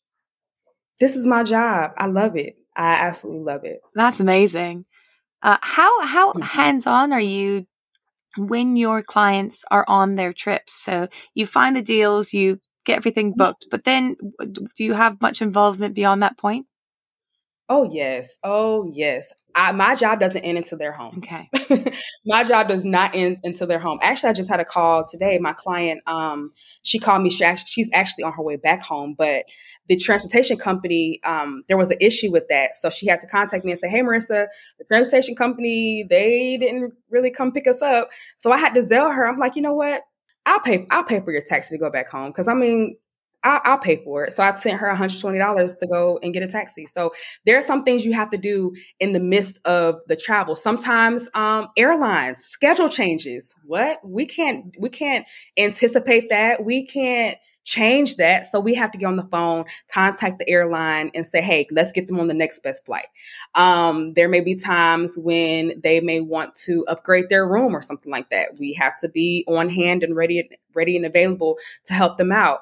This 1.00 1.16
is 1.16 1.26
my 1.26 1.42
job. 1.42 1.92
I 1.98 2.06
love 2.06 2.36
it. 2.36 2.56
I 2.76 2.92
absolutely 2.92 3.42
love 3.42 3.64
it. 3.64 3.80
That's 3.94 4.20
amazing. 4.20 4.84
Uh, 5.42 5.58
how 5.60 6.06
how 6.06 6.32
mm-hmm. 6.32 6.42
hands 6.42 6.86
on 6.86 7.12
are 7.12 7.20
you 7.20 7.66
when 8.36 8.76
your 8.76 9.02
clients 9.02 9.64
are 9.70 9.84
on 9.88 10.14
their 10.14 10.32
trips? 10.32 10.74
So 10.74 11.08
you 11.34 11.46
find 11.46 11.74
the 11.74 11.82
deals, 11.82 12.34
you 12.34 12.60
get 12.84 12.98
everything 12.98 13.30
mm-hmm. 13.30 13.38
booked, 13.38 13.66
but 13.70 13.84
then 13.84 14.16
do 14.76 14.84
you 14.84 14.94
have 14.94 15.20
much 15.20 15.40
involvement 15.40 15.94
beyond 15.94 16.22
that 16.22 16.38
point? 16.38 16.66
Oh 17.68 17.88
yes. 17.90 18.38
Oh 18.44 18.88
yes. 18.94 19.32
I, 19.56 19.72
my 19.72 19.96
job 19.96 20.20
doesn't 20.20 20.42
end 20.42 20.56
until 20.56 20.78
they're 20.78 20.92
home. 20.92 21.18
Okay. 21.18 21.50
my 22.26 22.44
job 22.44 22.68
does 22.68 22.84
not 22.84 23.16
end 23.16 23.38
until 23.42 23.66
they're 23.66 23.80
home. 23.80 23.98
Actually, 24.02 24.30
I 24.30 24.32
just 24.34 24.48
had 24.48 24.60
a 24.60 24.64
call 24.64 25.04
today. 25.04 25.38
My 25.38 25.52
client, 25.52 26.00
um, 26.06 26.52
she 26.82 27.00
called 27.00 27.22
me. 27.22 27.30
She 27.30 27.42
actually, 27.42 27.66
she's 27.68 27.90
actually 27.92 28.22
on 28.22 28.32
her 28.34 28.42
way 28.42 28.54
back 28.54 28.82
home, 28.82 29.16
but 29.18 29.44
the 29.88 29.96
transportation 29.96 30.58
company, 30.58 31.20
um, 31.24 31.64
there 31.66 31.76
was 31.76 31.90
an 31.90 31.96
issue 32.00 32.30
with 32.30 32.46
that, 32.50 32.74
so 32.74 32.88
she 32.90 33.06
had 33.08 33.20
to 33.20 33.26
contact 33.26 33.64
me 33.64 33.72
and 33.72 33.80
say, 33.80 33.88
"Hey, 33.88 34.00
Marissa, 34.00 34.46
the 34.78 34.84
transportation 34.84 35.34
company, 35.34 36.06
they 36.08 36.58
didn't 36.58 36.92
really 37.10 37.30
come 37.30 37.50
pick 37.50 37.66
us 37.66 37.82
up." 37.82 38.10
So 38.36 38.52
I 38.52 38.58
had 38.58 38.74
to 38.74 38.86
tell 38.86 39.10
her. 39.10 39.26
I'm 39.26 39.38
like, 39.38 39.56
you 39.56 39.62
know 39.62 39.74
what? 39.74 40.02
I'll 40.44 40.60
pay. 40.60 40.86
I'll 40.90 41.02
pay 41.04 41.20
for 41.20 41.32
your 41.32 41.42
taxi 41.42 41.74
to 41.74 41.78
go 41.80 41.90
back 41.90 42.08
home 42.08 42.30
because 42.30 42.46
I 42.46 42.54
mean, 42.54 42.96
I'll, 43.46 43.60
I'll, 43.64 43.78
pay 43.78 44.02
for 44.02 44.24
it. 44.24 44.32
So 44.32 44.42
I 44.42 44.52
sent 44.54 44.80
her 44.80 44.92
$120 44.92 45.78
to 45.78 45.86
go 45.86 46.18
and 46.22 46.34
get 46.34 46.42
a 46.42 46.48
taxi. 46.48 46.86
So 46.86 47.12
there 47.44 47.56
are 47.56 47.62
some 47.62 47.84
things 47.84 48.04
you 48.04 48.12
have 48.12 48.30
to 48.30 48.38
do 48.38 48.74
in 48.98 49.12
the 49.12 49.20
midst 49.20 49.60
of 49.64 50.00
the 50.08 50.16
travel. 50.16 50.56
Sometimes 50.56 51.28
um, 51.34 51.68
airlines 51.76 52.44
schedule 52.44 52.88
changes. 52.88 53.54
What 53.64 54.00
we 54.04 54.26
can't 54.26 54.74
we 54.78 54.88
can't 54.88 55.26
anticipate 55.56 56.30
that. 56.30 56.64
We 56.64 56.86
can't 56.86 57.38
change 57.66 58.16
that. 58.16 58.46
So 58.46 58.60
we 58.60 58.74
have 58.74 58.92
to 58.92 58.98
get 58.98 59.06
on 59.06 59.16
the 59.16 59.28
phone, 59.30 59.64
contact 59.90 60.38
the 60.38 60.48
airline, 60.48 61.10
and 61.14 61.26
say, 61.26 61.42
"Hey, 61.42 61.66
let's 61.70 61.92
get 61.92 62.06
them 62.06 62.18
on 62.18 62.28
the 62.28 62.34
next 62.34 62.62
best 62.62 62.86
flight." 62.86 63.08
Um, 63.54 64.14
there 64.14 64.28
may 64.28 64.40
be 64.40 64.54
times 64.54 65.18
when 65.18 65.80
they 65.82 66.00
may 66.00 66.20
want 66.20 66.54
to 66.66 66.84
upgrade 66.86 67.28
their 67.28 67.46
room 67.46 67.76
or 67.76 67.82
something 67.82 68.10
like 68.10 68.30
that. 68.30 68.50
We 68.58 68.72
have 68.74 68.96
to 69.00 69.08
be 69.08 69.44
on 69.48 69.68
hand 69.68 70.02
and 70.02 70.16
ready, 70.16 70.48
ready 70.74 70.96
and 70.96 71.04
available 71.04 71.58
to 71.86 71.92
help 71.92 72.16
them 72.16 72.32
out. 72.32 72.60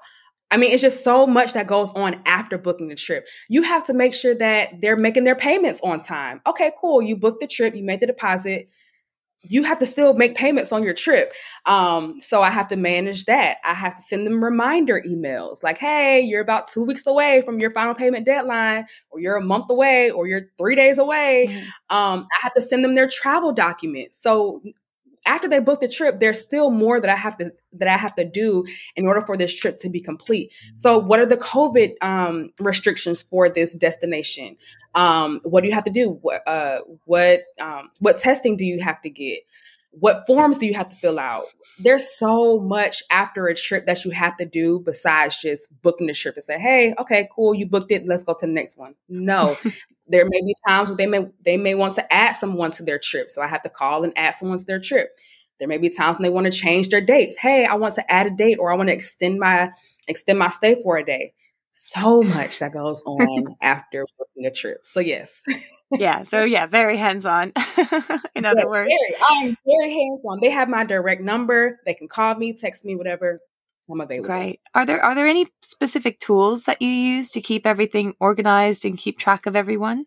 I 0.55 0.57
mean, 0.57 0.71
it's 0.71 0.81
just 0.81 1.03
so 1.03 1.27
much 1.27 1.53
that 1.55 1.67
goes 1.67 1.91
on 1.97 2.23
after 2.27 2.57
booking 2.57 2.87
the 2.87 2.95
trip. 2.95 3.27
You 3.49 3.63
have 3.63 3.83
to 3.87 3.93
make 3.93 4.15
sure 4.15 4.37
that 4.37 4.81
they're 4.81 4.97
making 4.97 5.25
their 5.25 5.35
payments 5.35 5.81
on 5.83 6.01
time. 6.01 6.41
Okay, 6.47 6.71
cool. 6.81 7.03
You 7.03 7.17
booked 7.17 7.41
the 7.41 7.49
trip, 7.49 7.75
you 7.75 7.83
made 7.83 7.99
the 7.99 8.07
deposit. 8.07 8.69
You 9.43 9.65
have 9.65 9.81
to 9.81 9.87
still 9.87 10.15
make 10.15 10.37
payments 10.37 10.71
on 10.71 10.85
your 10.85 10.95
trip. 10.95 11.33
Um, 11.67 12.21
so 12.21 12.41
I 12.41 12.51
have 12.51 12.69
to 12.69 12.77
manage 12.77 13.25
that. 13.25 13.57
I 13.65 13.75
have 13.75 13.97
to 13.97 14.03
send 14.03 14.29
them 14.29 14.45
reminder 14.45 15.03
emails 15.05 15.65
like, 15.65 15.77
hey, 15.77 16.21
you're 16.21 16.41
about 16.41 16.69
two 16.69 16.85
weeks 16.85 17.05
away 17.05 17.43
from 17.45 17.59
your 17.59 17.73
final 17.73 17.97
payment 17.97 18.25
deadline, 18.25 18.87
or 19.11 19.19
you're 19.19 19.37
a 19.37 19.45
month 19.45 19.67
away, 19.71 20.13
or 20.13 20.29
you're 20.29 20.53
three 20.57 20.77
days 20.77 20.99
away. 20.99 21.49
Mm-hmm. 21.51 21.97
Um, 21.97 22.27
I 22.33 22.43
have 22.43 22.55
to 22.55 22.63
send 22.63 22.85
them 22.85 22.95
their 22.95 23.09
travel 23.09 23.53
documents. 23.53 24.23
So 24.23 24.63
after 25.27 25.49
they 25.49 25.61
book 25.61 25.81
the 25.81 25.89
trip, 25.89 26.21
there's 26.21 26.41
still 26.41 26.71
more 26.71 27.01
that 27.01 27.11
I 27.11 27.17
have 27.17 27.39
to 27.39 27.53
that 27.75 27.89
I 27.89 27.97
have 27.97 28.15
to 28.17 28.25
do 28.25 28.65
in 28.97 29.07
order 29.07 29.21
for 29.21 29.37
this 29.37 29.55
trip 29.55 29.77
to 29.79 29.89
be 29.89 30.01
complete. 30.01 30.53
So, 30.75 30.99
what 30.99 31.21
are 31.21 31.27
the 31.27 31.37
COVID 31.37 31.95
um, 32.03 32.51
restrictions 32.59 33.23
for 33.23 33.49
this 33.49 33.75
destination? 33.75 34.57
Um, 34.95 35.41
what 35.45 35.63
do 35.63 35.69
you 35.69 35.75
have 35.75 35.85
to 35.85 35.93
do? 35.93 36.19
What 36.21 36.47
uh, 36.47 36.81
what 37.05 37.41
um, 37.61 37.91
what 38.01 38.19
testing 38.19 38.57
do 38.57 38.65
you 38.65 38.83
have 38.83 39.01
to 39.03 39.11
get? 39.11 39.41
what 40.01 40.27
forms 40.27 40.59
do 40.59 40.67
you 40.67 40.75
have 40.75 40.89
to 40.89 40.97
fill 40.97 41.19
out? 41.19 41.45
There's 41.79 42.17
so 42.17 42.59
much 42.59 43.03
after 43.11 43.47
a 43.47 43.55
trip 43.55 43.87
that 43.87 44.05
you 44.05 44.11
have 44.11 44.37
to 44.39 44.45
do 44.45 44.81
besides 44.81 45.37
just 45.41 45.69
booking 45.83 46.07
the 46.07 46.15
trip 46.15 46.37
and 46.37 46.45
say, 46.45 46.59
"Hey, 46.59 46.95
okay, 46.99 47.29
cool, 47.35 47.55
you 47.55 47.67
booked 47.67 47.93
it. 47.93 48.07
Let's 48.07 48.25
go 48.25 48.35
to 48.35 48.47
the 48.47 48.53
next 48.53 48.77
one." 48.77 48.95
No, 49.09 49.57
there 50.07 50.25
may 50.25 50.41
be 50.45 50.55
times 50.67 50.89
where 50.89 50.97
they 50.97 51.07
may 51.07 51.27
they 51.45 51.57
may 51.57 51.75
want 51.75 51.95
to 51.95 52.13
add 52.13 52.33
someone 52.33 52.71
to 52.73 52.83
their 52.83 52.99
trip, 52.99 53.31
so 53.31 53.43
I 53.43 53.47
have 53.47 53.63
to 53.63 53.71
call 53.71 54.05
and 54.05 54.13
add 54.17 54.35
someone 54.35 54.59
to 54.59 54.65
their 54.65 54.81
trip. 54.81 55.11
There 55.59 55.69
may 55.69 55.79
be 55.79 55.89
times 55.89 56.19
when 56.19 56.25
they 56.25 56.31
want 56.31 56.47
to 56.47 56.53
change 56.53 56.89
their 56.89 57.01
dates. 57.01 57.37
Hey, 57.37 57.65
I 57.65 57.75
want 57.75 57.95
to 57.95 58.13
add 58.13 58.27
a 58.27 58.31
date, 58.31 58.59
or 58.59 58.73
I 58.73 58.77
want 58.77 58.89
to 58.89 58.95
extend 58.95 59.39
my 59.39 59.71
extend 60.09 60.39
my 60.39 60.49
stay 60.49 60.83
for 60.83 60.97
a 60.97 61.05
day. 61.05 61.33
So 61.73 62.23
much 62.23 62.59
that 62.59 62.73
goes 62.73 63.03
on 63.07 63.57
after 63.63 64.07
booking 64.19 64.47
a 64.47 64.51
trip. 64.51 64.81
So 64.85 65.01
yes. 65.01 65.43
yeah. 65.93 66.23
So 66.23 66.45
yeah, 66.45 66.67
very 66.67 66.97
hands 66.97 67.27
on. 67.27 67.53
In 68.35 68.45
other 68.45 68.69
words, 68.69 68.91
very, 68.91 69.17
I'm 69.29 69.57
very 69.67 69.93
hands 69.93 70.21
on. 70.29 70.41
They 70.41 70.51
have 70.51 70.69
my 70.69 70.85
direct 70.85 71.23
number. 71.23 71.81
They 71.85 71.95
can 71.95 72.09
call 72.09 72.35
me, 72.35 72.53
text 72.53 72.85
me, 72.85 72.95
whatever. 72.97 73.41
I'm 73.91 74.01
available. 74.01 74.31
Right. 74.31 74.61
Are 74.75 74.87
there 74.87 75.03
are 75.05 75.15
there 75.15 75.27
any 75.27 75.49
specific 75.63 76.19
tools 76.19 76.65
that 76.65 76.81
you 76.81 76.89
use 76.89 77.31
to 77.33 77.41
keep 77.41 77.67
everything 77.67 78.15
organized 78.21 78.85
and 78.85 78.97
keep 78.99 79.19
track 79.19 79.47
of 79.47 79.57
everyone? 79.57 80.07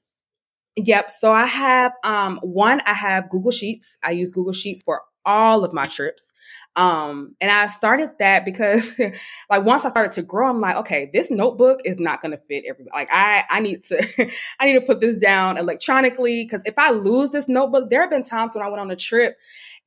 Yep. 0.78 1.12
So 1.12 1.32
I 1.34 1.46
have 1.46 1.92
um 2.04 2.40
one, 2.42 2.82
I 2.86 2.94
have 2.94 3.30
Google 3.30 3.52
Sheets. 3.52 3.98
I 4.04 4.12
use 4.12 4.32
Google 4.32 4.54
Sheets 4.54 4.84
for 4.84 5.02
all 5.26 5.66
of 5.66 5.74
my 5.74 5.86
trips. 5.86 6.32
Um, 6.78 7.36
and 7.42 7.52
I 7.52 7.68
started 7.68 8.12
that 8.20 8.46
because 8.46 8.98
like 9.50 9.66
once 9.66 9.84
I 9.84 9.90
started 9.90 10.14
to 10.14 10.22
grow, 10.22 10.50
I'm 10.50 10.62
like, 10.62 10.78
okay, 10.78 11.10
this 11.12 11.30
notebook 11.30 11.82
is 11.84 12.00
not 12.00 12.22
gonna 12.22 12.38
fit 12.48 12.64
everybody. 12.68 12.96
Like 12.96 13.10
I 13.12 13.44
I 13.50 13.60
need 13.60 13.84
to 13.84 14.32
I 14.60 14.66
need 14.66 14.80
to 14.80 14.82
put 14.82 15.02
this 15.02 15.20
down 15.20 15.58
electronically 15.58 16.44
because 16.44 16.64
if 16.66 16.78
I 16.78 16.92
lose 16.92 17.30
this 17.32 17.48
notebook, 17.48 17.90
there 17.90 18.02
have 18.02 18.10
been 18.10 18.24
times 18.24 18.56
when 18.56 18.66
I 18.66 18.70
went 18.70 18.82
on 18.82 18.90
a 18.90 18.96
trip 18.96 19.38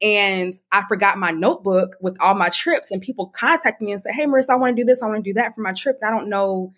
and 0.03 0.55
I 0.73 0.85
forgot 0.89 1.19
my 1.19 1.31
notebook 1.31 1.97
with 2.01 2.17
all 2.21 2.35
my 2.35 2.49
trips, 2.49 2.91
and 2.91 3.03
people 3.03 3.27
contact 3.27 3.83
me 3.83 3.93
and 3.93 4.01
say, 4.01 4.13
Hey 4.13 4.27
Marissa, 4.27 4.51
I 4.51 4.57
want 4.57 4.77
to 4.77 4.83
do 4.83 4.87
this, 4.87 5.03
I 5.03 5.07
want 5.07 5.25
to 5.25 5.31
do 5.31 5.35
that 5.35 5.55
for 5.55 5.61
my 5.61 5.73
trip. 5.73 5.99
And 6.01 6.09
I 6.13 6.17
don't 6.17 6.29
know, 6.29 6.73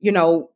you 0.00 0.12
know, 0.12 0.50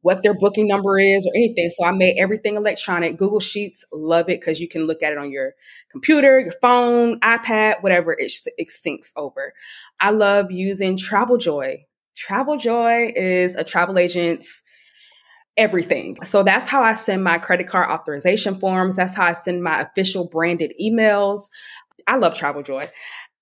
what 0.00 0.22
their 0.22 0.34
booking 0.34 0.66
number 0.66 0.98
is 0.98 1.26
or 1.26 1.32
anything. 1.34 1.70
So 1.70 1.84
I 1.84 1.92
made 1.92 2.16
everything 2.18 2.56
electronic. 2.56 3.18
Google 3.18 3.40
Sheets, 3.40 3.84
love 3.92 4.30
it 4.30 4.40
because 4.40 4.58
you 4.58 4.68
can 4.68 4.84
look 4.84 5.02
at 5.02 5.12
it 5.12 5.18
on 5.18 5.30
your 5.30 5.52
computer, 5.92 6.40
your 6.40 6.54
phone, 6.62 7.20
iPad, 7.20 7.82
whatever. 7.82 8.12
It, 8.18 8.32
it 8.56 8.68
syncs 8.70 9.12
over. 9.16 9.52
I 10.00 10.10
love 10.10 10.50
using 10.50 10.96
TravelJoy. 10.96 11.84
Travel 12.16 12.56
Joy 12.56 13.12
is 13.14 13.54
a 13.54 13.64
travel 13.64 13.98
agent's 13.98 14.62
everything. 15.56 16.18
So 16.24 16.42
that's 16.42 16.68
how 16.68 16.82
I 16.82 16.94
send 16.94 17.24
my 17.24 17.38
credit 17.38 17.68
card 17.68 17.90
authorization 17.90 18.58
forms. 18.58 18.96
That's 18.96 19.14
how 19.14 19.24
I 19.24 19.34
send 19.34 19.62
my 19.62 19.80
official 19.80 20.28
branded 20.28 20.72
emails. 20.80 21.48
I 22.06 22.16
love 22.16 22.34
TravelJoy. 22.34 22.88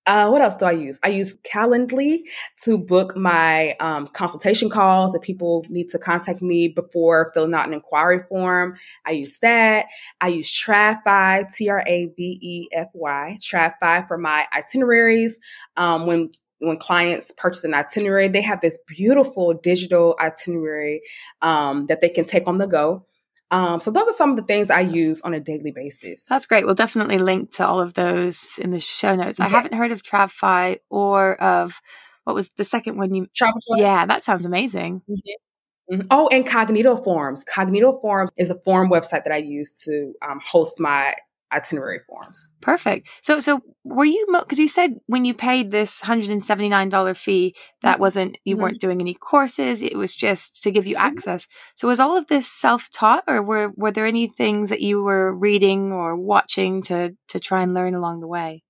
Uh, 0.07 0.29
what 0.29 0.41
else 0.41 0.53
do 0.53 0.65
I 0.65 0.71
use? 0.71 0.99
I 1.03 1.07
use 1.07 1.35
Calendly 1.51 2.19
to 2.63 2.77
book 2.77 3.17
my 3.17 3.75
um, 3.79 4.07
consultation 4.07 4.69
calls 4.69 5.15
if 5.15 5.23
people 5.23 5.65
need 5.67 5.89
to 5.89 5.97
contact 5.97 6.43
me 6.43 6.67
before 6.67 7.31
filling 7.33 7.55
out 7.55 7.67
an 7.67 7.73
inquiry 7.73 8.21
form. 8.29 8.75
I 9.05 9.11
use 9.11 9.39
that. 9.39 9.87
I 10.21 10.27
use 10.27 10.51
Travefy, 10.51 11.51
T 11.51 11.69
R 11.69 11.83
A 11.87 12.05
V 12.15 12.39
E 12.39 12.67
F 12.71 12.89
Y, 12.93 13.39
Travefy 13.41 14.07
for 14.07 14.19
my 14.19 14.45
itineraries. 14.55 15.39
Um, 15.75 16.05
when 16.05 16.29
when 16.59 16.77
clients 16.77 17.31
purchase 17.37 17.63
an 17.63 17.73
itinerary, 17.73 18.27
they 18.27 18.41
have 18.41 18.61
this 18.61 18.77
beautiful 18.87 19.53
digital 19.53 20.15
itinerary 20.19 21.01
um, 21.41 21.85
that 21.87 22.01
they 22.01 22.09
can 22.09 22.25
take 22.25 22.47
on 22.47 22.57
the 22.57 22.67
go. 22.67 23.05
Um, 23.51 23.79
so 23.79 23.91
those 23.91 24.07
are 24.07 24.13
some 24.13 24.31
of 24.31 24.37
the 24.37 24.43
things 24.43 24.69
I 24.71 24.81
use 24.81 25.21
on 25.21 25.33
a 25.33 25.39
daily 25.39 25.71
basis. 25.71 26.25
That's 26.25 26.47
great. 26.47 26.65
We'll 26.65 26.75
definitely 26.75 27.19
link 27.19 27.51
to 27.51 27.67
all 27.67 27.79
of 27.79 27.93
those 27.93 28.57
in 28.57 28.71
the 28.71 28.79
show 28.79 29.15
notes. 29.15 29.39
I 29.39 29.47
haven't 29.47 29.75
heard 29.75 29.91
of 29.91 30.01
Travefy 30.01 30.79
or 30.89 31.35
of 31.41 31.79
what 32.23 32.33
was 32.33 32.49
the 32.57 32.65
second 32.65 32.97
one 32.97 33.13
you 33.13 33.27
Travel. 33.35 33.61
Yeah, 33.77 34.05
that 34.07 34.23
sounds 34.23 34.45
amazing. 34.45 35.01
Mm-hmm. 35.09 35.95
Mm-hmm. 35.95 36.07
Oh, 36.09 36.27
and 36.31 36.45
Cognito 36.47 37.03
Forms. 37.03 37.45
Cognito 37.45 38.01
Forms 38.01 38.31
is 38.37 38.49
a 38.49 38.59
form 38.61 38.89
website 38.89 39.23
that 39.25 39.31
I 39.31 39.37
use 39.37 39.71
to 39.83 40.13
um, 40.27 40.39
host 40.43 40.79
my 40.79 41.13
itinerary 41.51 41.99
forms. 42.07 42.49
Perfect. 42.61 43.09
So, 43.21 43.39
so 43.39 43.61
were 43.83 44.05
you 44.05 44.25
because 44.29 44.59
you 44.59 44.67
said 44.67 44.95
when 45.07 45.25
you 45.25 45.33
paid 45.33 45.71
this 45.71 46.01
hundred 46.01 46.29
and 46.29 46.43
seventy 46.43 46.69
nine 46.69 46.89
dollar 46.89 47.13
fee 47.13 47.55
that 47.81 47.93
mm-hmm. 47.93 48.01
wasn't 48.01 48.37
you 48.43 48.55
mm-hmm. 48.55 48.63
weren't 48.63 48.81
doing 48.81 49.01
any 49.01 49.13
courses; 49.13 49.81
it 49.81 49.95
was 49.95 50.15
just 50.15 50.63
to 50.63 50.71
give 50.71 50.87
you 50.87 50.95
mm-hmm. 50.95 51.07
access. 51.07 51.47
So, 51.75 51.87
was 51.87 51.99
all 51.99 52.17
of 52.17 52.27
this 52.27 52.47
self 52.47 52.89
taught, 52.91 53.23
or 53.27 53.41
were 53.41 53.71
were 53.75 53.91
there 53.91 54.05
any 54.05 54.27
things 54.27 54.69
that 54.69 54.81
you 54.81 55.03
were 55.03 55.33
reading 55.33 55.91
or 55.91 56.15
watching 56.15 56.81
to 56.83 57.15
to 57.29 57.39
try 57.39 57.63
and 57.63 57.73
learn 57.73 57.95
along 57.95 58.21
the 58.21 58.27
way? 58.27 58.63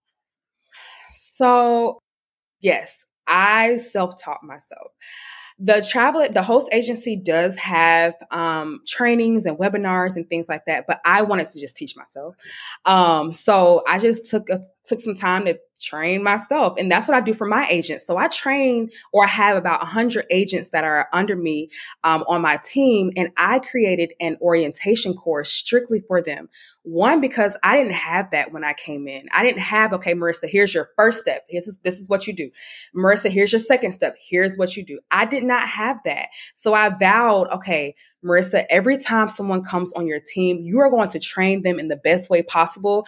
So, 1.14 2.00
yes, 2.62 3.06
I 3.28 3.78
self 3.78 4.22
taught 4.22 4.44
myself 4.44 4.92
the 5.58 5.86
travel 5.90 6.28
the 6.32 6.44
host 6.44 6.68
agency 6.74 7.16
does 7.16 7.56
have 7.56 8.14
um, 8.32 8.82
trainings 8.86 9.46
and 9.46 9.58
webinars 9.58 10.16
and 10.18 10.28
things 10.28 10.50
like 10.50 10.66
that 10.66 10.86
but 10.88 11.00
i 11.06 11.22
wanted 11.22 11.48
to 11.48 11.60
just 11.60 11.76
teach 11.76 11.96
myself. 11.96 12.36
Um, 12.86 13.32
so 13.32 13.84
i 13.88 14.00
just 14.00 14.30
took 14.30 14.50
a, 14.50 14.62
took 14.86 15.00
some 15.00 15.16
time 15.16 15.46
to 15.46 15.58
train 15.82 16.24
myself. 16.24 16.76
And 16.78 16.92
that's 16.92 17.08
what 17.08 17.18
I 17.18 17.22
do 17.22 17.34
for 17.34 17.46
my 17.46 17.68
agents. 17.70 18.08
So 18.08 18.18
I 18.18 18.28
train 18.28 18.90
or 19.12 19.26
I 19.26 19.28
have 19.28 19.58
about 19.58 19.82
100 19.82 20.26
agents 20.30 20.70
that 20.70 20.84
are 20.84 21.08
under 21.12 21.36
me 21.36 21.70
um, 22.04 22.24
on 22.28 22.42
my 22.42 22.58
team. 22.64 23.12
And 23.16 23.32
I 23.38 23.60
created 23.60 24.14
an 24.20 24.38
orientation 24.42 25.14
course 25.14 25.52
strictly 25.52 26.02
for 26.08 26.22
them. 26.22 26.50
One, 26.84 27.20
because 27.20 27.58
I 27.64 27.78
didn't 27.78 27.94
have 27.94 28.32
that 28.32 28.54
when 28.54 28.64
I 28.64 28.74
came 28.74 29.08
in. 29.08 29.28
I 29.34 29.44
didn't 29.44 29.60
have, 29.60 29.94
okay, 29.94 30.14
Marissa, 30.14 30.48
here's 30.48 30.74
your 30.74 30.90
first 30.96 31.20
step. 31.20 31.46
This 31.52 31.68
is, 31.68 31.78
this 31.84 32.00
is 32.00 32.08
what 32.08 32.28
you 32.28 32.34
do. 32.34 32.52
Marissa, 32.96 33.30
here's 33.30 33.52
your 33.52 33.60
second 33.60 33.92
step. 33.92 34.16
Here's 34.30 34.56
what 34.58 34.78
you 34.78 34.86
do. 34.86 35.00
I 35.12 35.26
did 35.26 35.44
not 35.44 35.68
have 35.68 35.98
that. 36.06 36.30
So 36.56 36.74
I 36.74 36.90
vowed, 36.90 37.48
okay, 37.56 37.96
Marissa, 38.24 38.66
every 38.70 38.98
time 38.98 39.30
someone 39.30 39.64
comes 39.64 39.94
on 39.94 40.08
your 40.08 40.20
team, 40.20 40.60
you 40.62 40.80
are 40.80 40.90
going 40.90 41.10
to 41.10 41.20
train 41.20 41.64
them 41.64 41.80
in 41.80 41.88
the 41.88 41.96
best 41.96 42.30
way 42.30 42.42
possible 42.42 43.06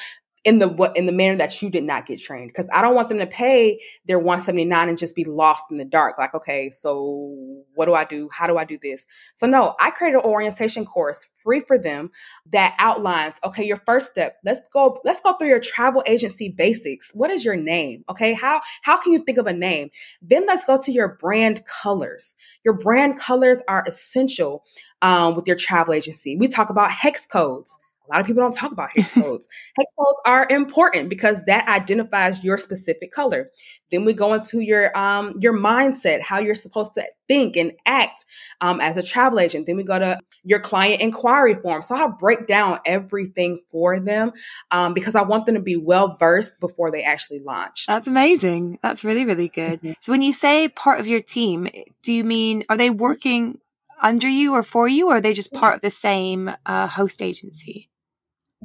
in 0.48 0.60
the 0.60 0.68
what 0.70 0.96
in 0.96 1.06
the 1.08 1.12
manner 1.12 1.36
that 1.36 1.62
you 1.62 1.70
did 1.70 1.84
not 1.84 2.06
get 2.06 2.22
trained 2.22 2.48
because 2.48 2.70
i 2.74 2.82
don't 2.82 2.96
want 2.96 3.10
them 3.10 3.18
to 3.18 3.28
pay 3.28 3.78
their 4.06 4.18
179 4.18 4.88
and 4.88 4.98
just 4.98 5.14
be 5.14 5.26
lost 5.26 5.66
in 5.70 5.78
the 5.78 5.84
dark 5.84 6.18
like 6.18 6.34
okay 6.34 6.70
so 6.70 7.36
what 7.76 7.86
do 7.86 7.94
i 7.94 8.06
do? 8.06 8.30
How 8.32 8.48
do 8.48 8.58
i 8.58 8.64
do 8.64 8.80
this? 8.82 9.06
So 9.36 9.46
no 9.46 9.76
i 9.82 9.92
created 9.92 10.22
an 10.22 10.26
orientation 10.26 10.86
course 10.86 11.26
free 11.44 11.60
for 11.60 11.78
them 11.78 12.12
that 12.52 12.76
outlines 12.80 13.36
okay 13.44 13.66
your 13.66 13.82
first 13.86 14.10
step 14.10 14.38
let's 14.46 14.62
go 14.72 15.00
let's 15.04 15.20
go 15.20 15.34
through 15.34 15.50
your 15.50 15.60
travel 15.60 16.02
agency 16.08 16.48
basics. 16.48 17.12
What 17.14 17.30
is 17.30 17.44
your 17.44 17.58
name? 17.58 18.06
Okay 18.10 18.34
how 18.34 18.62
how 18.84 18.98
can 18.98 19.12
you 19.12 19.20
think 19.20 19.38
of 19.38 19.48
a 19.48 19.54
name? 19.54 19.90
Then 20.22 20.48
let's 20.48 20.64
go 20.64 20.82
to 20.82 20.92
your 20.94 21.18
brand 21.20 21.66
colors. 21.66 22.38
Your 22.64 22.76
brand 22.76 23.20
colors 23.20 23.62
are 23.68 23.84
essential 23.86 24.64
um, 25.02 25.36
with 25.36 25.46
your 25.46 25.58
travel 25.58 25.94
agency. 25.94 26.38
We 26.38 26.48
talk 26.48 26.70
about 26.70 26.90
hex 26.92 27.26
codes 27.26 27.78
a 28.08 28.14
lot 28.14 28.22
of 28.22 28.28
people 28.28 28.42
don't 28.42 28.54
talk 28.54 28.72
about 28.72 28.90
hex 28.96 29.14
codes. 29.14 29.50
hex 29.78 29.94
codes 29.98 30.22
are 30.26 30.48
important 30.50 31.10
because 31.10 31.44
that 31.46 31.68
identifies 31.68 32.44
your 32.44 32.58
specific 32.58 33.12
color. 33.12 33.52
Then 33.92 34.06
we 34.06 34.14
go 34.14 34.34
into 34.34 34.60
your 34.60 34.98
um, 34.98 35.36
your 35.40 35.58
mindset, 35.58 36.22
how 36.22 36.40
you're 36.40 36.56
supposed 36.56 36.94
to 36.96 37.04
think 37.28 37.56
and 37.56 37.74
act 37.86 38.26
um, 38.62 38.82
as 38.82 38.98
a 38.98 39.04
travel 39.04 39.40
agent. 39.40 39.66
Then 39.66 39.78
we 39.78 39.84
go 39.84 39.98
to 39.98 40.20
your 40.44 40.60
client 40.60 41.02
inquiry 41.02 41.56
form. 41.56 41.82
So 41.82 41.96
I 41.96 42.08
break 42.08 42.48
down 42.48 42.80
everything 42.86 43.60
for 43.72 44.00
them 44.00 44.32
um, 44.72 44.94
because 44.94 45.16
I 45.16 45.24
want 45.24 45.46
them 45.46 45.56
to 45.56 45.62
be 45.62 45.78
well 45.78 46.18
versed 46.20 46.60
before 46.60 46.92
they 46.92 47.04
actually 47.04 47.40
launch. 47.40 47.86
That's 47.88 48.08
amazing. 48.08 48.80
That's 48.82 49.04
really 49.04 49.26
really 49.26 49.50
good. 49.50 49.80
Mm-hmm. 49.80 49.94
So 50.02 50.12
when 50.12 50.22
you 50.22 50.34
say 50.34 50.68
part 50.70 51.00
of 51.00 51.08
your 51.08 51.22
team, 51.22 51.68
do 52.04 52.14
you 52.14 52.24
mean 52.24 52.64
are 52.70 52.78
they 52.78 52.90
working 52.90 53.60
under 54.02 54.28
you 54.28 54.54
or 54.54 54.64
for 54.64 54.88
you, 54.88 55.10
or 55.10 55.18
are 55.18 55.22
they 55.22 55.34
just 55.34 55.54
part 55.54 55.76
of 55.76 55.82
the 55.82 55.90
same 55.90 56.52
uh, 56.66 56.88
host 56.88 57.22
agency? 57.22 57.90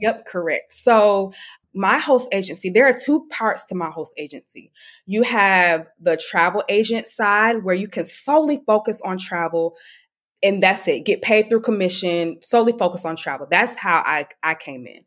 Yep, 0.03 0.27
correct. 0.27 0.75
So 0.75 1.33
my 1.75 1.99
host 1.99 2.29
agency, 2.33 2.71
there 2.71 2.87
are 2.87 2.93
two 2.99 3.27
parts 3.31 3.65
to 3.67 3.75
my 3.75 3.91
host 3.91 4.13
agency. 4.19 4.73
You 5.07 5.23
have 5.23 5.89
the 6.01 6.19
travel 6.19 6.65
agent 6.69 7.07
side 7.07 7.65
where 7.65 7.75
you 7.75 7.89
can 7.89 8.05
solely 8.07 8.63
focus 8.67 9.01
on 9.05 9.19
travel 9.19 9.77
and 10.43 10.63
that's 10.63 10.89
it. 10.89 11.05
Get 11.05 11.23
paid 11.23 11.49
through 11.49 11.63
commission, 11.63 12.39
solely 12.43 12.73
focus 12.73 13.05
on 13.05 13.17
travel. 13.17 13.47
That's 13.51 13.77
how 13.77 14.03
I, 14.05 14.27
I 14.43 14.55
came 14.55 14.87
in. 14.87 15.03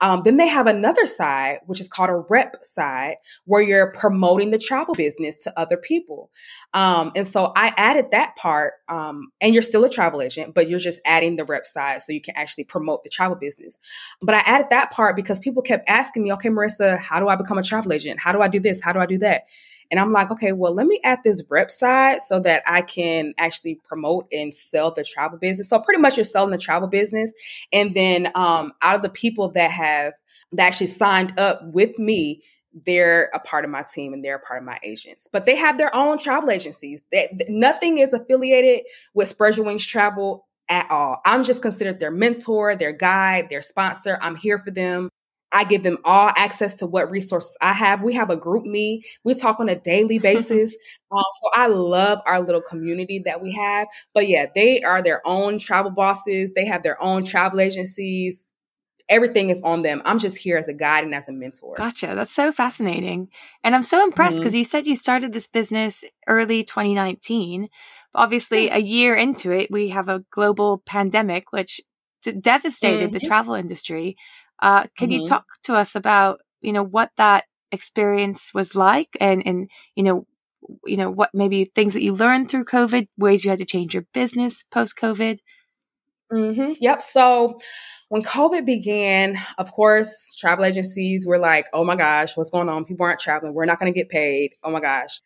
Um, 0.00 0.22
then 0.24 0.36
they 0.36 0.48
have 0.48 0.66
another 0.66 1.06
side, 1.06 1.58
which 1.66 1.80
is 1.80 1.88
called 1.88 2.10
a 2.10 2.24
rep 2.30 2.56
side, 2.62 3.16
where 3.44 3.62
you're 3.62 3.92
promoting 3.92 4.50
the 4.50 4.58
travel 4.58 4.94
business 4.94 5.36
to 5.44 5.58
other 5.58 5.76
people. 5.76 6.30
Um, 6.74 7.12
and 7.16 7.26
so 7.26 7.52
I 7.56 7.74
added 7.76 8.06
that 8.12 8.36
part, 8.36 8.74
um, 8.88 9.32
and 9.40 9.52
you're 9.52 9.62
still 9.62 9.84
a 9.84 9.90
travel 9.90 10.22
agent, 10.22 10.54
but 10.54 10.68
you're 10.68 10.78
just 10.78 11.00
adding 11.04 11.36
the 11.36 11.44
rep 11.44 11.66
side 11.66 12.02
so 12.02 12.12
you 12.12 12.22
can 12.22 12.36
actually 12.36 12.64
promote 12.64 13.02
the 13.04 13.10
travel 13.10 13.36
business. 13.36 13.78
But 14.22 14.36
I 14.36 14.38
added 14.40 14.68
that 14.70 14.92
part 14.92 15.16
because 15.16 15.40
people 15.40 15.62
kept 15.62 15.88
asking 15.88 16.22
me, 16.22 16.32
okay, 16.34 16.48
Marissa, 16.48 16.98
how 16.98 17.20
do 17.20 17.28
I 17.28 17.36
become 17.36 17.58
a 17.58 17.62
travel 17.62 17.92
agent? 17.92 18.20
How 18.20 18.32
do 18.32 18.40
I 18.40 18.48
do 18.48 18.60
this? 18.60 18.80
How 18.80 18.92
do 18.92 19.00
I 19.00 19.06
do 19.06 19.18
that? 19.18 19.44
And 19.90 19.98
I'm 19.98 20.12
like, 20.12 20.30
okay, 20.30 20.52
well, 20.52 20.74
let 20.74 20.86
me 20.86 21.00
add 21.04 21.20
this 21.24 21.42
rep 21.50 21.70
side 21.70 22.22
so 22.22 22.40
that 22.40 22.62
I 22.66 22.82
can 22.82 23.34
actually 23.38 23.80
promote 23.86 24.26
and 24.32 24.54
sell 24.54 24.92
the 24.92 25.04
travel 25.04 25.38
business. 25.38 25.68
So 25.68 25.78
pretty 25.78 26.00
much 26.00 26.16
you're 26.16 26.24
selling 26.24 26.50
the 26.50 26.58
travel 26.58 26.88
business. 26.88 27.32
And 27.72 27.94
then 27.94 28.30
um, 28.34 28.72
out 28.82 28.96
of 28.96 29.02
the 29.02 29.08
people 29.08 29.50
that 29.52 29.70
have 29.70 30.12
that 30.52 30.66
actually 30.66 30.88
signed 30.88 31.38
up 31.38 31.60
with 31.64 31.98
me, 31.98 32.42
they're 32.86 33.30
a 33.34 33.38
part 33.38 33.64
of 33.64 33.70
my 33.70 33.82
team 33.82 34.12
and 34.12 34.24
they're 34.24 34.36
a 34.36 34.40
part 34.40 34.60
of 34.60 34.66
my 34.66 34.78
agents. 34.82 35.28
But 35.30 35.46
they 35.46 35.56
have 35.56 35.78
their 35.78 35.94
own 35.94 36.18
travel 36.18 36.50
agencies. 36.50 37.00
That 37.12 37.48
nothing 37.48 37.98
is 37.98 38.12
affiliated 38.12 38.84
with 39.14 39.28
Spread 39.28 39.56
Your 39.56 39.66
Wings 39.66 39.86
Travel 39.86 40.46
at 40.68 40.90
all. 40.90 41.20
I'm 41.24 41.44
just 41.44 41.62
considered 41.62 41.98
their 41.98 42.10
mentor, 42.10 42.76
their 42.76 42.92
guide, 42.92 43.48
their 43.48 43.62
sponsor. 43.62 44.18
I'm 44.20 44.36
here 44.36 44.58
for 44.58 44.70
them. 44.70 45.08
I 45.52 45.64
give 45.64 45.82
them 45.82 45.98
all 46.04 46.30
access 46.36 46.74
to 46.74 46.86
what 46.86 47.10
resources 47.10 47.56
I 47.60 47.72
have. 47.72 48.02
We 48.02 48.14
have 48.14 48.30
a 48.30 48.36
GroupMe. 48.36 49.00
We 49.24 49.34
talk 49.34 49.60
on 49.60 49.68
a 49.68 49.76
daily 49.76 50.18
basis. 50.22 50.76
um, 51.10 51.22
so 51.40 51.50
I 51.54 51.68
love 51.68 52.18
our 52.26 52.40
little 52.40 52.60
community 52.60 53.22
that 53.24 53.40
we 53.40 53.52
have. 53.52 53.88
But 54.14 54.28
yeah, 54.28 54.46
they 54.54 54.82
are 54.82 55.02
their 55.02 55.26
own 55.26 55.58
travel 55.58 55.90
bosses. 55.90 56.52
They 56.52 56.66
have 56.66 56.82
their 56.82 57.02
own 57.02 57.24
travel 57.24 57.60
agencies. 57.60 58.46
Everything 59.08 59.48
is 59.48 59.62
on 59.62 59.80
them. 59.80 60.02
I'm 60.04 60.18
just 60.18 60.36
here 60.36 60.58
as 60.58 60.68
a 60.68 60.74
guide 60.74 61.04
and 61.04 61.14
as 61.14 61.28
a 61.28 61.32
mentor. 61.32 61.76
Gotcha. 61.76 62.14
That's 62.14 62.32
so 62.32 62.52
fascinating. 62.52 63.28
And 63.64 63.74
I'm 63.74 63.82
so 63.82 64.04
impressed 64.04 64.38
because 64.38 64.52
mm-hmm. 64.52 64.58
you 64.58 64.64
said 64.64 64.86
you 64.86 64.96
started 64.96 65.32
this 65.32 65.46
business 65.46 66.04
early 66.26 66.62
2019. 66.62 67.68
Obviously, 68.14 68.68
a 68.68 68.78
year 68.78 69.14
into 69.14 69.50
it, 69.50 69.70
we 69.70 69.88
have 69.88 70.10
a 70.10 70.24
global 70.30 70.82
pandemic, 70.84 71.52
which 71.52 71.80
devastated 72.40 73.06
mm-hmm. 73.06 73.14
the 73.14 73.20
travel 73.20 73.54
industry. 73.54 74.16
Uh, 74.60 74.86
can 74.96 75.10
mm-hmm. 75.10 75.20
you 75.20 75.26
talk 75.26 75.46
to 75.64 75.74
us 75.74 75.94
about, 75.94 76.40
you 76.60 76.72
know, 76.72 76.82
what 76.82 77.10
that 77.16 77.44
experience 77.70 78.52
was 78.54 78.74
like 78.74 79.16
and, 79.20 79.46
and, 79.46 79.70
you 79.94 80.02
know, 80.02 80.26
you 80.84 80.96
know, 80.96 81.10
what 81.10 81.30
maybe 81.32 81.70
things 81.74 81.94
that 81.94 82.02
you 82.02 82.12
learned 82.12 82.50
through 82.50 82.64
COVID, 82.64 83.08
ways 83.16 83.44
you 83.44 83.50
had 83.50 83.58
to 83.60 83.64
change 83.64 83.94
your 83.94 84.04
business 84.12 84.64
post 84.70 84.98
COVID? 84.98 85.38
Mm-hmm. 86.32 86.72
Yep. 86.80 87.02
So 87.02 87.58
when 88.08 88.22
COVID 88.22 88.66
began, 88.66 89.38
of 89.58 89.72
course, 89.72 90.34
travel 90.34 90.64
agencies 90.64 91.26
were 91.26 91.38
like, 91.38 91.66
oh 91.72 91.84
my 91.84 91.96
gosh, 91.96 92.36
what's 92.36 92.50
going 92.50 92.68
on? 92.68 92.84
People 92.84 93.06
aren't 93.06 93.20
traveling. 93.20 93.54
We're 93.54 93.64
not 93.64 93.78
going 93.78 93.92
to 93.92 93.98
get 93.98 94.08
paid. 94.08 94.52
Oh 94.62 94.70
my 94.70 94.80
gosh. 94.80 95.20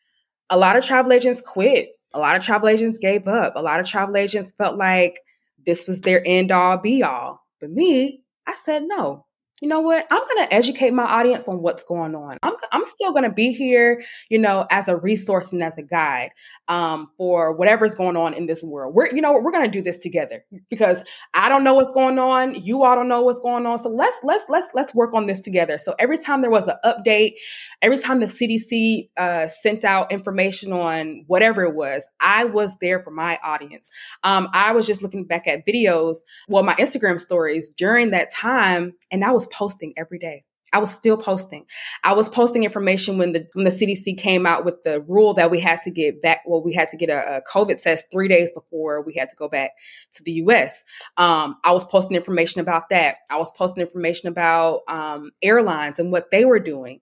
A 0.50 0.56
lot 0.56 0.76
of 0.76 0.84
travel 0.84 1.12
agents 1.12 1.40
quit. 1.40 1.90
A 2.14 2.18
lot 2.18 2.36
of 2.36 2.44
travel 2.44 2.68
agents 2.68 2.98
gave 2.98 3.26
up. 3.26 3.54
A 3.56 3.62
lot 3.62 3.80
of 3.80 3.86
travel 3.86 4.16
agents 4.16 4.52
felt 4.58 4.76
like 4.76 5.20
this 5.64 5.88
was 5.88 6.00
their 6.00 6.22
end 6.26 6.52
all 6.52 6.76
be 6.76 7.02
all. 7.02 7.40
But 7.60 7.70
me, 7.70 8.21
I 8.52 8.54
said, 8.54 8.84
no, 8.86 9.24
you 9.62 9.68
know 9.68 9.78
what? 9.78 10.08
I'm 10.10 10.22
going 10.26 10.48
to 10.48 10.52
educate 10.52 10.92
my 10.92 11.04
audience 11.04 11.46
on 11.46 11.62
what's 11.62 11.84
going 11.84 12.16
on. 12.16 12.36
I'm, 12.42 12.54
I'm 12.72 12.84
still 12.84 13.12
going 13.12 13.22
to 13.22 13.30
be 13.30 13.52
here, 13.52 14.02
you 14.28 14.40
know, 14.40 14.66
as 14.70 14.88
a 14.88 14.96
resource 14.96 15.52
and 15.52 15.62
as 15.62 15.78
a 15.78 15.84
guide 15.84 16.30
um, 16.66 17.08
for 17.16 17.54
whatever's 17.54 17.94
going 17.94 18.16
on 18.16 18.34
in 18.34 18.46
this 18.46 18.64
world. 18.64 18.92
We're, 18.92 19.14
you 19.14 19.20
know, 19.20 19.32
we're 19.34 19.52
going 19.52 19.64
to 19.64 19.70
do 19.70 19.80
this 19.80 19.96
together 19.96 20.44
because 20.68 21.04
I 21.32 21.48
don't 21.48 21.62
know 21.62 21.74
what's 21.74 21.92
going 21.92 22.18
on. 22.18 22.56
You 22.56 22.82
all 22.82 22.96
don't 22.96 23.06
know 23.06 23.22
what's 23.22 23.38
going 23.38 23.64
on. 23.64 23.78
So 23.78 23.88
let's, 23.88 24.16
let's, 24.24 24.44
let's, 24.48 24.66
let's 24.74 24.96
work 24.96 25.14
on 25.14 25.28
this 25.28 25.38
together. 25.38 25.78
So 25.78 25.94
every 25.96 26.18
time 26.18 26.40
there 26.40 26.50
was 26.50 26.66
an 26.66 26.74
update, 26.84 27.34
every 27.82 27.98
time 27.98 28.18
the 28.18 28.26
CDC 28.26 29.10
uh, 29.16 29.46
sent 29.46 29.84
out 29.84 30.10
information 30.10 30.72
on 30.72 31.22
whatever 31.28 31.62
it 31.62 31.76
was, 31.76 32.04
I 32.20 32.46
was 32.46 32.76
there 32.80 33.00
for 33.00 33.12
my 33.12 33.38
audience. 33.44 33.90
Um, 34.24 34.48
I 34.54 34.72
was 34.72 34.88
just 34.88 35.02
looking 35.02 35.24
back 35.24 35.46
at 35.46 35.64
videos, 35.64 36.16
well, 36.48 36.64
my 36.64 36.74
Instagram 36.74 37.20
stories 37.20 37.68
during 37.68 38.10
that 38.10 38.32
time, 38.32 38.94
and 39.12 39.24
I 39.24 39.30
was 39.30 39.46
posting 39.52 39.92
every 39.96 40.18
day. 40.18 40.44
I 40.72 40.78
was 40.78 40.90
still 40.92 41.16
posting. 41.16 41.66
I 42.02 42.14
was 42.14 42.28
posting 42.28 42.64
information 42.64 43.18
when 43.18 43.32
the 43.32 43.46
when 43.52 43.64
the 43.64 43.70
CDC 43.70 44.16
came 44.16 44.46
out 44.46 44.64
with 44.64 44.82
the 44.84 45.02
rule 45.02 45.34
that 45.34 45.50
we 45.50 45.60
had 45.60 45.82
to 45.82 45.90
get 45.90 46.22
back. 46.22 46.40
Well, 46.46 46.62
we 46.62 46.72
had 46.72 46.88
to 46.90 46.96
get 46.96 47.10
a, 47.10 47.36
a 47.36 47.42
COVID 47.42 47.80
test 47.82 48.06
three 48.10 48.28
days 48.28 48.50
before 48.54 49.02
we 49.02 49.14
had 49.14 49.28
to 49.28 49.36
go 49.36 49.48
back 49.48 49.72
to 50.12 50.22
the 50.22 50.32
U.S. 50.32 50.82
Um, 51.18 51.56
I 51.64 51.72
was 51.72 51.84
posting 51.84 52.16
information 52.16 52.60
about 52.60 52.88
that. 52.88 53.16
I 53.30 53.36
was 53.36 53.52
posting 53.52 53.82
information 53.82 54.28
about 54.28 54.80
um, 54.88 55.30
airlines 55.42 55.98
and 55.98 56.10
what 56.10 56.30
they 56.30 56.46
were 56.46 56.60
doing. 56.60 57.00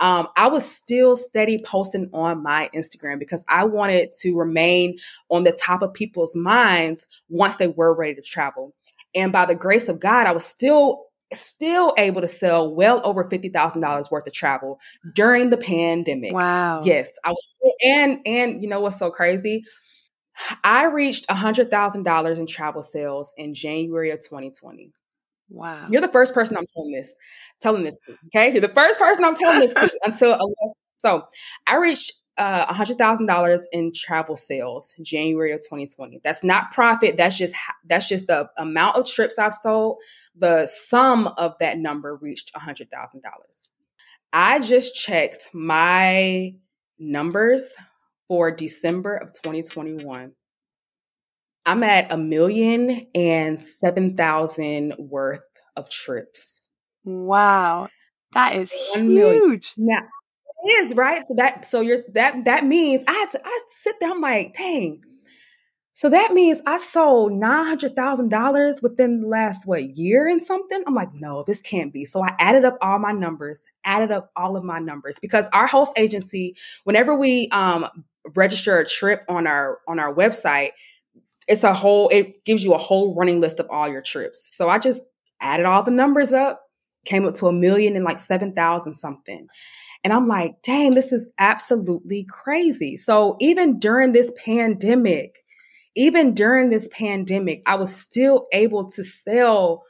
Um, 0.00 0.26
I 0.36 0.48
was 0.48 0.68
still 0.68 1.14
steady 1.14 1.60
posting 1.64 2.10
on 2.12 2.42
my 2.42 2.70
Instagram 2.74 3.20
because 3.20 3.44
I 3.48 3.64
wanted 3.64 4.12
to 4.20 4.36
remain 4.36 4.98
on 5.28 5.44
the 5.44 5.52
top 5.52 5.82
of 5.82 5.94
people's 5.94 6.34
minds 6.34 7.06
once 7.28 7.56
they 7.56 7.68
were 7.68 7.94
ready 7.94 8.16
to 8.16 8.22
travel. 8.22 8.74
And 9.14 9.30
by 9.30 9.46
the 9.46 9.54
grace 9.54 9.88
of 9.88 10.00
God, 10.00 10.26
I 10.26 10.32
was 10.32 10.44
still 10.44 11.04
still 11.34 11.94
able 11.98 12.20
to 12.20 12.28
sell 12.28 12.74
well 12.74 13.00
over 13.04 13.24
$50,000 13.24 14.10
worth 14.10 14.26
of 14.26 14.32
travel 14.32 14.78
during 15.14 15.50
the 15.50 15.56
pandemic. 15.56 16.32
Wow. 16.32 16.80
Yes, 16.84 17.08
I 17.24 17.30
was 17.30 17.54
and 17.82 18.20
and 18.26 18.62
you 18.62 18.68
know 18.68 18.80
what's 18.80 18.98
so 18.98 19.10
crazy? 19.10 19.64
I 20.64 20.84
reached 20.84 21.26
$100,000 21.28 22.38
in 22.38 22.46
travel 22.46 22.82
sales 22.82 23.34
in 23.36 23.54
January 23.54 24.10
of 24.10 24.20
2020. 24.20 24.90
Wow. 25.50 25.86
You're 25.90 26.00
the 26.00 26.08
first 26.08 26.32
person 26.32 26.56
I'm 26.56 26.64
telling 26.74 26.92
this 26.92 27.12
telling 27.60 27.84
this 27.84 27.98
to, 28.06 28.16
okay? 28.26 28.50
You're 28.50 28.62
the 28.62 28.68
first 28.68 28.98
person 28.98 29.24
I'm 29.24 29.34
telling 29.34 29.60
this 29.60 29.72
to 29.74 29.90
until 30.04 30.38
so 30.98 31.24
I 31.66 31.76
reached 31.76 32.12
uh, 32.38 32.72
$100,000 32.72 33.62
in 33.72 33.92
travel 33.94 34.36
sales 34.36 34.94
January 35.02 35.52
of 35.52 35.60
2020. 35.60 36.20
That's 36.24 36.42
not 36.42 36.72
profit. 36.72 37.16
That's 37.16 37.36
just 37.36 37.54
that's 37.86 38.08
just 38.08 38.26
the 38.26 38.48
amount 38.58 38.96
of 38.96 39.06
trips 39.06 39.38
I've 39.38 39.54
sold. 39.54 39.98
The 40.36 40.66
sum 40.66 41.28
of 41.36 41.54
that 41.60 41.78
number 41.78 42.16
reached 42.16 42.52
$100,000. 42.54 42.88
I 44.32 44.58
just 44.60 44.94
checked 44.94 45.48
my 45.52 46.54
numbers 46.98 47.74
for 48.28 48.50
December 48.50 49.16
of 49.16 49.32
2021. 49.32 50.32
I'm 51.64 51.82
at 51.82 52.12
a 52.12 52.16
million 52.16 53.06
and 53.14 53.62
seven 53.62 54.16
thousand 54.16 54.94
worth 54.98 55.40
of 55.76 55.88
trips. 55.88 56.68
Wow. 57.04 57.88
That 58.32 58.56
is 58.56 58.72
huge. 58.94 59.74
Now, 59.76 60.00
is 60.68 60.94
right. 60.94 61.22
So 61.24 61.34
that 61.36 61.66
so 61.68 61.80
you're 61.80 62.02
that 62.14 62.44
that 62.44 62.64
means 62.64 63.04
I 63.06 63.12
had 63.12 63.30
to 63.30 63.40
I 63.44 63.60
sit 63.68 63.96
there. 64.00 64.10
I'm 64.10 64.20
like, 64.20 64.54
dang. 64.56 65.02
So 65.94 66.08
that 66.08 66.32
means 66.32 66.60
I 66.66 66.78
sold 66.78 67.32
nine 67.32 67.66
hundred 67.66 67.94
thousand 67.94 68.30
dollars 68.30 68.80
within 68.80 69.20
the 69.20 69.28
last 69.28 69.66
what 69.66 69.96
year 69.96 70.26
and 70.26 70.42
something. 70.42 70.82
I'm 70.86 70.94
like, 70.94 71.12
no, 71.12 71.44
this 71.46 71.60
can't 71.60 71.92
be. 71.92 72.06
So 72.06 72.22
I 72.22 72.34
added 72.38 72.64
up 72.64 72.78
all 72.80 72.98
my 72.98 73.12
numbers, 73.12 73.60
added 73.84 74.10
up 74.10 74.30
all 74.34 74.56
of 74.56 74.64
my 74.64 74.78
numbers 74.78 75.18
because 75.20 75.48
our 75.52 75.66
host 75.66 75.92
agency, 75.98 76.56
whenever 76.84 77.14
we 77.14 77.48
um, 77.48 77.86
register 78.34 78.78
a 78.78 78.86
trip 78.88 79.22
on 79.28 79.46
our 79.46 79.80
on 79.86 79.98
our 79.98 80.14
website, 80.14 80.70
it's 81.46 81.64
a 81.64 81.74
whole. 81.74 82.08
It 82.08 82.44
gives 82.44 82.64
you 82.64 82.72
a 82.72 82.78
whole 82.78 83.14
running 83.14 83.40
list 83.40 83.60
of 83.60 83.66
all 83.70 83.88
your 83.88 84.02
trips. 84.02 84.48
So 84.56 84.70
I 84.70 84.78
just 84.78 85.02
added 85.42 85.66
all 85.66 85.82
the 85.82 85.90
numbers 85.90 86.32
up, 86.32 86.62
came 87.04 87.26
up 87.26 87.34
to 87.34 87.48
a 87.48 87.52
million 87.52 87.96
and 87.96 88.04
like 88.04 88.18
seven 88.18 88.54
thousand 88.54 88.94
something. 88.94 89.46
And 90.04 90.12
I'm 90.12 90.26
like, 90.26 90.62
dang, 90.62 90.94
this 90.94 91.12
is 91.12 91.30
absolutely 91.38 92.26
crazy. 92.28 92.96
So 92.96 93.36
even 93.40 93.78
during 93.78 94.12
this 94.12 94.32
pandemic, 94.44 95.44
even 95.94 96.34
during 96.34 96.70
this 96.70 96.88
pandemic, 96.90 97.62
I 97.66 97.76
was 97.76 97.94
still 97.94 98.46
able 98.52 98.90
to 98.90 99.02
sell 99.02 99.84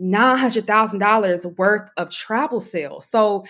$900,000 0.00 1.56
worth 1.58 1.90
of 1.96 2.10
travel 2.10 2.60
sales. 2.60 3.08
So 3.08 3.44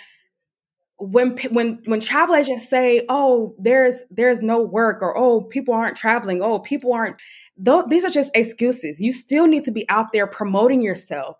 when 0.98 1.36
when 1.50 1.78
when 1.84 2.00
travel 2.00 2.34
agents 2.34 2.68
say, 2.68 3.02
"Oh, 3.08 3.54
there's 3.58 4.04
there's 4.10 4.40
no 4.40 4.62
work," 4.62 5.02
or 5.02 5.16
"Oh, 5.16 5.42
people 5.42 5.74
aren't 5.74 5.96
traveling," 5.96 6.40
"Oh, 6.42 6.58
people 6.60 6.92
aren't," 6.92 7.16
though 7.58 7.84
these 7.88 8.04
are 8.04 8.10
just 8.10 8.30
excuses. 8.34 8.98
You 9.00 9.12
still 9.12 9.46
need 9.46 9.64
to 9.64 9.70
be 9.70 9.86
out 9.90 10.12
there 10.12 10.26
promoting 10.26 10.80
yourself. 10.82 11.36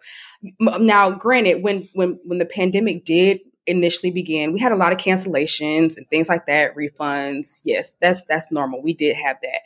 Now, 0.60 1.10
granted, 1.10 1.62
when 1.62 1.88
when 1.94 2.18
when 2.24 2.38
the 2.38 2.44
pandemic 2.44 3.04
did 3.06 3.40
initially 3.66 4.10
began, 4.10 4.52
we 4.52 4.60
had 4.60 4.72
a 4.72 4.76
lot 4.76 4.92
of 4.92 4.98
cancellations 4.98 5.96
and 5.96 6.08
things 6.08 6.28
like 6.28 6.46
that, 6.46 6.76
refunds. 6.76 7.60
Yes, 7.64 7.92
that's 8.00 8.22
that's 8.22 8.52
normal. 8.52 8.82
We 8.82 8.92
did 8.92 9.16
have 9.16 9.36
that. 9.42 9.60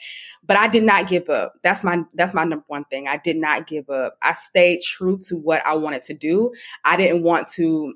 But 0.45 0.57
I 0.57 0.69
did 0.69 0.85
not 0.85 1.09
give 1.09 1.29
up. 1.29 1.55
That's 1.63 1.85
my 1.85 2.05
that's 2.15 2.35
my 2.35 2.45
number 2.45 2.65
one 2.67 2.85
thing. 2.85 3.09
I 3.09 3.19
did 3.19 3.37
not 3.37 3.67
give 3.67 3.91
up. 3.91 4.17
I 4.23 4.33
stayed 4.33 4.83
true 4.83 5.19
to 5.29 5.37
what 5.37 5.65
I 5.67 5.75
wanted 5.75 6.03
to 6.05 6.15
do. 6.15 6.53
I 6.85 6.97
didn't 6.97 7.23
want 7.23 7.49
to 7.55 7.95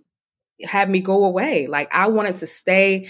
have 0.63 0.89
me 0.89 1.01
go 1.01 1.25
away. 1.25 1.67
Like 1.67 1.95
I 1.95 2.09
wanted 2.09 2.37
to 2.37 2.47
stay 2.47 3.09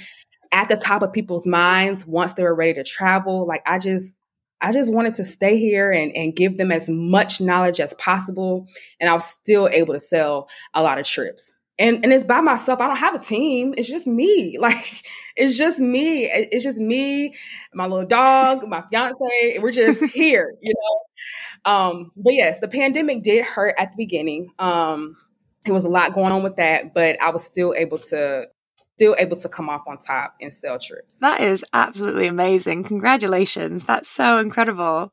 at 0.53 0.69
the 0.69 0.77
top 0.77 1.03
of 1.03 1.13
people's 1.13 1.47
minds 1.47 2.07
once 2.07 2.35
they 2.35 2.45
were 2.45 2.55
ready 2.55 2.75
to 2.75 2.85
travel. 2.85 3.47
Like 3.47 3.63
I 3.67 3.79
just 3.79 4.17
I 4.61 4.73
just 4.73 4.93
wanted 4.93 5.15
to 5.15 5.25
stay 5.25 5.59
here 5.59 5.91
and, 5.91 6.17
and 6.17 6.35
give 6.35 6.57
them 6.57 6.73
as 6.73 6.89
much 6.89 7.41
knowledge 7.41 7.81
as 7.81 7.93
possible. 7.95 8.69
And 9.01 9.11
I 9.11 9.15
was 9.15 9.27
still 9.27 9.69
able 9.69 9.95
to 9.95 10.01
sell 10.01 10.49
a 10.73 10.83
lot 10.83 10.99
of 10.99 11.07
trips 11.07 11.57
and 11.79 12.05
and 12.05 12.13
it's 12.13 12.25
by 12.25 12.41
myself. 12.41 12.81
I 12.81 12.87
don't 12.87 12.97
have 12.97 13.15
a 13.15 13.19
team. 13.19 13.75
It's 13.77 13.89
just 13.89 14.07
me. 14.07 14.57
Like 14.65 15.05
it's 15.37 15.59
just 15.59 15.81
me. 15.81 16.27
It's 16.27 16.65
just 16.65 16.79
me, 16.79 17.35
my 17.75 17.87
little 17.87 18.07
dog, 18.07 18.67
my 18.69 18.83
fiance. 18.89 19.59
We're 19.61 19.73
just 19.73 20.03
here, 20.13 20.55
you 20.63 20.75
know. 20.75 21.73
Um, 21.73 22.13
but 22.17 22.35
yes, 22.35 22.61
the 22.61 22.69
pandemic 22.69 23.23
did 23.23 23.45
hurt 23.45 23.75
at 23.77 23.91
the 23.93 23.97
beginning. 23.97 24.51
Um, 24.59 25.17
it 25.67 25.73
was 25.73 25.85
a 25.85 25.89
lot 25.89 26.15
going 26.15 26.33
on 26.33 26.43
with 26.43 26.57
that, 26.57 26.95
but 26.95 27.21
I 27.21 27.31
was 27.31 27.43
still 27.45 27.75
able 27.77 27.99
to 27.99 28.47
still 28.95 29.17
able 29.19 29.37
to 29.37 29.49
come 29.49 29.69
off 29.69 29.83
on 29.89 29.99
top 29.99 30.35
and 30.41 30.53
sell 30.53 30.79
trips. 30.79 31.19
That 31.19 31.41
is 31.41 31.65
absolutely 31.73 32.29
amazing. 32.29 32.85
Congratulations. 32.85 33.85
That's 33.85 34.09
so 34.09 34.39
incredible. 34.39 35.13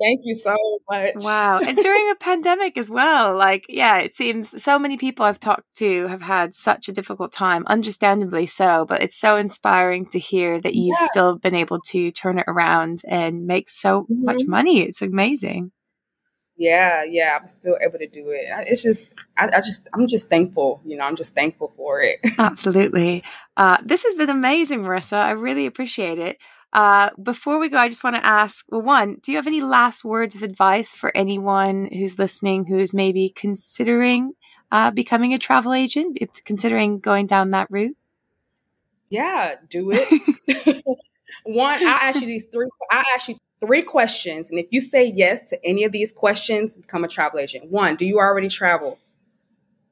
Thank 0.00 0.22
you 0.24 0.34
so 0.34 0.56
much. 0.90 1.14
Wow. 1.16 1.60
And 1.60 1.76
during 1.78 2.10
a 2.10 2.16
pandemic 2.16 2.76
as 2.76 2.90
well. 2.90 3.36
Like, 3.36 3.66
yeah, 3.68 3.98
it 3.98 4.14
seems 4.14 4.62
so 4.62 4.78
many 4.78 4.96
people 4.96 5.24
I've 5.24 5.38
talked 5.38 5.76
to 5.76 6.06
have 6.08 6.22
had 6.22 6.54
such 6.54 6.88
a 6.88 6.92
difficult 6.92 7.32
time, 7.32 7.64
understandably 7.66 8.46
so, 8.46 8.84
but 8.84 9.02
it's 9.02 9.16
so 9.16 9.36
inspiring 9.36 10.06
to 10.10 10.18
hear 10.18 10.60
that 10.60 10.74
you've 10.74 10.96
yeah. 10.98 11.06
still 11.10 11.38
been 11.38 11.54
able 11.54 11.80
to 11.90 12.10
turn 12.10 12.38
it 12.38 12.46
around 12.48 13.00
and 13.08 13.46
make 13.46 13.68
so 13.68 14.02
mm-hmm. 14.02 14.24
much 14.24 14.42
money. 14.46 14.80
It's 14.80 15.02
amazing. 15.02 15.72
Yeah, 16.56 17.02
yeah, 17.04 17.38
I'm 17.40 17.48
still 17.48 17.76
able 17.84 17.98
to 17.98 18.06
do 18.06 18.30
it. 18.30 18.44
It's 18.68 18.82
just, 18.82 19.12
I, 19.36 19.46
I, 19.46 19.60
just, 19.60 19.88
I'm 19.94 20.06
just 20.06 20.28
thankful. 20.28 20.80
You 20.84 20.96
know, 20.96 21.04
I'm 21.04 21.16
just 21.16 21.34
thankful 21.34 21.72
for 21.76 22.02
it. 22.02 22.20
Absolutely. 22.38 23.24
Uh, 23.56 23.78
this 23.84 24.04
has 24.04 24.14
been 24.16 24.30
amazing, 24.30 24.82
Marissa. 24.82 25.16
I 25.16 25.30
really 25.30 25.66
appreciate 25.66 26.18
it. 26.18 26.38
Uh, 26.72 27.10
before 27.22 27.58
we 27.58 27.68
go, 27.68 27.78
I 27.78 27.88
just 27.88 28.02
want 28.02 28.16
to 28.16 28.24
ask 28.24 28.64
well, 28.70 28.80
one, 28.80 29.16
do 29.22 29.30
you 29.30 29.36
have 29.38 29.46
any 29.46 29.60
last 29.60 30.04
words 30.04 30.34
of 30.34 30.42
advice 30.42 30.94
for 30.94 31.14
anyone 31.14 31.88
who's 31.92 32.18
listening 32.18 32.64
who's 32.64 32.94
maybe 32.94 33.28
considering 33.28 34.32
uh, 34.70 34.90
becoming 34.90 35.34
a 35.34 35.38
travel 35.38 35.74
agent, 35.74 36.16
it's 36.20 36.40
considering 36.40 36.98
going 36.98 37.26
down 37.26 37.50
that 37.50 37.70
route? 37.70 37.96
Yeah, 39.10 39.56
do 39.68 39.90
it. 39.92 40.82
one, 41.44 41.86
I 41.86 42.08
ask 42.08 42.22
you 42.22 42.26
these 42.26 42.44
three. 42.50 42.68
I 42.90 43.04
ask 43.14 43.28
you 43.28 43.36
three 43.60 43.82
questions, 43.82 44.48
and 44.48 44.58
if 44.58 44.66
you 44.70 44.80
say 44.80 45.12
yes 45.14 45.42
to 45.50 45.62
any 45.66 45.84
of 45.84 45.92
these 45.92 46.10
questions, 46.10 46.76
become 46.76 47.04
a 47.04 47.08
travel 47.08 47.38
agent. 47.38 47.70
One, 47.70 47.96
do 47.96 48.06
you 48.06 48.18
already 48.18 48.48
travel? 48.48 48.98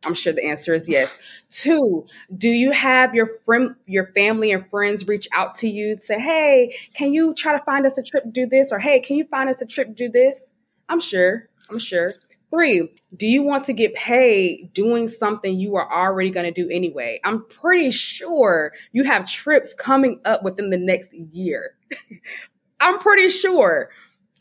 I'm 0.02 0.14
sure 0.14 0.32
the 0.32 0.46
answer 0.46 0.74
is 0.74 0.88
yes. 0.88 1.16
Two, 1.50 2.06
do 2.34 2.48
you 2.48 2.70
have 2.70 3.14
your 3.14 3.26
friend, 3.44 3.74
your 3.86 4.06
family 4.14 4.52
and 4.52 4.68
friends 4.70 5.06
reach 5.06 5.28
out 5.32 5.58
to 5.58 5.68
you 5.68 5.98
say, 6.00 6.18
"Hey, 6.18 6.74
can 6.94 7.12
you 7.12 7.34
try 7.34 7.52
to 7.52 7.64
find 7.64 7.86
us 7.86 7.98
a 7.98 8.02
trip 8.02 8.24
do 8.32 8.46
this?" 8.46 8.72
or 8.72 8.78
"Hey, 8.78 9.00
can 9.00 9.16
you 9.16 9.24
find 9.24 9.50
us 9.50 9.60
a 9.60 9.66
trip 9.66 9.94
do 9.94 10.08
this?" 10.08 10.52
I'm 10.88 11.00
sure. 11.00 11.48
I'm 11.68 11.78
sure. 11.78 12.14
Three, 12.50 12.88
do 13.16 13.26
you 13.26 13.44
want 13.44 13.64
to 13.66 13.72
get 13.72 13.94
paid 13.94 14.72
doing 14.72 15.06
something 15.06 15.56
you 15.56 15.76
are 15.76 15.92
already 15.92 16.30
going 16.30 16.52
to 16.52 16.62
do 16.62 16.68
anyway? 16.68 17.20
I'm 17.24 17.44
pretty 17.46 17.92
sure 17.92 18.72
you 18.90 19.04
have 19.04 19.30
trips 19.30 19.72
coming 19.72 20.20
up 20.24 20.42
within 20.42 20.70
the 20.70 20.76
next 20.76 21.12
year. 21.12 21.74
I'm 22.80 22.98
pretty 22.98 23.28
sure. 23.28 23.90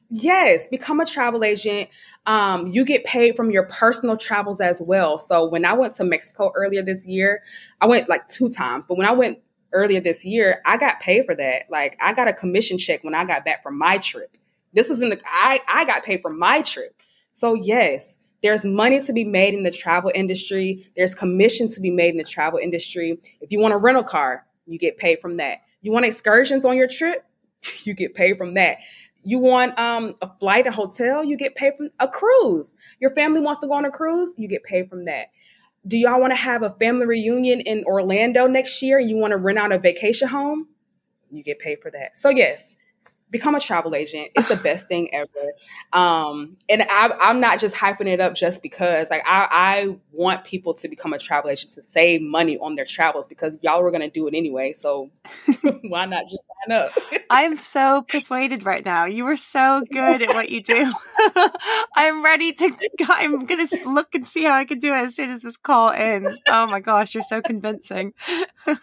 Yes, 0.09 0.67
become 0.67 0.99
a 0.99 1.05
travel 1.05 1.43
agent. 1.43 1.89
Um, 2.25 2.67
you 2.67 2.83
get 2.83 3.03
paid 3.03 3.35
from 3.35 3.51
your 3.51 3.63
personal 3.63 4.17
travels 4.17 4.59
as 4.59 4.81
well. 4.81 5.19
So 5.19 5.47
when 5.47 5.65
I 5.65 5.73
went 5.73 5.93
to 5.95 6.03
Mexico 6.03 6.51
earlier 6.55 6.81
this 6.81 7.05
year, 7.05 7.43
I 7.79 7.85
went 7.85 8.09
like 8.09 8.27
two 8.27 8.49
times, 8.49 8.85
but 8.87 8.97
when 8.97 9.07
I 9.07 9.11
went 9.11 9.39
earlier 9.71 9.99
this 9.99 10.25
year, 10.25 10.61
I 10.65 10.77
got 10.77 10.99
paid 10.99 11.25
for 11.25 11.35
that. 11.35 11.63
Like 11.69 11.97
I 12.01 12.13
got 12.13 12.27
a 12.27 12.33
commission 12.33 12.79
check 12.79 13.03
when 13.03 13.13
I 13.13 13.23
got 13.23 13.45
back 13.45 13.61
from 13.61 13.77
my 13.77 13.99
trip. 13.99 14.35
This 14.73 14.89
was 14.89 15.01
in 15.01 15.09
the 15.09 15.21
I 15.25 15.59
I 15.67 15.85
got 15.85 16.03
paid 16.03 16.21
for 16.21 16.31
my 16.31 16.61
trip. 16.61 16.95
So 17.33 17.53
yes, 17.53 18.17
there's 18.41 18.65
money 18.65 19.01
to 19.01 19.13
be 19.13 19.25
made 19.25 19.53
in 19.53 19.61
the 19.63 19.71
travel 19.71 20.11
industry. 20.13 20.87
There's 20.95 21.13
commission 21.13 21.67
to 21.69 21.81
be 21.81 21.91
made 21.91 22.11
in 22.11 22.17
the 22.17 22.23
travel 22.23 22.59
industry. 22.59 23.19
If 23.41 23.51
you 23.51 23.59
want 23.59 23.75
a 23.75 23.77
rental 23.77 24.03
car, 24.03 24.45
you 24.65 24.79
get 24.79 24.97
paid 24.97 25.19
from 25.21 25.37
that. 25.37 25.59
You 25.81 25.91
want 25.91 26.05
excursions 26.05 26.65
on 26.65 26.77
your 26.77 26.87
trip, 26.87 27.23
you 27.83 27.93
get 27.93 28.15
paid 28.15 28.37
from 28.39 28.55
that. 28.55 28.77
You 29.23 29.39
want 29.39 29.77
um, 29.77 30.15
a 30.21 30.29
flight, 30.39 30.67
a 30.67 30.71
hotel, 30.71 31.23
you 31.23 31.37
get 31.37 31.55
paid 31.55 31.73
from 31.77 31.89
a 31.99 32.07
cruise. 32.07 32.75
Your 32.99 33.11
family 33.11 33.41
wants 33.41 33.59
to 33.59 33.67
go 33.67 33.73
on 33.73 33.85
a 33.85 33.91
cruise, 33.91 34.31
you 34.37 34.47
get 34.47 34.63
paid 34.63 34.89
from 34.89 35.05
that. 35.05 35.27
Do 35.87 35.97
y'all 35.97 36.19
want 36.19 36.31
to 36.31 36.37
have 36.37 36.61
a 36.63 36.71
family 36.71 37.05
reunion 37.05 37.61
in 37.61 37.83
Orlando 37.85 38.47
next 38.47 38.81
year 38.81 38.99
and 38.99 39.09
you 39.09 39.15
want 39.15 39.31
to 39.31 39.37
rent 39.37 39.57
out 39.57 39.71
a 39.71 39.79
vacation 39.79 40.27
home? 40.27 40.67
You 41.31 41.43
get 41.43 41.59
paid 41.59 41.81
for 41.81 41.91
that. 41.91 42.17
So, 42.17 42.29
yes, 42.29 42.75
become 43.31 43.55
a 43.55 43.59
travel 43.59 43.95
agent. 43.95 44.29
It's 44.35 44.47
the 44.47 44.55
best 44.55 44.87
thing 44.87 45.13
ever. 45.13 45.53
Um, 45.93 46.57
and 46.67 46.83
I, 46.83 47.29
am 47.29 47.39
not 47.39 47.59
just 47.59 47.75
hyping 47.75 48.07
it 48.07 48.19
up 48.19 48.35
just 48.35 48.61
because. 48.61 49.09
Like 49.09 49.23
I, 49.25 49.47
I, 49.51 49.95
want 50.11 50.43
people 50.43 50.73
to 50.73 50.89
become 50.89 51.13
a 51.13 51.17
travel 51.17 51.49
agent 51.49 51.71
to 51.73 51.83
save 51.83 52.21
money 52.21 52.57
on 52.57 52.75
their 52.75 52.85
travels 52.85 53.27
because 53.27 53.57
y'all 53.61 53.81
were 53.81 53.91
gonna 53.91 54.09
do 54.09 54.27
it 54.27 54.33
anyway. 54.33 54.73
So 54.73 55.09
why 55.83 56.05
not 56.05 56.25
just 56.25 56.43
sign 56.67 56.77
up? 56.77 56.91
I 57.29 57.43
am 57.43 57.55
so 57.55 58.01
persuaded 58.01 58.63
right 58.65 58.83
now. 58.83 59.05
You 59.05 59.25
are 59.27 59.35
so 59.35 59.83
good 59.91 60.21
at 60.21 60.29
what 60.29 60.49
you 60.49 60.61
do. 60.61 60.91
I'm 61.95 62.23
ready 62.23 62.51
to. 62.53 62.71
I'm 63.07 63.45
gonna 63.45 63.67
look 63.85 64.13
and 64.13 64.27
see 64.27 64.43
how 64.43 64.55
I 64.55 64.65
can 64.65 64.79
do 64.79 64.93
it 64.93 64.97
as 64.97 65.15
soon 65.15 65.29
as 65.29 65.39
this 65.39 65.57
call 65.57 65.89
ends. 65.91 66.41
Oh 66.47 66.67
my 66.67 66.79
gosh, 66.79 67.13
you're 67.13 67.23
so 67.23 67.41
convincing. 67.41 68.13
and, 68.65 68.77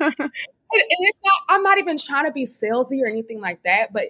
it's 0.71 1.19
not, 1.25 1.35
I'm 1.49 1.63
not 1.63 1.79
even 1.79 1.99
trying 1.99 2.27
to 2.27 2.33
be 2.33 2.45
salesy 2.45 3.03
or 3.03 3.07
anything 3.07 3.41
like 3.41 3.63
that, 3.65 3.93
but 3.93 4.05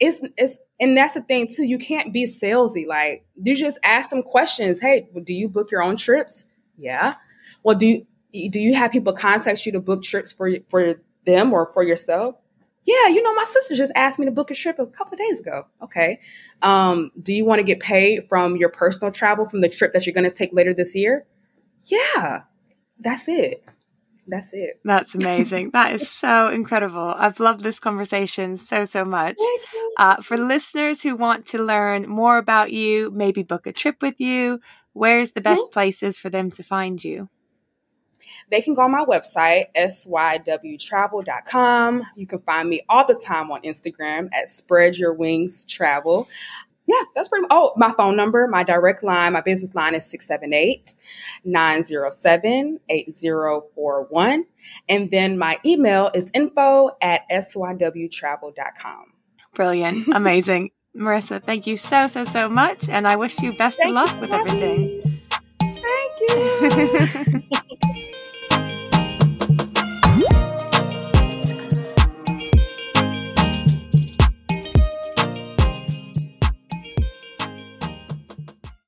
it's 0.00 0.20
it's 0.36 0.58
and 0.80 0.96
that's 0.96 1.14
the 1.14 1.22
thing 1.22 1.48
too. 1.48 1.64
You 1.64 1.78
can't 1.78 2.12
be 2.12 2.24
salesy. 2.24 2.86
Like 2.86 3.26
you 3.42 3.56
just 3.56 3.78
ask 3.82 4.10
them 4.10 4.22
questions. 4.22 4.80
Hey, 4.80 5.08
do 5.24 5.32
you 5.32 5.48
book 5.48 5.70
your 5.70 5.82
own 5.82 5.96
trips? 5.96 6.46
Yeah. 6.76 7.14
Well, 7.62 7.76
do 7.76 8.04
you, 8.32 8.50
do 8.50 8.60
you 8.60 8.74
have 8.74 8.92
people 8.92 9.12
contact 9.12 9.66
you 9.66 9.72
to 9.72 9.80
book 9.80 10.02
trips 10.02 10.32
for 10.32 10.50
for 10.68 10.94
them 11.26 11.52
or 11.52 11.70
for 11.72 11.82
yourself? 11.82 12.36
Yeah, 12.84 13.08
you 13.08 13.22
know, 13.22 13.34
my 13.34 13.44
sister 13.44 13.74
just 13.74 13.92
asked 13.94 14.18
me 14.18 14.24
to 14.26 14.32
book 14.32 14.50
a 14.50 14.54
trip 14.54 14.78
a 14.78 14.86
couple 14.86 15.14
of 15.14 15.18
days 15.18 15.40
ago. 15.40 15.66
Okay. 15.82 16.20
Um, 16.62 17.10
do 17.20 17.34
you 17.34 17.44
want 17.44 17.58
to 17.58 17.62
get 17.62 17.80
paid 17.80 18.28
from 18.30 18.56
your 18.56 18.70
personal 18.70 19.12
travel 19.12 19.46
from 19.46 19.60
the 19.60 19.68
trip 19.68 19.92
that 19.92 20.06
you're 20.06 20.14
going 20.14 20.30
to 20.30 20.34
take 20.34 20.54
later 20.54 20.72
this 20.72 20.94
year? 20.94 21.26
Yeah, 21.82 22.42
that's 22.98 23.28
it 23.28 23.62
that's 24.28 24.52
it. 24.52 24.80
That's 24.84 25.14
amazing. 25.14 25.70
that 25.72 25.94
is 25.94 26.08
so 26.08 26.48
incredible. 26.48 27.14
I've 27.16 27.40
loved 27.40 27.62
this 27.62 27.80
conversation 27.80 28.56
so, 28.56 28.84
so 28.84 29.04
much. 29.04 29.36
Uh, 29.96 30.16
for 30.16 30.36
listeners 30.36 31.02
who 31.02 31.16
want 31.16 31.46
to 31.46 31.62
learn 31.62 32.08
more 32.08 32.38
about 32.38 32.72
you, 32.72 33.10
maybe 33.10 33.42
book 33.42 33.66
a 33.66 33.72
trip 33.72 33.96
with 34.00 34.20
you, 34.20 34.60
where's 34.92 35.32
the 35.32 35.40
best 35.40 35.62
mm-hmm. 35.62 35.72
places 35.72 36.18
for 36.18 36.30
them 36.30 36.50
to 36.52 36.62
find 36.62 37.02
you? 37.02 37.28
They 38.50 38.62
can 38.62 38.72
go 38.74 38.82
on 38.82 38.92
my 38.92 39.04
website, 39.04 39.66
sywtravel.com. 39.76 42.02
You 42.16 42.26
can 42.26 42.38
find 42.40 42.68
me 42.68 42.82
all 42.88 43.06
the 43.06 43.14
time 43.14 43.50
on 43.50 43.62
Instagram 43.62 44.28
at 44.32 44.48
Spread 44.48 44.96
Your 44.96 45.12
Wings 45.12 45.66
Travel 45.66 46.28
yeah, 46.88 47.02
that's 47.14 47.28
pretty 47.28 47.42
much. 47.42 47.50
Oh, 47.52 47.74
my 47.76 47.92
phone 47.92 48.16
number, 48.16 48.48
my 48.48 48.62
direct 48.62 49.02
line, 49.04 49.34
my 49.34 49.42
business 49.42 49.74
line 49.74 49.94
is 49.94 50.06
678 50.06 50.94
907 51.44 52.80
8041. 52.88 54.46
And 54.88 55.10
then 55.10 55.36
my 55.36 55.58
email 55.66 56.10
is 56.14 56.30
info 56.32 56.90
at 57.02 57.28
sywtravel.com. 57.30 59.04
Brilliant. 59.54 60.08
Amazing. 60.14 60.70
Marissa, 60.96 61.42
thank 61.42 61.66
you 61.66 61.76
so, 61.76 62.08
so, 62.08 62.24
so 62.24 62.48
much. 62.48 62.88
And 62.88 63.06
I 63.06 63.16
wish 63.16 63.38
you 63.40 63.52
best 63.52 63.76
thank 63.76 63.90
of 63.90 63.94
luck 63.94 64.20
with 64.22 64.32
everything. 64.32 65.20
Thank 65.60 65.82
you. 66.20 67.42